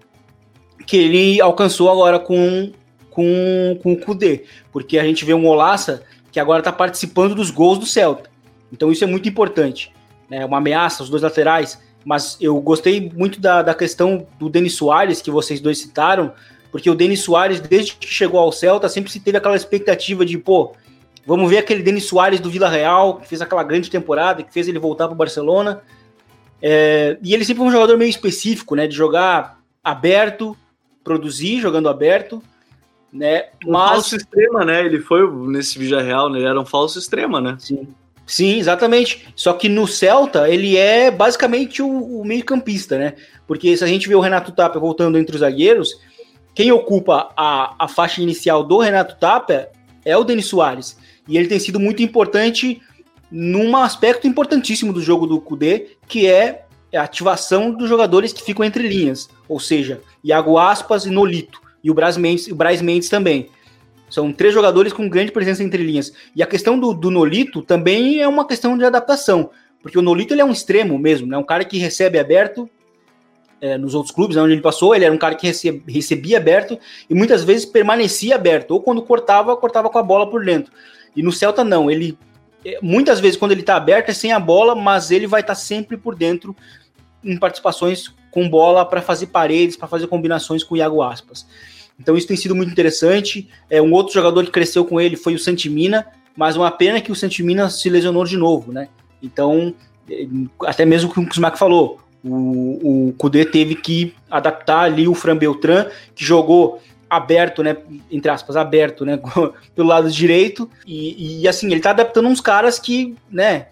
que 0.85 0.95
ele 0.95 1.41
alcançou 1.41 1.89
agora 1.89 2.19
com 2.19 2.71
com, 3.15 3.79
com 3.81 3.93
o 3.93 3.97
Kudê, 3.97 4.43
porque 4.73 4.99
a 4.99 5.03
gente 5.05 5.23
vê 5.23 5.33
um 5.33 5.47
Olaça 5.47 6.03
que 6.31 6.39
agora 6.39 6.59
está 6.59 6.71
participando 6.71 7.33
dos 7.33 7.49
gols 7.49 7.79
do 7.79 7.85
Celta. 7.85 8.29
Então 8.71 8.91
isso 8.91 9.05
é 9.05 9.07
muito 9.07 9.29
importante. 9.29 9.93
É 10.29 10.39
né? 10.39 10.45
uma 10.45 10.57
ameaça, 10.57 11.01
os 11.01 11.09
dois 11.09 11.23
laterais. 11.23 11.81
Mas 12.03 12.37
eu 12.41 12.59
gostei 12.59 13.09
muito 13.15 13.39
da, 13.39 13.61
da 13.61 13.73
questão 13.73 14.27
do 14.37 14.49
Denis 14.49 14.73
Soares, 14.73 15.21
que 15.21 15.31
vocês 15.31 15.61
dois 15.61 15.79
citaram, 15.79 16.33
porque 16.71 16.89
o 16.89 16.93
Denis 16.93 17.21
Soares, 17.21 17.61
desde 17.61 17.95
que 17.95 18.05
chegou 18.05 18.39
ao 18.39 18.51
Celta, 18.51 18.89
sempre 18.89 19.09
se 19.09 19.19
teve 19.19 19.37
aquela 19.37 19.55
expectativa 19.55 20.25
de, 20.25 20.37
pô, 20.37 20.73
vamos 21.25 21.49
ver 21.49 21.59
aquele 21.59 21.81
Denis 21.81 22.03
Soares 22.03 22.41
do 22.41 22.49
Vila 22.49 22.69
Real, 22.69 23.15
que 23.15 23.27
fez 23.27 23.41
aquela 23.41 23.63
grande 23.63 23.89
temporada, 23.89 24.43
que 24.43 24.53
fez 24.53 24.67
ele 24.67 24.77
voltar 24.77 25.07
para 25.07 25.15
o 25.15 25.17
Barcelona. 25.17 25.81
É, 26.61 27.17
e 27.23 27.33
ele 27.33 27.45
sempre 27.45 27.59
foi 27.59 27.67
um 27.67 27.71
jogador 27.71 27.97
meio 27.97 28.09
específico, 28.09 28.75
né? 28.75 28.87
De 28.87 28.95
jogar 28.95 29.59
aberto, 29.83 30.55
produzir 31.03 31.61
jogando 31.61 31.87
aberto, 31.87 32.43
né? 33.11 33.45
Mas... 33.65 33.89
Um 33.89 33.93
falso 33.93 34.15
extrema, 34.15 34.65
né? 34.65 34.85
Ele 34.85 34.99
foi 34.99 35.29
nesse 35.47 35.77
Vila 35.79 36.01
Real, 36.01 36.29
né? 36.29 36.39
Ele 36.39 36.47
era 36.47 36.59
um 36.59 36.65
falso 36.65 36.99
extrema, 36.99 37.39
né? 37.39 37.55
Sim. 37.59 37.87
Sim, 38.25 38.57
exatamente. 38.57 39.27
Só 39.35 39.53
que 39.53 39.69
no 39.69 39.87
Celta 39.87 40.49
ele 40.49 40.75
é 40.75 41.11
basicamente 41.11 41.81
o, 41.81 42.21
o 42.21 42.25
meio-campista, 42.25 42.97
né? 42.97 43.13
Porque 43.47 43.75
se 43.77 43.83
a 43.83 43.87
gente 43.87 44.07
vê 44.07 44.15
o 44.15 44.19
Renato 44.19 44.51
Tapia 44.51 44.81
voltando 44.81 45.17
entre 45.17 45.35
os 45.35 45.41
zagueiros, 45.41 45.99
quem 46.53 46.71
ocupa 46.71 47.31
a, 47.37 47.75
a 47.77 47.87
faixa 47.87 48.21
inicial 48.21 48.63
do 48.63 48.79
Renato 48.79 49.15
Tapia 49.19 49.69
é 50.03 50.17
o 50.17 50.23
Denis 50.23 50.47
Soares. 50.47 50.97
E 51.27 51.37
ele 51.37 51.47
tem 51.47 51.59
sido 51.59 51.79
muito 51.79 52.01
importante 52.01 52.81
num 53.29 53.75
aspecto 53.75 54.27
importantíssimo 54.27 54.93
do 54.93 55.01
jogo 55.01 55.27
do 55.27 55.39
Kudê, 55.39 55.97
que 56.07 56.27
é 56.27 56.65
a 56.93 57.01
ativação 57.01 57.71
dos 57.71 57.89
jogadores 57.89 58.31
que 58.31 58.41
ficam 58.41 58.63
entre 58.63 58.87
linhas, 58.87 59.29
ou 59.49 59.59
seja, 59.59 60.01
Iago 60.23 60.57
Aspas 60.57 61.05
e 61.05 61.09
Nolito, 61.09 61.59
e 61.85 61.91
o 61.91 61.93
Braz 61.93 62.17
Mendes, 62.17 62.47
o 62.47 62.55
Braz 62.55 62.81
Mendes 62.81 63.09
também. 63.09 63.47
São 64.09 64.33
três 64.33 64.51
jogadores 64.51 64.91
com 64.91 65.07
grande 65.07 65.31
presença 65.31 65.63
entre 65.63 65.83
linhas. 65.83 66.11
E 66.35 66.41
a 66.41 66.47
questão 66.47 66.79
do, 66.79 66.95
do 66.95 67.11
Nolito 67.11 67.61
também 67.61 68.19
é 68.19 68.27
uma 68.27 68.47
questão 68.47 68.75
de 68.75 68.83
adaptação, 68.83 69.51
porque 69.83 69.97
o 69.97 70.01
Nolito 70.01 70.33
ele 70.33 70.41
é 70.41 70.45
um 70.45 70.51
extremo 70.51 70.97
mesmo, 70.97 71.27
né? 71.27 71.37
um 71.37 71.43
cara 71.43 71.63
que 71.63 71.77
recebe 71.77 72.17
aberto 72.17 72.67
é, 73.61 73.77
nos 73.77 73.93
outros 73.93 74.13
clubes, 74.13 74.35
onde 74.35 74.53
ele 74.53 74.61
passou, 74.61 74.95
ele 74.95 75.05
era 75.05 75.13
um 75.13 75.17
cara 75.17 75.35
que 75.35 75.45
recebia, 75.45 75.83
recebia 75.87 76.37
aberto 76.37 76.79
e 77.07 77.13
muitas 77.13 77.43
vezes 77.43 77.65
permanecia 77.67 78.33
aberto, 78.33 78.71
ou 78.71 78.81
quando 78.81 79.03
cortava, 79.03 79.55
cortava 79.55 79.87
com 79.87 79.99
a 79.99 80.03
bola 80.03 80.27
por 80.27 80.43
dentro. 80.43 80.73
E 81.15 81.21
no 81.21 81.31
Celta 81.31 81.63
não, 81.63 81.91
ele 81.91 82.17
é, 82.65 82.79
muitas 82.81 83.19
vezes 83.19 83.37
quando 83.37 83.51
ele 83.51 83.61
está 83.61 83.75
aberto 83.75 84.09
é 84.09 84.13
sem 84.13 84.31
a 84.31 84.39
bola, 84.39 84.73
mas 84.73 85.11
ele 85.11 85.27
vai 85.27 85.41
estar 85.41 85.53
tá 85.53 85.59
sempre 85.59 85.97
por 85.97 86.15
dentro 86.15 86.55
em 87.23 87.37
participações 87.37 88.11
com 88.31 88.49
bola 88.49 88.83
para 88.83 89.03
fazer 89.03 89.27
paredes, 89.27 89.77
para 89.77 89.87
fazer 89.87 90.07
combinações 90.07 90.63
com 90.63 90.73
o 90.73 90.77
Iago 90.77 91.01
Aspas. 91.01 91.45
Então 91.99 92.17
isso 92.17 92.27
tem 92.27 92.37
sido 92.37 92.55
muito 92.55 92.71
interessante. 92.71 93.47
É, 93.69 93.81
um 93.81 93.93
outro 93.93 94.13
jogador 94.13 94.43
que 94.45 94.51
cresceu 94.51 94.85
com 94.85 94.99
ele 94.99 95.15
foi 95.15 95.33
o 95.33 95.39
Santimina, 95.39 96.05
mas 96.35 96.55
uma 96.55 96.71
pena 96.71 96.99
que 97.01 97.11
o 97.11 97.15
Santimina 97.15 97.69
se 97.69 97.89
lesionou 97.89 98.25
de 98.25 98.37
novo, 98.37 98.71
né? 98.71 98.89
Então, 99.21 99.73
é, 100.09 100.27
até 100.65 100.85
mesmo 100.85 101.09
o 101.09 101.13
que 101.13 101.19
o 101.19 101.29
Smack 101.31 101.57
falou, 101.57 101.99
o, 102.23 103.09
o 103.09 103.13
Kudê 103.13 103.45
teve 103.45 103.75
que 103.75 104.13
adaptar 104.29 104.81
ali 104.81 105.07
o 105.07 105.13
Fran 105.13 105.37
Beltran, 105.37 105.87
que 106.13 106.25
jogou 106.25 106.81
aberto, 107.09 107.63
né, 107.63 107.77
entre 108.11 108.29
aspas, 108.31 108.55
aberto, 108.55 109.05
né, 109.05 109.19
pelo 109.75 109.87
lado 109.87 110.09
direito, 110.09 110.69
e, 110.85 111.41
e 111.41 111.47
assim, 111.47 111.71
ele 111.71 111.79
tá 111.79 111.91
adaptando 111.91 112.27
uns 112.27 112.41
caras 112.41 112.79
que, 112.79 113.15
né, 113.31 113.67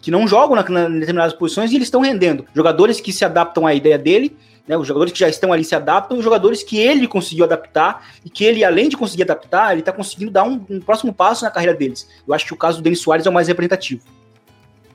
que 0.00 0.10
não 0.10 0.26
jogam 0.26 0.56
na 0.56 0.62
determinadas 0.62 1.32
posições 1.32 1.70
e 1.70 1.76
eles 1.76 1.86
estão 1.86 2.00
rendendo. 2.00 2.44
Jogadores 2.54 3.00
que 3.00 3.12
se 3.12 3.24
adaptam 3.24 3.66
à 3.66 3.72
ideia 3.72 3.96
dele, 3.96 4.36
né, 4.66 4.76
os 4.76 4.86
jogadores 4.86 5.12
que 5.12 5.18
já 5.18 5.28
estão 5.28 5.52
ali 5.52 5.64
se 5.64 5.74
adaptam, 5.74 6.18
os 6.18 6.24
jogadores 6.24 6.62
que 6.62 6.78
ele 6.78 7.06
conseguiu 7.08 7.44
adaptar, 7.44 8.06
e 8.24 8.30
que 8.30 8.44
ele, 8.44 8.64
além 8.64 8.88
de 8.88 8.96
conseguir 8.96 9.24
adaptar, 9.24 9.72
ele 9.72 9.80
está 9.80 9.92
conseguindo 9.92 10.30
dar 10.30 10.44
um, 10.44 10.64
um, 10.70 10.80
próximo 10.80 11.12
passo 11.12 11.44
na 11.44 11.50
carreira 11.50 11.76
deles. 11.76 12.08
Eu 12.26 12.34
acho 12.34 12.46
que 12.46 12.54
o 12.54 12.56
caso 12.56 12.78
do 12.78 12.82
Denis 12.82 13.00
Soares 13.00 13.26
é 13.26 13.30
o 13.30 13.32
mais 13.32 13.48
representativo. 13.48 14.02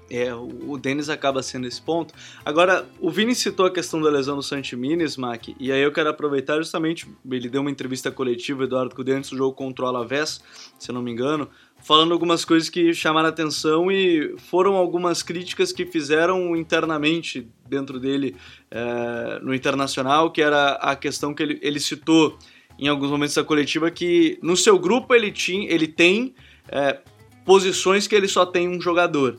É, 0.10 0.34
o 0.34 0.78
Denis 0.78 1.10
acaba 1.10 1.44
sendo 1.44 1.68
esse 1.68 1.82
ponto. 1.82 2.14
Agora, 2.46 2.88
o 3.00 3.10
Vini 3.10 3.36
citou 3.36 3.66
a 3.66 3.72
questão 3.72 4.02
da 4.02 4.10
lesão 4.10 4.38
do 4.38 4.44
Santimini, 4.44 5.04
Smack, 5.04 5.54
e 5.60 5.70
aí 5.70 5.82
eu 5.82 5.92
quero 5.92 6.10
aproveitar 6.10 6.56
justamente, 6.58 7.06
ele 7.30 7.50
deu 7.50 7.60
uma 7.60 7.70
entrevista 7.70 8.10
coletiva, 8.10 8.64
Eduardo 8.64 8.96
Cudê, 8.96 9.12
antes 9.12 9.32
do 9.32 9.38
jogo 9.38 9.54
contra 9.54 9.84
o 9.84 9.88
Alavés, 9.88 10.42
se 10.80 10.90
eu 10.90 10.96
não 10.96 11.02
me 11.02 11.12
engano, 11.12 11.50
falando 11.88 12.12
algumas 12.12 12.44
coisas 12.44 12.70
que 12.70 12.94
chamaram 12.94 13.30
atenção 13.30 13.90
e 13.90 14.36
foram 14.38 14.76
algumas 14.76 15.24
críticas 15.24 15.72
que 15.72 15.86
fizeram 15.86 16.54
internamente 16.54 17.48
dentro 17.66 17.98
dele 17.98 18.36
é, 18.70 19.40
no 19.42 19.56
Internacional, 19.56 20.30
que 20.30 20.42
era 20.42 20.74
a 20.74 20.98
questão 20.98 21.34
que 21.34 21.42
ele, 21.42 21.58
ele 21.62 21.80
citou 21.80 22.38
em 22.78 22.90
alguns 22.90 23.10
momentos 23.10 23.36
da 23.36 23.44
coletiva, 23.44 23.90
que 23.90 24.38
no 24.44 24.58
seu 24.58 24.78
grupo 24.78 25.16
ele, 25.16 25.32
tinha, 25.32 25.72
ele 25.72 25.88
tem 25.88 26.36
é, 26.68 27.00
posições 27.46 28.06
que 28.06 28.14
ele 28.14 28.28
só 28.28 28.46
tem 28.46 28.68
um 28.68 28.82
jogador. 28.82 29.38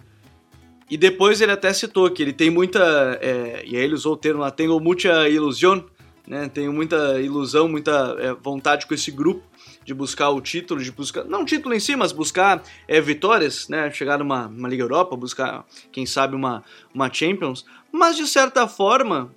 E 0.91 0.97
depois 0.97 1.43
ele 1.43 1.53
até 1.53 1.71
citou 1.75 2.11
que 2.11 2.23
ele 2.23 2.33
tem 2.33 2.49
muita. 2.49 3.19
É, 3.21 3.63
e 3.67 3.77
aí 3.77 3.83
ele 3.83 3.93
usou 3.93 4.15
o 4.15 4.17
termo 4.17 4.41
lá, 4.41 4.51
tenho 4.51 4.81
muita 4.81 5.29
ilusão, 5.29 5.85
né? 6.27 6.49
Tenho 6.49 6.73
muita 6.73 7.21
ilusão, 7.21 7.69
muita 7.69 8.17
é, 8.19 8.33
vontade 8.33 8.87
com 8.87 8.95
esse 8.95 9.11
grupo 9.11 9.43
de 9.89 9.95
buscar 9.95 10.29
o 10.29 10.39
título, 10.39 10.85
de 10.85 10.93
buscar. 10.93 11.25
Não 11.25 11.47
título 11.47 11.75
em 11.75 11.81
si, 11.81 11.97
mas 11.97 12.13
buscar 12.13 12.63
é, 12.87 13.01
vitórias, 13.01 13.71
né? 13.71 13.91
Chegar 13.91 14.19
numa, 14.19 14.47
Liga 14.69 14.83
Europa, 14.83 15.17
buscar, 15.17 15.65
quem 15.91 16.05
sabe, 16.05 16.37
uma, 16.37 16.63
uma 16.95 17.11
Champions. 17.11 17.65
Mas 17.91 18.15
de 18.15 18.27
certa 18.27 18.69
forma, 18.69 19.35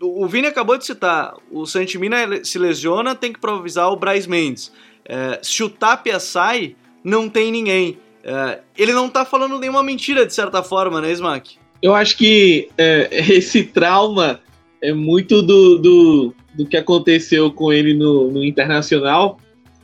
o 0.00 0.26
Vini 0.26 0.46
acabou 0.46 0.78
de 0.78 0.86
citar, 0.86 1.34
o 1.50 1.66
Santimina 1.66 2.42
se 2.42 2.58
lesiona, 2.58 3.14
tem 3.14 3.30
que 3.30 3.36
improvisar 3.36 3.92
o 3.92 3.96
Braz 3.96 4.26
Mendes. 4.26 4.72
É, 5.04 5.38
se 5.42 5.62
o 5.62 5.68
Tapia 5.68 6.18
sai, 6.18 6.74
não 7.04 7.28
tem 7.28 7.52
ninguém. 7.52 7.98
É, 8.24 8.60
ele 8.78 8.94
não 8.94 9.06
tá 9.06 9.26
falando 9.26 9.58
nenhuma 9.58 9.82
mentira, 9.82 10.24
de 10.24 10.32
certa 10.32 10.62
forma, 10.62 10.98
né, 11.02 11.12
Smack? 11.12 11.58
Eu 11.82 11.94
acho 11.94 12.16
que 12.16 12.70
é, 12.78 13.06
esse 13.36 13.64
trauma 13.64 14.40
é 14.80 14.94
muito 14.94 15.42
do, 15.42 15.76
do, 15.76 16.34
do 16.54 16.64
que 16.64 16.78
aconteceu 16.78 17.52
com 17.52 17.70
ele 17.70 17.92
no, 17.92 18.30
no 18.30 18.42
Internacional 18.42 19.38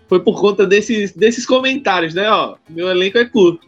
foi 0.08 0.20
por 0.20 0.40
conta 0.40 0.66
desses, 0.66 1.12
desses 1.12 1.44
comentários, 1.44 2.14
né? 2.14 2.28
Ó, 2.30 2.56
meu 2.68 2.88
elenco 2.88 3.18
é 3.18 3.24
curto. 3.24 3.66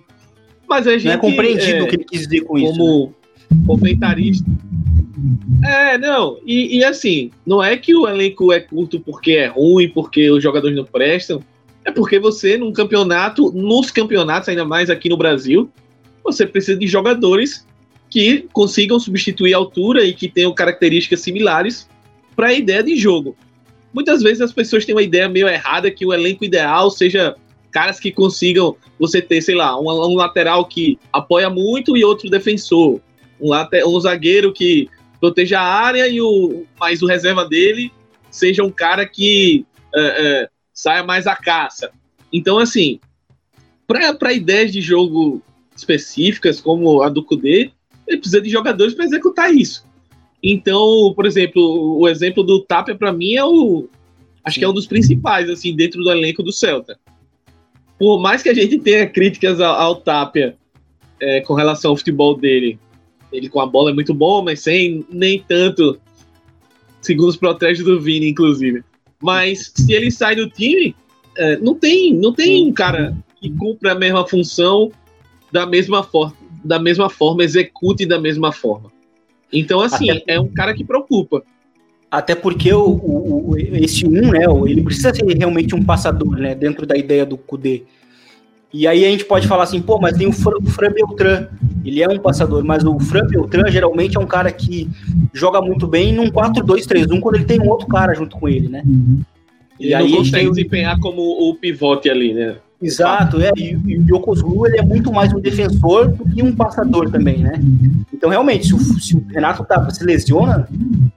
Mas 0.69 0.87
a 0.87 0.93
gente. 0.93 1.07
Não 1.07 1.13
é 1.13 1.19
compreendido 1.19 1.79
é, 1.79 1.83
o 1.83 1.89
que 1.89 1.97
ele 1.97 2.05
quis 2.05 2.23
dizer 2.23 2.43
com 2.43 2.59
isso. 2.59 2.73
Como 2.73 3.15
né? 3.51 3.63
comentarista. 3.67 4.47
É, 5.65 5.99
não. 5.99 6.39
E, 6.47 6.79
e, 6.79 6.85
assim, 6.85 7.31
não 7.45 7.63
é 7.63 7.77
que 7.77 7.95
o 7.95 8.07
elenco 8.07 8.53
é 8.53 8.61
curto 8.61 9.01
porque 9.01 9.33
é 9.33 9.47
ruim, 9.47 9.89
porque 9.89 10.31
os 10.31 10.43
jogadores 10.43 10.77
não 10.77 10.85
prestam. 10.85 11.43
É 11.85 11.91
porque 11.91 12.19
você, 12.19 12.57
num 12.57 12.73
campeonato, 12.73 13.51
nos 13.51 13.91
campeonatos, 13.91 14.49
ainda 14.49 14.65
mais 14.65 14.91
aqui 14.91 15.09
no 15.09 15.17
Brasil, 15.17 15.71
você 16.23 16.47
precisa 16.47 16.79
de 16.79 16.87
jogadores 16.87 17.67
que 18.11 18.47
consigam 18.53 18.99
substituir 19.01 19.55
a 19.55 19.57
altura 19.57 20.05
e 20.05 20.13
que 20.13 20.29
tenham 20.29 20.53
características 20.55 21.21
similares 21.21 21.89
para 22.37 22.49
a 22.49 22.53
ideia 22.53 22.83
de 22.83 22.97
jogo. 22.97 23.37
Muitas 23.93 24.23
vezes 24.23 24.41
as 24.41 24.53
pessoas 24.53 24.85
têm 24.85 24.95
uma 24.95 25.03
ideia 25.03 25.29
meio 25.29 25.49
errada 25.49 25.91
que 25.91 26.05
o 26.05 26.13
elenco 26.13 26.45
ideal 26.45 26.91
seja 26.91 27.35
caras 27.71 28.01
que 28.01 28.11
consigam 28.11 28.77
você 28.99 29.21
ter, 29.21 29.41
sei 29.43 29.55
lá, 29.55 29.79
um, 29.79 29.89
um 29.89 30.15
lateral 30.15 30.67
que 30.67 30.99
apoia 31.13 31.51
muito 31.51 31.97
e 31.97 32.05
outro 32.05 32.31
defensor, 32.31 33.01
um, 33.41 33.51
um 33.87 34.01
zagueiro 34.01 34.53
que 34.53 34.89
proteja 35.21 35.61
a 35.61 35.65
área 35.65 36.09
e 36.09 36.21
o 36.21 36.65
mais 36.79 37.03
o 37.03 37.07
reserva 37.07 37.45
dele 37.45 37.93
seja 38.31 38.63
um 38.63 38.71
cara 38.71 39.07
que 39.07 39.67
é, 39.95 40.01
é, 40.01 40.49
saia 40.73 41.03
mais 41.03 41.27
à 41.27 41.35
caça. 41.35 41.91
Então, 42.33 42.59
assim, 42.59 43.01
para 43.87 44.33
ideias 44.33 44.71
de 44.71 44.81
jogo 44.81 45.43
específicas, 45.77 46.61
como 46.61 47.03
a 47.03 47.09
do 47.09 47.25
Kudê, 47.25 47.71
ele 48.07 48.19
precisa 48.19 48.41
de 48.41 48.51
jogadores 48.51 48.95
para 48.95 49.05
executar 49.05 49.55
isso. 49.55 49.88
Então, 50.43 51.13
por 51.15 51.27
exemplo, 51.27 51.99
o 51.99 52.09
exemplo 52.09 52.43
do 52.43 52.61
Tapia 52.61 52.95
para 52.95 53.13
mim 53.13 53.35
é 53.35 53.45
o 53.45 53.89
acho 54.45 54.59
que 54.59 54.65
é 54.65 54.69
um 54.69 54.73
dos 54.73 54.87
principais 54.87 55.51
assim 55.51 55.75
dentro 55.75 56.03
do 56.03 56.11
elenco 56.11 56.43
do 56.43 56.53
Celta. 56.53 56.99
Por 57.99 58.21
mais 58.21 58.43
que 58.43 58.49
a 58.49 58.55
gente 58.55 58.79
tenha 58.79 59.07
críticas 59.07 59.61
ao, 59.61 59.75
ao 59.75 59.97
Tapia 59.97 60.57
é, 61.21 61.41
com 61.41 61.55
relação 61.55 61.91
ao 61.91 61.97
futebol 61.97 62.37
dele, 62.37 62.79
ele 63.33 63.49
com 63.49 63.61
a 63.61 63.67
bola 63.67 63.91
é 63.91 63.95
muito 63.95 64.15
bom, 64.15 64.43
mas 64.43 64.61
sem 64.61 65.05
nem 65.11 65.43
tanto, 65.47 66.01
segundo 67.01 67.29
os 67.29 67.37
protestos 67.37 67.85
do 67.85 68.01
Vini, 68.01 68.31
inclusive. 68.31 68.83
Mas 69.21 69.73
se 69.75 69.93
ele 69.93 70.11
sai 70.11 70.37
do 70.37 70.49
time, 70.49 70.95
é, 71.37 71.57
não 71.59 71.75
tem, 71.75 72.15
não 72.15 72.33
tem 72.33 72.69
um 72.69 72.73
cara 72.73 73.17
que 73.41 73.51
cumpra 73.51 73.93
a 73.93 73.95
mesma 73.95 74.27
função 74.27 74.91
da 75.53 75.67
mesma 75.67 76.03
forma, 76.03 76.37
da 76.65 76.79
mesma 76.79 77.09
forma, 77.11 77.43
execute 77.43 78.07
da 78.07 78.21
mesma 78.21 78.53
forma. 78.53 78.93
Então, 79.53 79.81
assim, 79.81 80.11
Até... 80.11 80.35
é 80.35 80.41
um 80.41 80.49
cara 80.49 80.75
que 80.75 80.85
preocupa. 80.85 81.43
Até 82.11 82.35
porque 82.35 82.73
o, 82.73 82.87
o, 82.87 83.51
o, 83.51 83.59
esse 83.59 84.07
um, 84.07 84.31
né, 84.31 84.45
ele 84.67 84.83
precisa 84.83 85.15
ser 85.15 85.25
realmente 85.37 85.75
um 85.75 85.83
passador, 85.83 86.37
né, 86.39 86.55
dentro 86.55 86.87
da 86.87 86.97
ideia 86.97 87.27
do 87.27 87.37
Kudê. 87.37 87.83
E 88.73 88.87
aí 88.87 89.05
a 89.05 89.11
gente 89.11 89.25
pode 89.25 89.47
falar 89.47 89.65
assim, 89.65 89.81
pô, 89.81 89.99
mas 89.99 90.17
tem 90.17 90.27
o 90.27 90.33
Fran, 90.33 90.57
o 90.59 90.67
Fran 90.67 90.91
Beltran, 90.93 91.49
ele 91.85 92.03
é 92.03 92.09
um 92.09 92.19
passador, 92.19 92.63
mas 92.65 92.85
o 92.85 92.99
Fran 92.99 93.27
Beltran 93.27 93.71
geralmente 93.71 94.17
é 94.17 94.21
um 94.21 94.27
cara 94.27 94.53
que 94.53 94.89
joga 95.33 95.61
muito 95.61 95.87
bem 95.87 96.13
num 96.13 96.31
4-2-3-1 96.31 97.21
quando 97.21 97.37
ele 97.37 97.45
tem 97.45 97.61
um 97.61 97.69
outro 97.69 97.87
cara 97.87 98.15
junto 98.15 98.37
com 98.37 98.49
ele, 98.49 98.69
né? 98.69 98.83
Uhum. 98.87 99.23
E, 99.81 99.89
e 99.89 99.95
aí 99.95 100.11
não 100.11 100.19
consegue 100.19 100.51
desempenhar 100.51 100.99
como 101.01 101.23
o 101.23 101.55
pivote 101.55 102.11
ali, 102.11 102.35
né? 102.35 102.57
Exato, 102.81 103.41
é, 103.41 103.51
e, 103.57 103.75
o 103.75 104.17
Yokozuru 104.17 104.67
ele 104.67 104.79
é 104.79 104.83
muito 104.83 105.13
mais 105.13 105.33
um 105.33 105.41
defensor 105.41 106.09
do 106.09 106.25
que 106.25 106.43
um 106.43 106.55
passador 106.55 107.11
também, 107.11 107.39
né? 107.39 107.61
Então, 108.13 108.31
realmente, 108.31 108.69
se 108.69 108.75
o, 108.75 108.79
se 109.01 109.17
o 109.17 109.27
Renato 109.31 109.65
tá, 109.65 109.91
se 109.91 110.05
lesiona, 110.05 110.69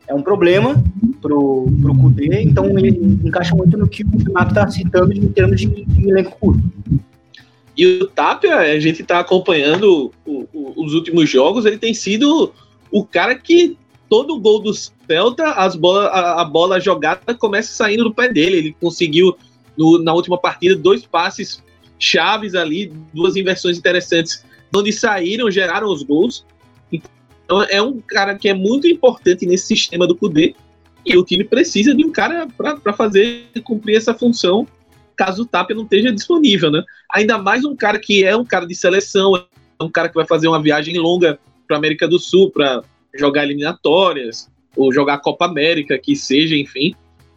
é 0.08 0.13
um 0.13 0.24
problema 0.24 0.84
pro, 1.21 1.71
pro 1.80 1.95
Kudê, 1.95 2.41
então 2.41 2.65
ele 2.80 2.89
encaixa 3.24 3.56
muito 3.56 3.78
no 3.78 3.88
que 3.88 4.04
o 4.04 4.17
Renato 4.17 4.56
tá 4.56 4.67
citando 4.69 5.13
em 5.13 5.28
termos 5.28 5.62
de, 5.62 5.67
de 5.67 6.10
elenco 6.10 6.36
curto. 6.39 6.63
E 7.78 7.86
o 7.86 8.08
Tapia, 8.08 8.58
a 8.58 8.80
gente 8.80 9.04
tá 9.04 9.19
acompanhando 9.19 10.12
o, 10.26 10.47
o, 10.52 10.84
os 10.84 10.95
últimos 10.95 11.30
jogos, 11.30 11.65
ele 11.65 11.78
tem 11.78 11.93
sido 11.93 12.52
o 12.91 13.06
cara 13.06 13.36
que 13.36 13.78
todo 14.10 14.39
gol 14.39 14.60
do 14.60 14.74
Celta, 14.74 15.52
as 15.52 15.76
bola, 15.76 16.08
a, 16.08 16.41
a 16.41 16.45
bola 16.45 16.80
jogada 16.80 17.34
começa 17.36 17.71
saindo 17.71 18.04
do 18.04 18.13
pé 18.13 18.28
dele. 18.28 18.58
Ele 18.58 18.76
conseguiu 18.80 19.38
no, 19.78 20.02
na 20.02 20.14
última 20.14 20.38
partida 20.38 20.76
dois 20.76 21.06
passes 21.06 21.64
chaves 22.00 22.56
ali, 22.56 22.92
duas 23.14 23.36
inversões 23.36 23.78
interessantes, 23.78 24.44
onde 24.76 24.92
saíram, 24.92 25.52
geraram 25.52 25.88
os 25.88 26.04
gols. 26.04 26.46
Então 26.92 27.64
é 27.64 27.82
um 27.82 28.00
cara 28.00 28.36
que 28.36 28.50
é 28.50 28.54
muito 28.54 28.88
importante 28.88 29.46
nesse 29.46 29.68
sistema 29.68 30.08
do 30.08 30.16
Cudê. 30.16 30.56
E 31.06 31.18
o 31.18 31.26
time 31.26 31.44
precisa 31.44 31.96
de 31.96 32.06
um 32.06 32.12
cara 32.12 32.48
para 32.56 32.94
fazer 32.94 33.48
cumprir 33.64 33.98
essa 33.98 34.14
função 34.14 34.68
caso 35.22 35.44
o 35.44 35.46
Tapia 35.46 35.76
não 35.76 35.84
esteja 35.84 36.12
disponível, 36.12 36.72
né? 36.72 36.84
Ainda 37.14 37.38
mais 37.38 37.64
um 37.64 37.76
cara 37.76 38.00
que 38.00 38.24
é 38.24 38.36
um 38.36 38.44
cara 38.44 38.66
de 38.66 38.74
seleção, 38.74 39.36
é 39.36 39.84
um 39.84 39.90
cara 39.90 40.10
que 40.10 40.16
vai 40.16 40.26
fazer 40.26 40.48
uma 40.48 40.60
viagem 40.60 40.98
longa 40.98 41.38
para 41.68 41.78
América 41.78 42.08
do 42.08 42.18
Sul 42.18 42.50
para 42.50 42.82
jogar 43.16 43.44
eliminatórias 43.44 44.50
ou 44.76 44.92
jogar 44.92 45.20
Copa 45.20 45.46
América, 45.46 45.96
que 46.00 46.16
seja, 46.16 46.56
enfim. 46.56 46.96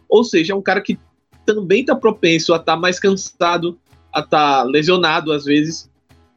Ou 0.09 0.23
seja, 0.23 0.53
é 0.53 0.55
um 0.55 0.63
cara 0.63 0.81
que 0.81 0.97
também 1.45 1.81
está 1.81 1.95
propenso 1.95 2.53
a 2.53 2.57
estar 2.57 2.73
tá 2.73 2.79
mais 2.79 2.99
cansado, 2.99 3.77
a 4.13 4.19
estar 4.19 4.61
tá 4.61 4.63
lesionado 4.63 5.31
às 5.31 5.45
vezes. 5.45 5.89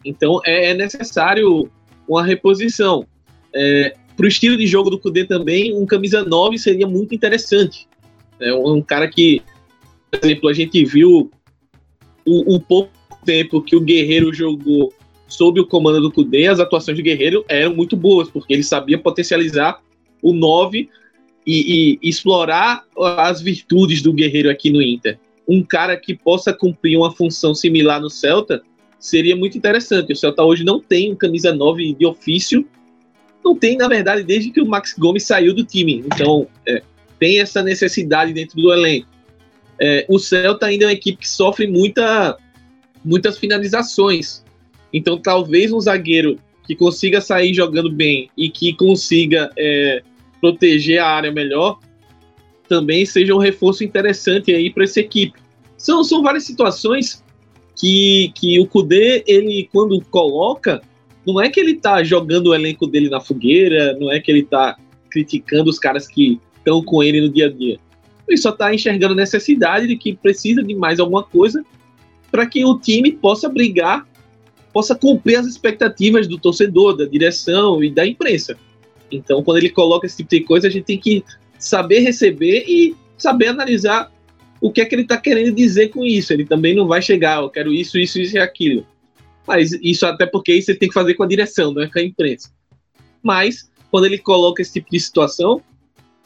Então 0.05 0.41
é, 0.45 0.71
é 0.71 0.75
necessário 0.75 1.71
uma 2.09 2.25
reposição. 2.25 3.07
É, 3.55 3.95
Para 4.17 4.25
o 4.25 4.29
estilo 4.29 4.57
de 4.57 4.67
jogo 4.67 4.91
do 4.91 4.99
Kudê 4.99 5.25
também, 5.25 5.75
um 5.75 5.87
camisa 5.87 6.25
9 6.25 6.59
seria 6.59 6.87
muito 6.87 7.15
interessante. 7.15 7.87
É 8.41 8.55
um, 8.55 8.81
cara 8.81 9.09
que, 9.09 9.43
por 10.11 10.21
exemplo, 10.23 10.49
a 10.49 10.53
gente 10.53 10.85
viu 10.85 11.31
o, 12.25 12.55
o 12.55 12.61
pouco 12.61 12.91
tempo 13.25 13.61
que 13.61 13.75
o 13.75 13.81
Guerreiro 13.81 14.33
jogou 14.33 14.93
sob 15.27 15.61
o 15.61 15.67
comando 15.67 16.01
do 16.01 16.11
Kudê, 16.11 16.47
as 16.47 16.61
atuações 16.61 16.97
do 16.97 17.03
Guerreiro 17.03 17.45
eram 17.49 17.75
muito 17.75 17.97
boas, 17.97 18.31
porque 18.31 18.53
ele 18.53 18.63
sabia 18.63 18.97
potencializar 18.97 19.81
o 20.23 20.33
9 20.33 20.89
e, 21.49 21.99
e, 22.03 22.09
explorar 22.09 22.85
as 23.17 23.41
virtudes 23.41 24.03
do 24.03 24.13
Guerreiro 24.13 24.51
aqui 24.51 24.69
no 24.69 24.83
Inter. 24.83 25.19
Um 25.49 25.63
cara 25.63 25.97
que 25.97 26.15
possa 26.15 26.53
cumprir 26.53 26.99
uma 26.99 27.11
função 27.11 27.55
similar 27.55 28.03
no 28.03 28.11
Celta 28.11 28.61
seria 28.99 29.35
muito 29.35 29.57
interessante. 29.57 30.13
O 30.13 30.17
Celta 30.17 30.45
hoje 30.45 30.63
não 30.63 30.79
tem 30.79 31.11
um 31.11 31.17
camisa 31.17 31.51
9 31.51 31.95
de 31.95 32.05
ofício, 32.05 32.69
não 33.43 33.57
tem, 33.57 33.79
na 33.79 33.89
verdade, 33.89 34.25
desde 34.25 34.51
que 34.51 34.61
o 34.61 34.67
Max 34.67 34.95
Gomes 34.99 35.23
saiu 35.23 35.55
do 35.55 35.65
time. 35.65 36.05
Então, 36.05 36.47
é, 36.67 36.83
tem 37.19 37.41
essa 37.41 37.63
necessidade 37.63 38.35
dentro 38.35 38.61
do 38.61 38.71
elenco. 38.71 39.09
É, 39.81 40.05
o 40.07 40.19
Celta 40.19 40.67
ainda 40.67 40.85
é 40.85 40.89
uma 40.89 40.93
equipe 40.93 41.17
que 41.17 41.29
sofre 41.29 41.67
muita, 41.67 42.37
muitas 43.03 43.39
finalizações. 43.39 44.45
Então, 44.93 45.17
talvez 45.17 45.73
um 45.73 45.81
zagueiro 45.81 46.39
que 46.67 46.77
consiga 46.77 47.23
sair 47.23 47.55
jogando 47.55 47.91
bem 47.91 48.29
e 48.37 48.51
que 48.51 48.75
consiga 48.75 49.51
é, 49.57 50.03
proteger 50.41 51.01
a 51.01 51.09
área 51.09 51.33
melhor 51.33 51.79
também 52.69 53.07
seja 53.07 53.35
um 53.35 53.39
reforço 53.39 53.83
interessante 53.83 54.53
aí 54.53 54.71
para 54.71 54.85
essa 54.85 55.01
equipe. 55.01 55.39
São, 55.77 56.05
são 56.05 56.23
várias 56.23 56.45
situações 56.45 57.25
que, 57.75 58.31
que 58.35 58.61
o 58.61 58.67
Kudê, 58.67 59.25
ele 59.27 59.69
quando 59.73 60.01
coloca, 60.11 60.83
não 61.27 61.41
é 61.41 61.49
que 61.49 61.59
ele 61.61 61.77
tá 61.77 62.03
jogando 62.03 62.49
o 62.49 62.55
elenco 62.55 62.87
dele 62.87 63.09
na 63.09 63.21
fogueira, 63.21 63.97
não 63.99 64.13
é 64.13 64.21
que 64.21 64.31
ele 64.31 64.43
tá 64.43 64.77
criticando 65.11 65.71
os 65.71 65.79
caras 65.79 66.07
que 66.07 66.39
estão 66.59 66.83
com 66.83 67.03
ele 67.03 67.21
no 67.21 67.31
dia 67.31 67.47
a 67.47 67.51
dia 67.51 67.79
ele 68.29 68.37
só 68.37 68.51
está 68.51 68.73
enxergando 68.73 69.15
a 69.15 69.17
necessidade 69.17 69.87
de 69.87 69.97
que 69.97 70.15
precisa 70.15 70.63
de 70.63 70.75
mais 70.75 71.01
alguma 71.01 71.23
coisa 71.23 71.65
para 72.31 72.47
que 72.47 72.65
o 72.65 72.79
time 72.79 73.13
possa 73.13 73.49
brigar, 73.49 74.07
possa 74.73 74.95
cumprir 74.95 75.37
as 75.37 75.47
expectativas 75.47 76.29
do 76.29 76.39
torcedor, 76.39 76.95
da 76.95 77.07
direção 77.07 77.83
e 77.83 77.91
da 77.91 78.07
imprensa. 78.07 78.57
Então, 79.11 79.43
quando 79.43 79.59
ele 79.59 79.71
coloca 79.71 80.07
esse 80.07 80.19
tipo 80.19 80.31
de 80.31 80.41
coisa, 80.41 80.69
a 80.69 80.71
gente 80.71 80.85
tem 80.85 80.99
que 80.99 81.25
saber 81.59 82.01
receber 82.01 82.65
e 82.69 82.95
saber 83.17 83.49
analisar 83.49 84.13
o 84.61 84.71
que 84.71 84.81
é 84.81 84.85
que 84.85 84.95
ele 84.95 85.03
está 85.03 85.17
querendo 85.17 85.55
dizer 85.55 85.89
com 85.89 86.05
isso. 86.05 86.33
Ele 86.33 86.45
também 86.45 86.75
não 86.75 86.87
vai 86.87 87.01
chegar, 87.01 87.41
eu 87.41 87.51
quero 87.51 87.73
isso, 87.73 87.99
isso, 87.99 88.21
isso 88.21 88.37
e 88.37 88.41
aquilo. 88.41 88.87
Mas 89.47 89.73
isso 89.73 90.07
até 90.07 90.27
porque 90.27 90.53
isso 90.53 90.71
ele 90.71 90.79
tem 90.79 90.89
que 90.89 90.95
fazer 90.95 91.15
com 91.15 91.23
a 91.23 91.29
direção, 91.29 91.73
não 91.73 91.83
é 91.83 91.89
com 91.89 91.99
a 91.99 92.03
imprensa. 92.03 92.51
Mas, 93.23 93.71
quando 93.91 94.05
ele 94.05 94.19
coloca 94.19 94.63
esse 94.63 94.75
tipo 94.75 94.91
de 94.91 95.01
situação, 95.01 95.63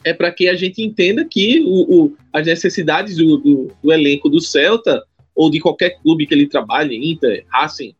é 0.03 0.13
para 0.13 0.31
que 0.31 0.49
a 0.49 0.55
gente 0.55 0.83
entenda 0.83 1.23
que 1.23 1.61
o, 1.61 2.03
o 2.03 2.17
as 2.31 2.45
necessidades 2.45 3.15
do, 3.15 3.37
do, 3.37 3.71
do, 3.81 3.93
elenco 3.93 4.29
do 4.29 4.41
Celta 4.41 5.01
ou 5.33 5.49
de 5.49 5.59
qualquer 5.59 6.01
clube 6.01 6.27
que 6.27 6.33
ele 6.33 6.47
trabalhe, 6.47 7.11
Inter, 7.11 7.45
Racing, 7.49 7.95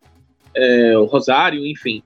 é, 0.55 0.93
Rosário, 1.07 1.65
enfim, 1.65 2.03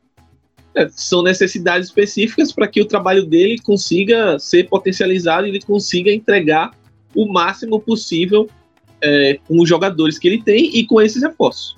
são 0.90 1.24
necessidades 1.24 1.88
específicas 1.88 2.52
para 2.52 2.68
que 2.68 2.82
o 2.82 2.86
trabalho 2.86 3.26
dele 3.26 3.58
consiga 3.60 4.38
ser 4.40 4.68
potencializado 4.70 5.48
e 5.48 5.50
ele 5.50 5.62
consiga 5.62 6.12
entregar 6.12 6.72
o 7.16 7.32
máximo 7.32 7.80
possível 7.80 8.50
é, 9.02 9.40
com 9.48 9.62
os 9.62 9.68
jogadores 9.68 10.18
que 10.20 10.28
ele 10.28 10.42
tem 10.42 10.78
e 10.78 10.86
com 10.86 11.02
esses 11.02 11.22
reforços. 11.22 11.76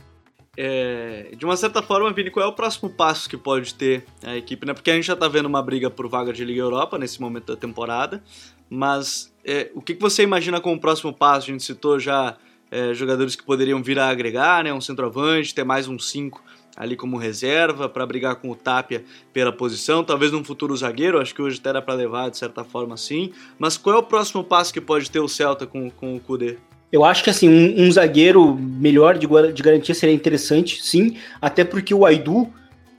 É, 0.62 1.32
de 1.38 1.46
uma 1.46 1.56
certa 1.56 1.82
forma, 1.82 2.12
Vini, 2.12 2.30
qual 2.30 2.46
é 2.46 2.50
o 2.50 2.54
próximo 2.54 2.90
passo 2.90 3.30
que 3.30 3.38
pode 3.38 3.74
ter 3.74 4.04
a 4.22 4.36
equipe, 4.36 4.66
né? 4.66 4.74
Porque 4.74 4.92
a 4.92 4.96
gente 4.96 5.06
já 5.06 5.16
tá 5.16 5.28
vendo 5.28 5.46
uma 5.46 5.62
briga 5.62 5.90
por 5.90 6.10
vaga 6.10 6.34
de 6.34 6.44
Liga 6.44 6.60
Europa 6.60 6.98
nesse 6.98 7.22
momento 7.22 7.54
da 7.54 7.56
temporada, 7.56 8.22
mas 8.70 9.34
é, 9.46 9.72
o 9.74 9.82
que, 9.82 9.94
você 9.94 10.24
imagina 10.24 10.60
como 10.60 10.80
próximo 10.80 11.14
passo? 11.14 11.50
A 11.50 11.54
gente 11.54 11.64
citou 11.64 11.98
já 11.98 12.36
é, 12.70 12.94
jogadores 12.94 13.38
que 13.38 13.44
poderiam 13.44 13.82
vir 13.82 13.98
a 14.00 14.10
agregar, 14.10 14.66
né? 14.66 14.74
Um 14.74 14.82
centroavante, 14.82 15.56
ter 15.56 15.64
mais 15.64 15.88
uns 15.88 16.10
cinco 16.10 16.44
ali 16.80 16.96
como 16.96 17.18
reserva 17.18 17.90
para 17.90 18.06
brigar 18.06 18.38
com 18.38 18.50
o 18.50 18.56
Tapia 18.56 19.04
pela 19.34 19.52
posição, 19.52 20.02
talvez 20.02 20.32
num 20.32 20.46
futuro 20.46 20.76
zagueiro, 20.78 21.20
acho 21.20 21.36
que 21.36 21.42
hoje 21.42 21.60
até 21.60 21.70
era 21.70 21.82
para 21.82 21.94
levar 21.94 22.30
de 22.30 22.38
certa 22.38 22.64
forma 22.64 22.96
sim. 22.96 23.34
Mas 23.60 23.76
qual 23.76 23.98
é 23.98 24.00
o 24.00 24.04
próximo 24.04 24.46
passo 24.46 24.74
que 24.74 24.80
pode 24.80 25.12
ter 25.12 25.20
o 25.20 25.28
Celta 25.28 25.68
com, 25.68 25.90
com 25.90 26.16
o 26.16 26.20
Kudê? 26.22 26.56
Eu 26.90 27.04
acho 27.04 27.22
que 27.22 27.30
assim, 27.30 27.50
um, 27.50 27.84
um 27.84 27.92
zagueiro 27.92 28.56
melhor 28.56 29.18
de, 29.18 29.28
de, 29.54 29.62
garantia 29.62 29.94
seria 29.94 30.16
interessante, 30.16 30.82
sim, 30.82 31.18
até 31.42 31.66
porque 31.66 31.94
o 31.94 32.06
Aidu 32.06 32.52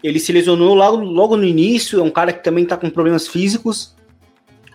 ele 0.04 0.20
se 0.20 0.30
lesionou 0.30 0.74
logo, 0.74 0.98
logo 0.98 1.36
no 1.36 1.44
início, 1.44 1.98
é 1.98 2.02
um 2.02 2.10
cara 2.10 2.32
que 2.32 2.44
também 2.44 2.64
está 2.64 2.76
com 2.76 2.90
problemas 2.90 3.26
físicos. 3.26 3.96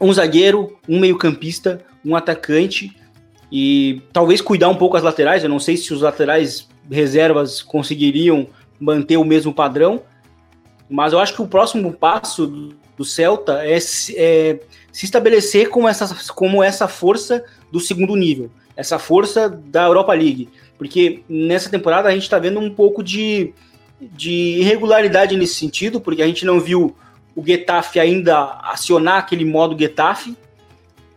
Um 0.02 0.12
zagueiro, 0.12 0.78
um 0.90 1.00
meio-campista, 1.00 1.82
um 2.04 2.16
atacante 2.16 2.96
e 3.52 4.02
talvez 4.12 4.42
cuidar 4.42 4.70
um 4.70 4.76
pouco 4.76 4.98
as 4.98 5.04
laterais. 5.04 5.44
Eu 5.44 5.50
não 5.50 5.60
sei 5.60 5.78
se 5.78 5.94
os 5.94 6.02
laterais 6.02 6.68
reservas 6.92 7.62
conseguiriam 7.62 8.48
manter 8.80 9.18
o 9.18 9.26
mesmo 9.26 9.54
padrão, 9.54 10.02
mas 10.90 11.14
eu 11.14 11.20
acho 11.20 11.34
que 11.34 11.42
o 11.42 11.48
próximo 11.48 11.92
passo 11.94 12.74
do 12.98 13.04
Celta 13.04 13.66
é, 13.66 13.78
é 13.78 14.60
se 14.92 15.06
estabelecer 15.06 15.70
como 15.70 15.88
essa, 15.88 16.34
como 16.34 16.64
essa 16.64 16.88
força 16.88 17.44
do 17.72 17.80
segundo 17.80 18.16
nível, 18.16 18.50
essa 18.76 19.00
força 19.00 19.50
da 19.50 19.84
Europa 19.84 20.14
League, 20.14 20.50
porque 20.78 21.24
nessa 21.28 21.70
temporada 21.70 22.08
a 22.08 22.12
gente 22.12 22.24
está 22.24 22.40
vendo 22.40 22.60
um 22.60 22.74
pouco 22.74 23.04
de, 23.04 23.54
de 24.00 24.60
irregularidade 24.60 25.36
nesse 25.36 25.56
sentido, 25.56 26.00
porque 26.00 26.22
a 26.22 26.28
gente 26.28 26.46
não 26.46 26.60
viu 26.60 26.96
o 27.36 27.46
Getafe 27.46 28.00
ainda 28.00 28.60
acionar 28.64 29.18
aquele 29.18 29.44
modo 29.44 29.78
Getafe, 29.78 30.38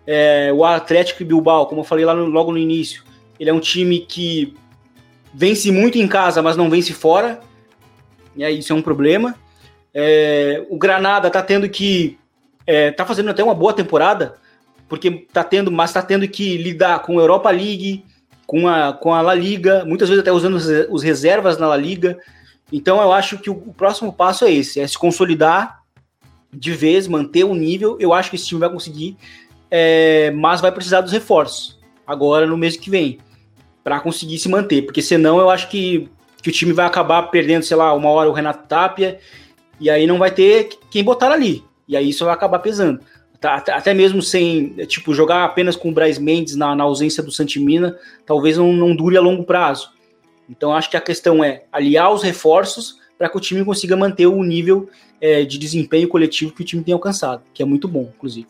é, 0.06 0.50
o 0.52 0.64
Atlético 0.64 1.24
Bilbao, 1.24 1.66
como 1.66 1.82
eu 1.82 1.84
falei 1.84 2.04
lá 2.04 2.14
no, 2.14 2.26
logo 2.26 2.50
no 2.50 2.58
início, 2.58 3.04
ele 3.38 3.50
é 3.50 3.52
um 3.52 3.60
time 3.60 4.00
que 4.00 4.54
vence 5.32 5.70
muito 5.70 5.98
em 5.98 6.08
casa, 6.08 6.42
mas 6.42 6.56
não 6.56 6.70
vence 6.70 6.92
fora 6.92 7.40
aí 8.38 8.58
isso 8.58 8.72
é 8.72 8.76
um 8.76 8.82
problema. 8.82 9.34
É, 9.94 10.64
o 10.68 10.78
Granada 10.78 11.30
tá 11.30 11.42
tendo 11.42 11.68
que. 11.68 12.18
É, 12.66 12.90
tá 12.90 13.04
fazendo 13.06 13.30
até 13.30 13.42
uma 13.42 13.54
boa 13.54 13.72
temporada, 13.72 14.34
porque 14.88 15.26
tá 15.32 15.42
tendo, 15.42 15.70
mas 15.70 15.92
tá 15.92 16.02
tendo 16.02 16.28
que 16.28 16.56
lidar 16.58 17.00
com 17.00 17.18
a 17.18 17.22
Europa 17.22 17.50
League, 17.50 18.04
com 18.46 18.68
a, 18.68 18.92
com 18.92 19.14
a 19.14 19.22
La 19.22 19.34
Liga, 19.34 19.84
muitas 19.86 20.08
vezes 20.08 20.20
até 20.20 20.30
usando 20.30 20.56
os 20.90 21.02
reservas 21.02 21.58
na 21.58 21.66
La 21.66 21.76
Liga. 21.76 22.18
Então 22.72 23.00
eu 23.00 23.12
acho 23.12 23.38
que 23.38 23.48
o, 23.48 23.54
o 23.54 23.72
próximo 23.72 24.12
passo 24.12 24.44
é 24.44 24.52
esse: 24.52 24.80
é 24.80 24.86
se 24.86 24.98
consolidar 24.98 25.82
de 26.52 26.72
vez, 26.72 27.08
manter 27.08 27.44
o 27.44 27.54
nível. 27.54 27.96
Eu 27.98 28.12
acho 28.12 28.30
que 28.30 28.36
esse 28.36 28.46
time 28.46 28.60
vai 28.60 28.70
conseguir, 28.70 29.16
é, 29.70 30.30
mas 30.32 30.60
vai 30.60 30.72
precisar 30.72 31.00
dos 31.00 31.12
reforços 31.12 31.78
agora 32.06 32.46
no 32.46 32.56
mês 32.56 32.76
que 32.76 32.88
vem 32.88 33.18
para 33.84 34.00
conseguir 34.00 34.38
se 34.38 34.48
manter, 34.48 34.82
porque 34.82 35.00
senão 35.00 35.38
eu 35.38 35.48
acho 35.48 35.68
que 35.68 36.10
que 36.42 36.48
o 36.48 36.52
time 36.52 36.72
vai 36.72 36.86
acabar 36.86 37.22
perdendo, 37.24 37.64
sei 37.64 37.76
lá, 37.76 37.92
uma 37.94 38.10
hora 38.10 38.28
o 38.28 38.32
Renato 38.32 38.66
Tapia, 38.66 39.18
e 39.80 39.90
aí 39.90 40.06
não 40.06 40.18
vai 40.18 40.30
ter 40.30 40.70
quem 40.90 41.04
botar 41.04 41.30
ali. 41.30 41.62
E 41.86 41.96
aí 41.96 42.08
isso 42.08 42.24
vai 42.24 42.34
acabar 42.34 42.58
pesando. 42.58 43.00
Tá, 43.40 43.54
até 43.54 43.94
mesmo 43.94 44.20
sem, 44.20 44.70
tipo, 44.86 45.14
jogar 45.14 45.44
apenas 45.44 45.76
com 45.76 45.90
o 45.90 45.92
Braz 45.92 46.18
Mendes 46.18 46.56
na, 46.56 46.74
na 46.74 46.82
ausência 46.82 47.22
do 47.22 47.30
Santimina, 47.30 47.96
talvez 48.26 48.56
não, 48.56 48.72
não 48.72 48.96
dure 48.96 49.16
a 49.16 49.20
longo 49.20 49.44
prazo. 49.44 49.90
Então 50.50 50.72
acho 50.72 50.90
que 50.90 50.96
a 50.96 51.00
questão 51.00 51.44
é 51.44 51.64
aliar 51.70 52.12
os 52.12 52.22
reforços 52.22 52.98
para 53.16 53.28
que 53.28 53.36
o 53.36 53.40
time 53.40 53.64
consiga 53.64 53.96
manter 53.96 54.26
o 54.26 54.42
nível 54.42 54.88
é, 55.20 55.44
de 55.44 55.58
desempenho 55.58 56.08
coletivo 56.08 56.52
que 56.52 56.62
o 56.62 56.64
time 56.64 56.82
tem 56.82 56.94
alcançado, 56.94 57.42
que 57.52 57.62
é 57.62 57.66
muito 57.66 57.86
bom, 57.86 58.10
inclusive. 58.14 58.48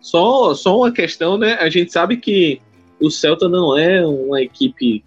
Só, 0.00 0.54
só 0.54 0.78
uma 0.78 0.92
questão, 0.92 1.36
né? 1.36 1.54
A 1.54 1.68
gente 1.68 1.92
sabe 1.92 2.16
que 2.16 2.60
o 3.00 3.10
Celta 3.10 3.48
não 3.48 3.76
é 3.76 4.06
uma 4.06 4.40
equipe 4.40 5.04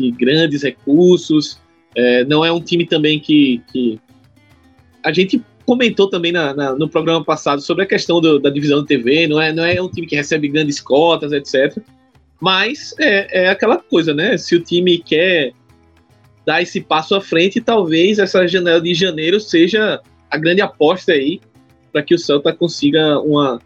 de 0.00 0.10
grandes 0.10 0.62
recursos. 0.62 1.60
É, 1.94 2.24
não 2.24 2.44
é 2.44 2.50
um 2.50 2.60
time 2.60 2.86
também 2.86 3.20
que, 3.20 3.60
que 3.72 4.00
a 5.02 5.12
gente 5.12 5.42
comentou 5.66 6.08
também 6.08 6.32
na, 6.32 6.54
na, 6.54 6.74
no 6.74 6.88
programa 6.88 7.24
passado 7.24 7.60
sobre 7.60 7.84
a 7.84 7.86
questão 7.86 8.20
do, 8.20 8.38
da 8.38 8.50
divisão 8.50 8.80
de 8.80 8.86
TV. 8.86 9.26
Não 9.26 9.40
é, 9.40 9.52
não 9.52 9.64
é 9.64 9.80
um 9.80 9.88
time 9.88 10.06
que 10.06 10.16
recebe 10.16 10.48
grandes 10.48 10.80
cotas, 10.80 11.32
etc. 11.32 11.82
Mas 12.40 12.94
é, 12.98 13.44
é 13.44 13.48
aquela 13.50 13.76
coisa, 13.76 14.14
né? 14.14 14.36
Se 14.38 14.56
o 14.56 14.60
time 14.60 14.98
quer 14.98 15.52
dar 16.46 16.62
esse 16.62 16.80
passo 16.80 17.14
à 17.14 17.20
frente, 17.20 17.60
talvez 17.60 18.18
essa 18.18 18.46
janela 18.48 18.80
de 18.80 18.94
janeiro 18.94 19.38
seja 19.38 20.00
a 20.30 20.38
grande 20.38 20.62
aposta 20.62 21.12
aí 21.12 21.40
para 21.92 22.02
que 22.02 22.14
o 22.14 22.18
Celta 22.18 22.52
consiga 22.52 23.18
uma, 23.20 23.60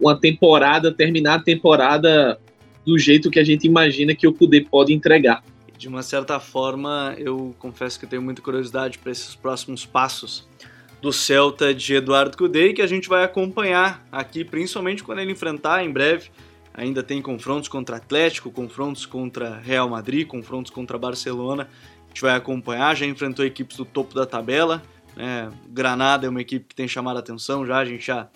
uma 0.00 0.18
temporada, 0.18 0.92
terminar 0.92 1.34
a 1.34 1.42
temporada 1.42 2.38
do 2.84 2.98
jeito 2.98 3.30
que 3.30 3.38
a 3.38 3.44
gente 3.44 3.66
imagina 3.66 4.14
que 4.14 4.26
o 4.26 4.32
Kudê 4.32 4.60
pode 4.60 4.92
entregar. 4.92 5.42
De 5.76 5.88
uma 5.88 6.02
certa 6.02 6.38
forma, 6.38 7.14
eu 7.18 7.54
confesso 7.58 7.98
que 7.98 8.06
tenho 8.06 8.20
muita 8.20 8.42
curiosidade 8.42 8.98
para 8.98 9.10
esses 9.12 9.34
próximos 9.34 9.86
passos 9.86 10.48
do 11.00 11.12
Celta 11.12 11.72
de 11.72 11.94
Eduardo 11.94 12.36
Cudê 12.36 12.72
que 12.74 12.82
a 12.82 12.86
gente 12.86 13.08
vai 13.08 13.24
acompanhar 13.24 14.06
aqui, 14.12 14.44
principalmente 14.44 15.02
quando 15.02 15.20
ele 15.20 15.32
enfrentar 15.32 15.82
em 15.84 15.90
breve. 15.90 16.30
Ainda 16.74 17.02
tem 17.02 17.20
confrontos 17.20 17.68
contra 17.68 17.96
Atlético, 17.96 18.50
confrontos 18.50 19.04
contra 19.06 19.58
Real 19.58 19.88
Madrid, 19.88 20.26
confrontos 20.26 20.70
contra 20.70 20.98
Barcelona. 20.98 21.68
A 22.04 22.08
gente 22.08 22.22
vai 22.22 22.34
acompanhar, 22.34 22.94
já 22.96 23.06
enfrentou 23.06 23.44
equipes 23.44 23.76
do 23.76 23.84
topo 23.84 24.14
da 24.14 24.26
tabela. 24.26 24.82
Né? 25.16 25.50
Granada 25.68 26.26
é 26.26 26.30
uma 26.30 26.40
equipe 26.40 26.66
que 26.68 26.74
tem 26.74 26.86
chamado 26.86 27.16
a 27.16 27.20
atenção 27.20 27.66
já, 27.66 27.78
a 27.78 27.84
gente 27.84 28.06
já 28.06 28.28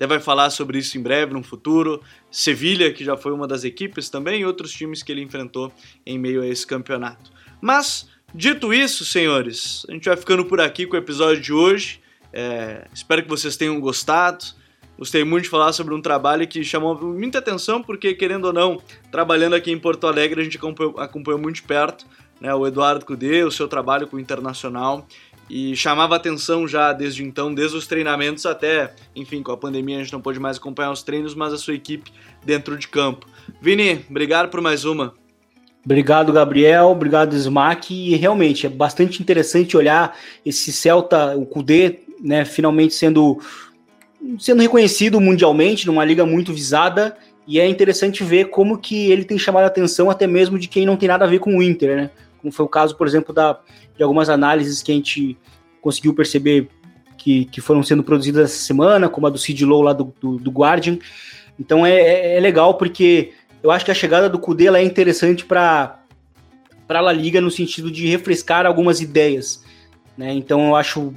até 0.00 0.06
vai 0.06 0.18
falar 0.18 0.48
sobre 0.48 0.78
isso 0.78 0.96
em 0.96 1.02
breve, 1.02 1.34
no 1.34 1.42
futuro. 1.42 2.00
Sevilha, 2.30 2.90
que 2.90 3.04
já 3.04 3.18
foi 3.18 3.32
uma 3.32 3.46
das 3.46 3.64
equipes 3.64 4.08
também, 4.08 4.40
e 4.40 4.46
outros 4.46 4.72
times 4.72 5.02
que 5.02 5.12
ele 5.12 5.20
enfrentou 5.20 5.70
em 6.06 6.18
meio 6.18 6.40
a 6.40 6.46
esse 6.46 6.66
campeonato. 6.66 7.30
Mas, 7.60 8.08
dito 8.34 8.72
isso, 8.72 9.04
senhores, 9.04 9.84
a 9.90 9.92
gente 9.92 10.08
vai 10.08 10.16
ficando 10.16 10.42
por 10.46 10.58
aqui 10.58 10.86
com 10.86 10.94
o 10.94 10.98
episódio 10.98 11.42
de 11.42 11.52
hoje. 11.52 12.00
É, 12.32 12.88
espero 12.94 13.22
que 13.22 13.28
vocês 13.28 13.58
tenham 13.58 13.78
gostado. 13.78 14.42
Gostei 14.96 15.22
muito 15.22 15.44
de 15.44 15.50
falar 15.50 15.70
sobre 15.74 15.92
um 15.92 16.00
trabalho 16.00 16.48
que 16.48 16.64
chamou 16.64 16.98
muita 16.98 17.38
atenção, 17.38 17.82
porque, 17.82 18.14
querendo 18.14 18.46
ou 18.46 18.54
não, 18.54 18.80
trabalhando 19.12 19.52
aqui 19.54 19.70
em 19.70 19.78
Porto 19.78 20.06
Alegre, 20.06 20.40
a 20.40 20.44
gente 20.44 20.56
acompanhou, 20.56 20.98
acompanhou 20.98 21.38
muito 21.38 21.56
de 21.56 21.62
perto 21.64 22.06
né, 22.40 22.54
o 22.54 22.66
Eduardo 22.66 23.04
Cudê, 23.04 23.44
o 23.44 23.50
seu 23.50 23.68
trabalho 23.68 24.06
com 24.08 24.16
o 24.16 24.20
Internacional 24.20 25.06
e 25.50 25.74
chamava 25.74 26.14
atenção 26.14 26.68
já 26.68 26.92
desde 26.92 27.24
então, 27.24 27.52
desde 27.52 27.76
os 27.76 27.86
treinamentos 27.86 28.46
até, 28.46 28.94
enfim, 29.16 29.42
com 29.42 29.50
a 29.50 29.56
pandemia 29.56 29.96
a 29.96 30.02
gente 30.02 30.12
não 30.12 30.20
pôde 30.20 30.38
mais 30.38 30.58
acompanhar 30.58 30.92
os 30.92 31.02
treinos, 31.02 31.34
mas 31.34 31.52
a 31.52 31.58
sua 31.58 31.74
equipe 31.74 32.12
dentro 32.44 32.78
de 32.78 32.86
campo. 32.86 33.26
Vini, 33.60 34.04
obrigado 34.08 34.48
por 34.48 34.60
mais 34.60 34.84
uma. 34.84 35.12
Obrigado, 35.84 36.32
Gabriel. 36.32 36.88
Obrigado, 36.88 37.34
Smack. 37.34 37.92
E 37.92 38.14
realmente 38.14 38.66
é 38.66 38.68
bastante 38.68 39.20
interessante 39.20 39.76
olhar 39.76 40.16
esse 40.46 40.72
Celta, 40.72 41.36
o 41.36 41.44
Kudê, 41.44 42.00
né, 42.22 42.44
finalmente 42.44 42.94
sendo, 42.94 43.40
sendo 44.38 44.62
reconhecido 44.62 45.20
mundialmente, 45.20 45.86
numa 45.86 46.04
liga 46.04 46.24
muito 46.24 46.52
visada. 46.52 47.16
E 47.46 47.58
é 47.58 47.66
interessante 47.66 48.22
ver 48.22 48.50
como 48.50 48.78
que 48.78 49.10
ele 49.10 49.24
tem 49.24 49.38
chamado 49.38 49.64
a 49.64 49.68
atenção 49.68 50.10
até 50.10 50.26
mesmo 50.26 50.58
de 50.58 50.68
quem 50.68 50.86
não 50.86 50.96
tem 50.96 51.08
nada 51.08 51.24
a 51.24 51.28
ver 51.28 51.40
com 51.40 51.56
o 51.56 51.62
Inter, 51.62 51.96
né? 51.96 52.10
Como 52.38 52.52
foi 52.52 52.64
o 52.64 52.68
caso, 52.68 52.96
por 52.96 53.06
exemplo, 53.06 53.34
da, 53.34 53.58
de 54.00 54.04
algumas 54.04 54.30
análises 54.30 54.82
que 54.82 54.90
a 54.90 54.94
gente 54.94 55.36
conseguiu 55.82 56.14
perceber 56.14 56.70
que, 57.18 57.44
que 57.44 57.60
foram 57.60 57.82
sendo 57.82 58.02
produzidas 58.02 58.50
essa 58.50 58.64
semana, 58.64 59.10
como 59.10 59.26
a 59.26 59.30
do 59.30 59.36
Sid 59.36 59.62
Low 59.62 59.82
lá 59.82 59.92
do, 59.92 60.14
do, 60.18 60.38
do 60.38 60.50
Guardian. 60.50 60.98
Então 61.58 61.84
é, 61.84 61.92
é, 61.92 62.36
é, 62.38 62.40
legal 62.40 62.78
porque 62.78 63.32
eu 63.62 63.70
acho 63.70 63.84
que 63.84 63.90
a 63.90 63.94
chegada 63.94 64.26
do 64.26 64.38
Kudê 64.38 64.68
é 64.68 64.82
interessante 64.82 65.44
para 65.44 65.98
para 66.88 66.98
a 66.98 67.02
La 67.02 67.12
Liga 67.12 67.42
no 67.42 67.50
sentido 67.50 67.88
de 67.90 68.08
refrescar 68.08 68.66
algumas 68.66 69.00
ideias, 69.00 69.62
né? 70.16 70.32
Então 70.32 70.68
eu 70.68 70.74
acho 70.74 71.14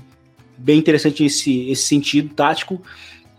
bem 0.57 0.77
interessante 0.77 1.23
esse, 1.23 1.71
esse 1.71 1.83
sentido 1.83 2.35
tático 2.35 2.81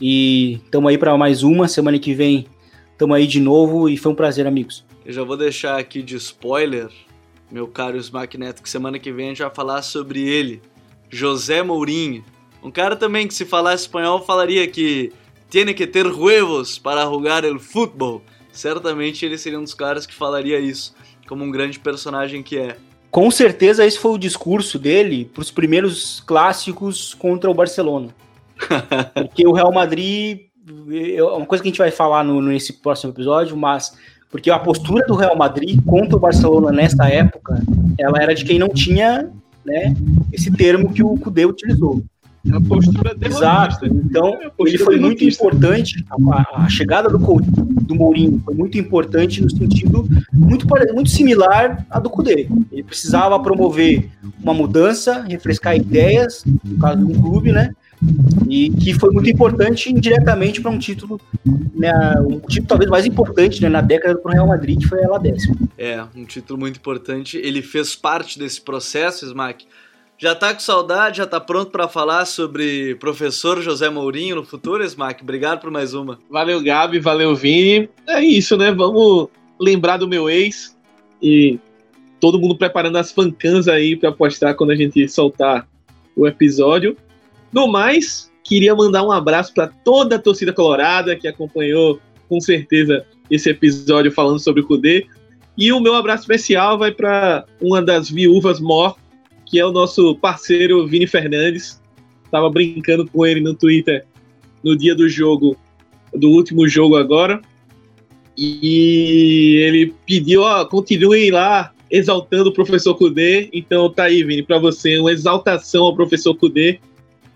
e 0.00 0.54
estamos 0.64 0.88
aí 0.88 0.96
para 0.96 1.16
mais 1.18 1.42
uma 1.42 1.68
semana 1.68 1.98
que 1.98 2.14
vem 2.14 2.46
estamos 2.90 3.14
aí 3.14 3.26
de 3.26 3.40
novo 3.40 3.90
e 3.90 3.96
foi 3.98 4.10
um 4.10 4.14
prazer 4.16 4.46
amigos. 4.46 4.84
Eu 5.04 5.12
já 5.12 5.22
vou 5.22 5.36
deixar 5.36 5.78
aqui 5.78 6.02
de 6.02 6.16
spoiler 6.16 6.88
meu 7.54 7.68
caro 7.68 7.96
Smack 7.96 8.36
Neto, 8.36 8.64
que 8.64 8.68
semana 8.68 8.98
que 8.98 9.12
vem 9.12 9.26
a 9.26 9.28
gente 9.28 9.42
vai 9.42 9.54
falar 9.54 9.80
sobre 9.82 10.28
ele, 10.28 10.60
José 11.08 11.62
Mourinho. 11.62 12.24
Um 12.60 12.68
cara 12.68 12.96
também 12.96 13.28
que 13.28 13.34
se 13.34 13.44
falasse 13.44 13.84
espanhol 13.84 14.20
falaria 14.24 14.66
que 14.66 15.12
tiene 15.48 15.72
que 15.72 15.86
ter 15.86 16.04
huevos 16.04 16.80
para 16.80 17.04
jogar 17.04 17.44
el 17.44 17.60
fútbol. 17.60 18.22
Certamente 18.50 19.24
ele 19.24 19.38
seria 19.38 19.60
um 19.60 19.62
dos 19.62 19.72
caras 19.72 20.04
que 20.04 20.12
falaria 20.12 20.58
isso, 20.58 20.96
como 21.28 21.44
um 21.44 21.50
grande 21.52 21.78
personagem 21.78 22.42
que 22.42 22.58
é. 22.58 22.76
Com 23.08 23.30
certeza 23.30 23.86
esse 23.86 24.00
foi 24.00 24.10
o 24.10 24.18
discurso 24.18 24.76
dele 24.76 25.24
para 25.24 25.42
os 25.42 25.52
primeiros 25.52 26.24
clássicos 26.26 27.14
contra 27.14 27.48
o 27.48 27.54
Barcelona. 27.54 28.12
Porque 29.14 29.46
o 29.46 29.52
Real 29.52 29.72
Madrid, 29.72 30.40
é 31.16 31.22
uma 31.22 31.46
coisa 31.46 31.62
que 31.62 31.68
a 31.68 31.70
gente 31.70 31.78
vai 31.78 31.92
falar 31.92 32.24
no, 32.24 32.42
nesse 32.42 32.72
próximo 32.72 33.12
episódio, 33.12 33.56
mas 33.56 33.96
porque 34.34 34.50
a 34.50 34.58
postura 34.58 35.06
do 35.06 35.14
Real 35.14 35.36
Madrid 35.36 35.80
contra 35.86 36.16
o 36.16 36.18
Barcelona 36.18 36.72
nessa 36.72 37.06
época, 37.06 37.62
ela 37.96 38.20
era 38.20 38.34
de 38.34 38.44
quem 38.44 38.58
não 38.58 38.68
tinha 38.68 39.30
né, 39.64 39.94
esse 40.32 40.50
termo 40.50 40.92
que 40.92 41.04
o 41.04 41.16
Cudê 41.16 41.46
utilizou. 41.46 42.02
a 42.52 42.60
postura 42.60 43.16
Exato. 43.24 43.86
Então, 43.86 44.36
ele 44.58 44.76
foi 44.76 44.98
muito 44.98 45.22
importante. 45.22 46.04
A, 46.10 46.64
a, 46.64 46.68
chegada 46.68 47.08
do, 47.08 47.16
do 47.16 47.94
Mourinho 47.94 48.42
foi 48.44 48.54
muito 48.54 48.76
importante 48.76 49.40
no 49.40 49.48
sentido 49.48 50.04
muito, 50.32 50.66
muito 50.92 51.10
similar 51.10 51.86
à 51.88 52.00
do 52.00 52.10
Cudê. 52.10 52.48
Ele 52.72 52.82
precisava 52.82 53.38
promover 53.38 54.10
uma 54.42 54.52
mudança, 54.52 55.22
refrescar 55.22 55.76
ideias, 55.76 56.44
no 56.64 56.76
caso 56.80 56.98
de 56.98 57.04
um 57.04 57.22
clube, 57.22 57.52
né? 57.52 57.70
E 58.48 58.70
que 58.70 58.94
foi 58.94 59.10
muito 59.10 59.28
importante 59.28 59.90
indiretamente 59.90 60.60
para 60.60 60.70
um 60.70 60.78
título, 60.78 61.20
né, 61.74 61.92
um 62.20 62.38
título 62.40 62.68
talvez 62.68 62.90
mais 62.90 63.06
importante 63.06 63.60
né, 63.62 63.68
na 63.68 63.80
década 63.80 64.14
do 64.14 64.28
Real 64.28 64.46
Madrid, 64.46 64.80
que 64.80 64.86
foi 64.86 65.02
a 65.04 65.18
décima. 65.18 65.56
É, 65.76 66.04
um 66.14 66.24
título 66.24 66.58
muito 66.58 66.76
importante. 66.78 67.36
Ele 67.38 67.62
fez 67.62 67.96
parte 67.96 68.38
desse 68.38 68.60
processo, 68.60 69.24
Smack. 69.24 69.66
Já 70.16 70.34
tá 70.34 70.54
com 70.54 70.60
saudade, 70.60 71.18
já 71.18 71.26
tá 71.26 71.40
pronto 71.40 71.70
para 71.70 71.88
falar 71.88 72.24
sobre 72.24 72.94
professor 72.96 73.60
José 73.60 73.90
Mourinho 73.90 74.36
no 74.36 74.44
futuro, 74.44 74.84
Smack? 74.84 75.22
Obrigado 75.22 75.60
por 75.60 75.70
mais 75.70 75.92
uma. 75.92 76.18
Valeu, 76.30 76.62
Gabi, 76.62 77.00
valeu, 77.00 77.34
Vini. 77.34 77.88
É 78.08 78.22
isso, 78.22 78.56
né? 78.56 78.70
Vamos 78.70 79.28
lembrar 79.58 79.96
do 79.96 80.06
meu 80.06 80.30
ex 80.30 80.76
e 81.20 81.58
todo 82.20 82.38
mundo 82.38 82.56
preparando 82.56 82.96
as 82.96 83.10
fancans 83.12 83.68
aí 83.68 83.96
para 83.96 84.12
postar 84.12 84.54
quando 84.54 84.70
a 84.70 84.76
gente 84.76 85.08
soltar 85.08 85.66
o 86.16 86.26
episódio. 86.26 86.96
No 87.54 87.68
mais, 87.68 88.32
queria 88.42 88.74
mandar 88.74 89.04
um 89.04 89.12
abraço 89.12 89.54
para 89.54 89.68
toda 89.68 90.16
a 90.16 90.18
torcida 90.18 90.52
colorada 90.52 91.14
que 91.14 91.28
acompanhou 91.28 92.00
com 92.28 92.40
certeza 92.40 93.06
esse 93.30 93.48
episódio 93.48 94.10
falando 94.10 94.40
sobre 94.40 94.62
o 94.62 94.66
Cudê. 94.66 95.06
E 95.56 95.72
o 95.72 95.78
meu 95.78 95.94
abraço 95.94 96.24
especial 96.24 96.76
vai 96.76 96.90
para 96.90 97.44
uma 97.62 97.80
das 97.80 98.10
viúvas 98.10 98.58
mor, 98.58 98.96
que 99.46 99.60
é 99.60 99.64
o 99.64 99.70
nosso 99.70 100.16
parceiro 100.16 100.84
Vini 100.88 101.06
Fernandes. 101.06 101.80
Estava 102.24 102.50
brincando 102.50 103.06
com 103.06 103.24
ele 103.24 103.40
no 103.40 103.54
Twitter 103.54 104.04
no 104.60 104.76
dia 104.76 104.96
do 104.96 105.08
jogo, 105.08 105.56
do 106.12 106.30
último 106.30 106.66
jogo 106.66 106.96
agora. 106.96 107.40
E 108.36 109.60
ele 109.62 109.94
pediu, 110.04 110.42
ó, 110.42 110.64
continuem 110.64 111.30
lá 111.30 111.72
exaltando 111.88 112.50
o 112.50 112.52
professor 112.52 112.96
Cudê. 112.96 113.48
Então 113.52 113.88
tá 113.88 114.04
aí, 114.04 114.24
Vini, 114.24 114.42
para 114.42 114.58
você, 114.58 114.98
uma 114.98 115.12
exaltação 115.12 115.84
ao 115.84 115.94
professor 115.94 116.34
Cudê 116.34 116.80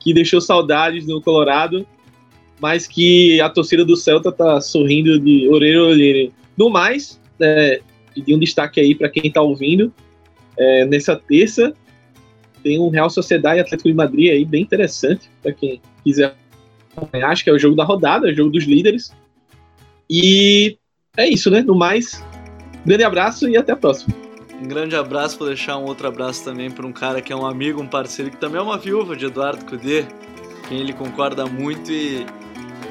que 0.08 0.14
deixou 0.14 0.40
saudades 0.40 1.06
no 1.06 1.20
Colorado, 1.20 1.86
mas 2.58 2.86
que 2.86 3.38
a 3.42 3.50
torcida 3.50 3.84
do 3.84 3.94
Celta 3.94 4.32
tá 4.32 4.58
sorrindo 4.58 5.20
de 5.20 5.46
orelha 5.48 5.80
a 5.80 5.84
orelha. 5.84 6.30
No 6.56 6.70
mais, 6.70 7.20
é, 7.38 7.82
de 8.16 8.34
um 8.34 8.38
destaque 8.38 8.80
aí 8.80 8.94
para 8.94 9.10
quem 9.10 9.26
está 9.26 9.42
ouvindo, 9.42 9.92
é, 10.56 10.86
nessa 10.86 11.14
terça 11.14 11.74
tem 12.62 12.78
um 12.78 12.88
Real 12.88 13.10
Sociedade 13.10 13.60
Atlético 13.60 13.90
de 13.90 13.94
Madrid 13.94 14.30
aí 14.30 14.44
bem 14.46 14.62
interessante 14.62 15.28
para 15.42 15.52
quem 15.52 15.80
quiser 16.02 16.34
Acho 17.22 17.44
que 17.44 17.50
é 17.50 17.52
o 17.52 17.58
jogo 17.58 17.76
da 17.76 17.84
rodada, 17.84 18.28
é 18.28 18.32
o 18.32 18.34
jogo 18.34 18.50
dos 18.50 18.64
líderes. 18.64 19.14
E 20.10 20.76
é 21.16 21.28
isso, 21.28 21.48
né? 21.50 21.62
No 21.62 21.76
mais, 21.76 22.24
grande 22.84 23.04
abraço 23.04 23.48
e 23.48 23.56
até 23.56 23.70
a 23.70 23.76
próxima. 23.76 24.12
Um 24.60 24.66
grande 24.66 24.96
abraço, 24.96 25.38
vou 25.38 25.46
deixar 25.46 25.76
um 25.78 25.84
outro 25.84 26.08
abraço 26.08 26.42
também 26.42 26.70
para 26.70 26.84
um 26.86 26.92
cara 26.92 27.22
que 27.22 27.32
é 27.32 27.36
um 27.36 27.46
amigo, 27.46 27.80
um 27.80 27.86
parceiro, 27.86 28.30
que 28.30 28.36
também 28.36 28.58
é 28.58 28.62
uma 28.62 28.76
viúva 28.76 29.14
de 29.14 29.26
Eduardo 29.26 29.64
Cudê, 29.64 30.04
quem 30.68 30.78
ele 30.80 30.92
concorda 30.92 31.46
muito 31.46 31.92
e, 31.92 32.26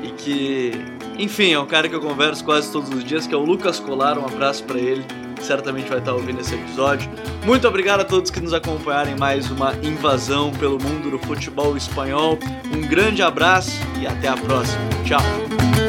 e 0.01 0.11
que, 0.17 0.71
enfim, 1.17 1.51
é 1.51 1.59
um 1.59 1.65
cara 1.65 1.89
que 1.89 1.95
eu 1.95 1.99
converso 1.99 2.43
quase 2.45 2.71
todos 2.71 2.89
os 2.89 3.03
dias, 3.03 3.27
que 3.27 3.33
é 3.33 3.37
o 3.37 3.43
Lucas 3.43 3.79
Colar, 3.79 4.17
um 4.17 4.25
abraço 4.25 4.63
para 4.63 4.79
ele, 4.79 5.03
certamente 5.41 5.89
vai 5.89 5.99
estar 5.99 6.13
ouvindo 6.13 6.39
esse 6.39 6.55
episódio. 6.55 7.09
Muito 7.45 7.67
obrigado 7.67 8.01
a 8.01 8.05
todos 8.05 8.31
que 8.31 8.39
nos 8.39 8.53
acompanharam 8.53 9.11
em 9.11 9.19
mais 9.19 9.51
uma 9.51 9.73
invasão 9.83 10.51
pelo 10.51 10.81
mundo 10.81 11.11
do 11.11 11.19
futebol 11.19 11.75
espanhol. 11.75 12.39
Um 12.73 12.81
grande 12.87 13.21
abraço 13.21 13.71
e 13.99 14.07
até 14.07 14.29
a 14.29 14.37
próxima. 14.37 14.81
Tchau! 15.05 15.86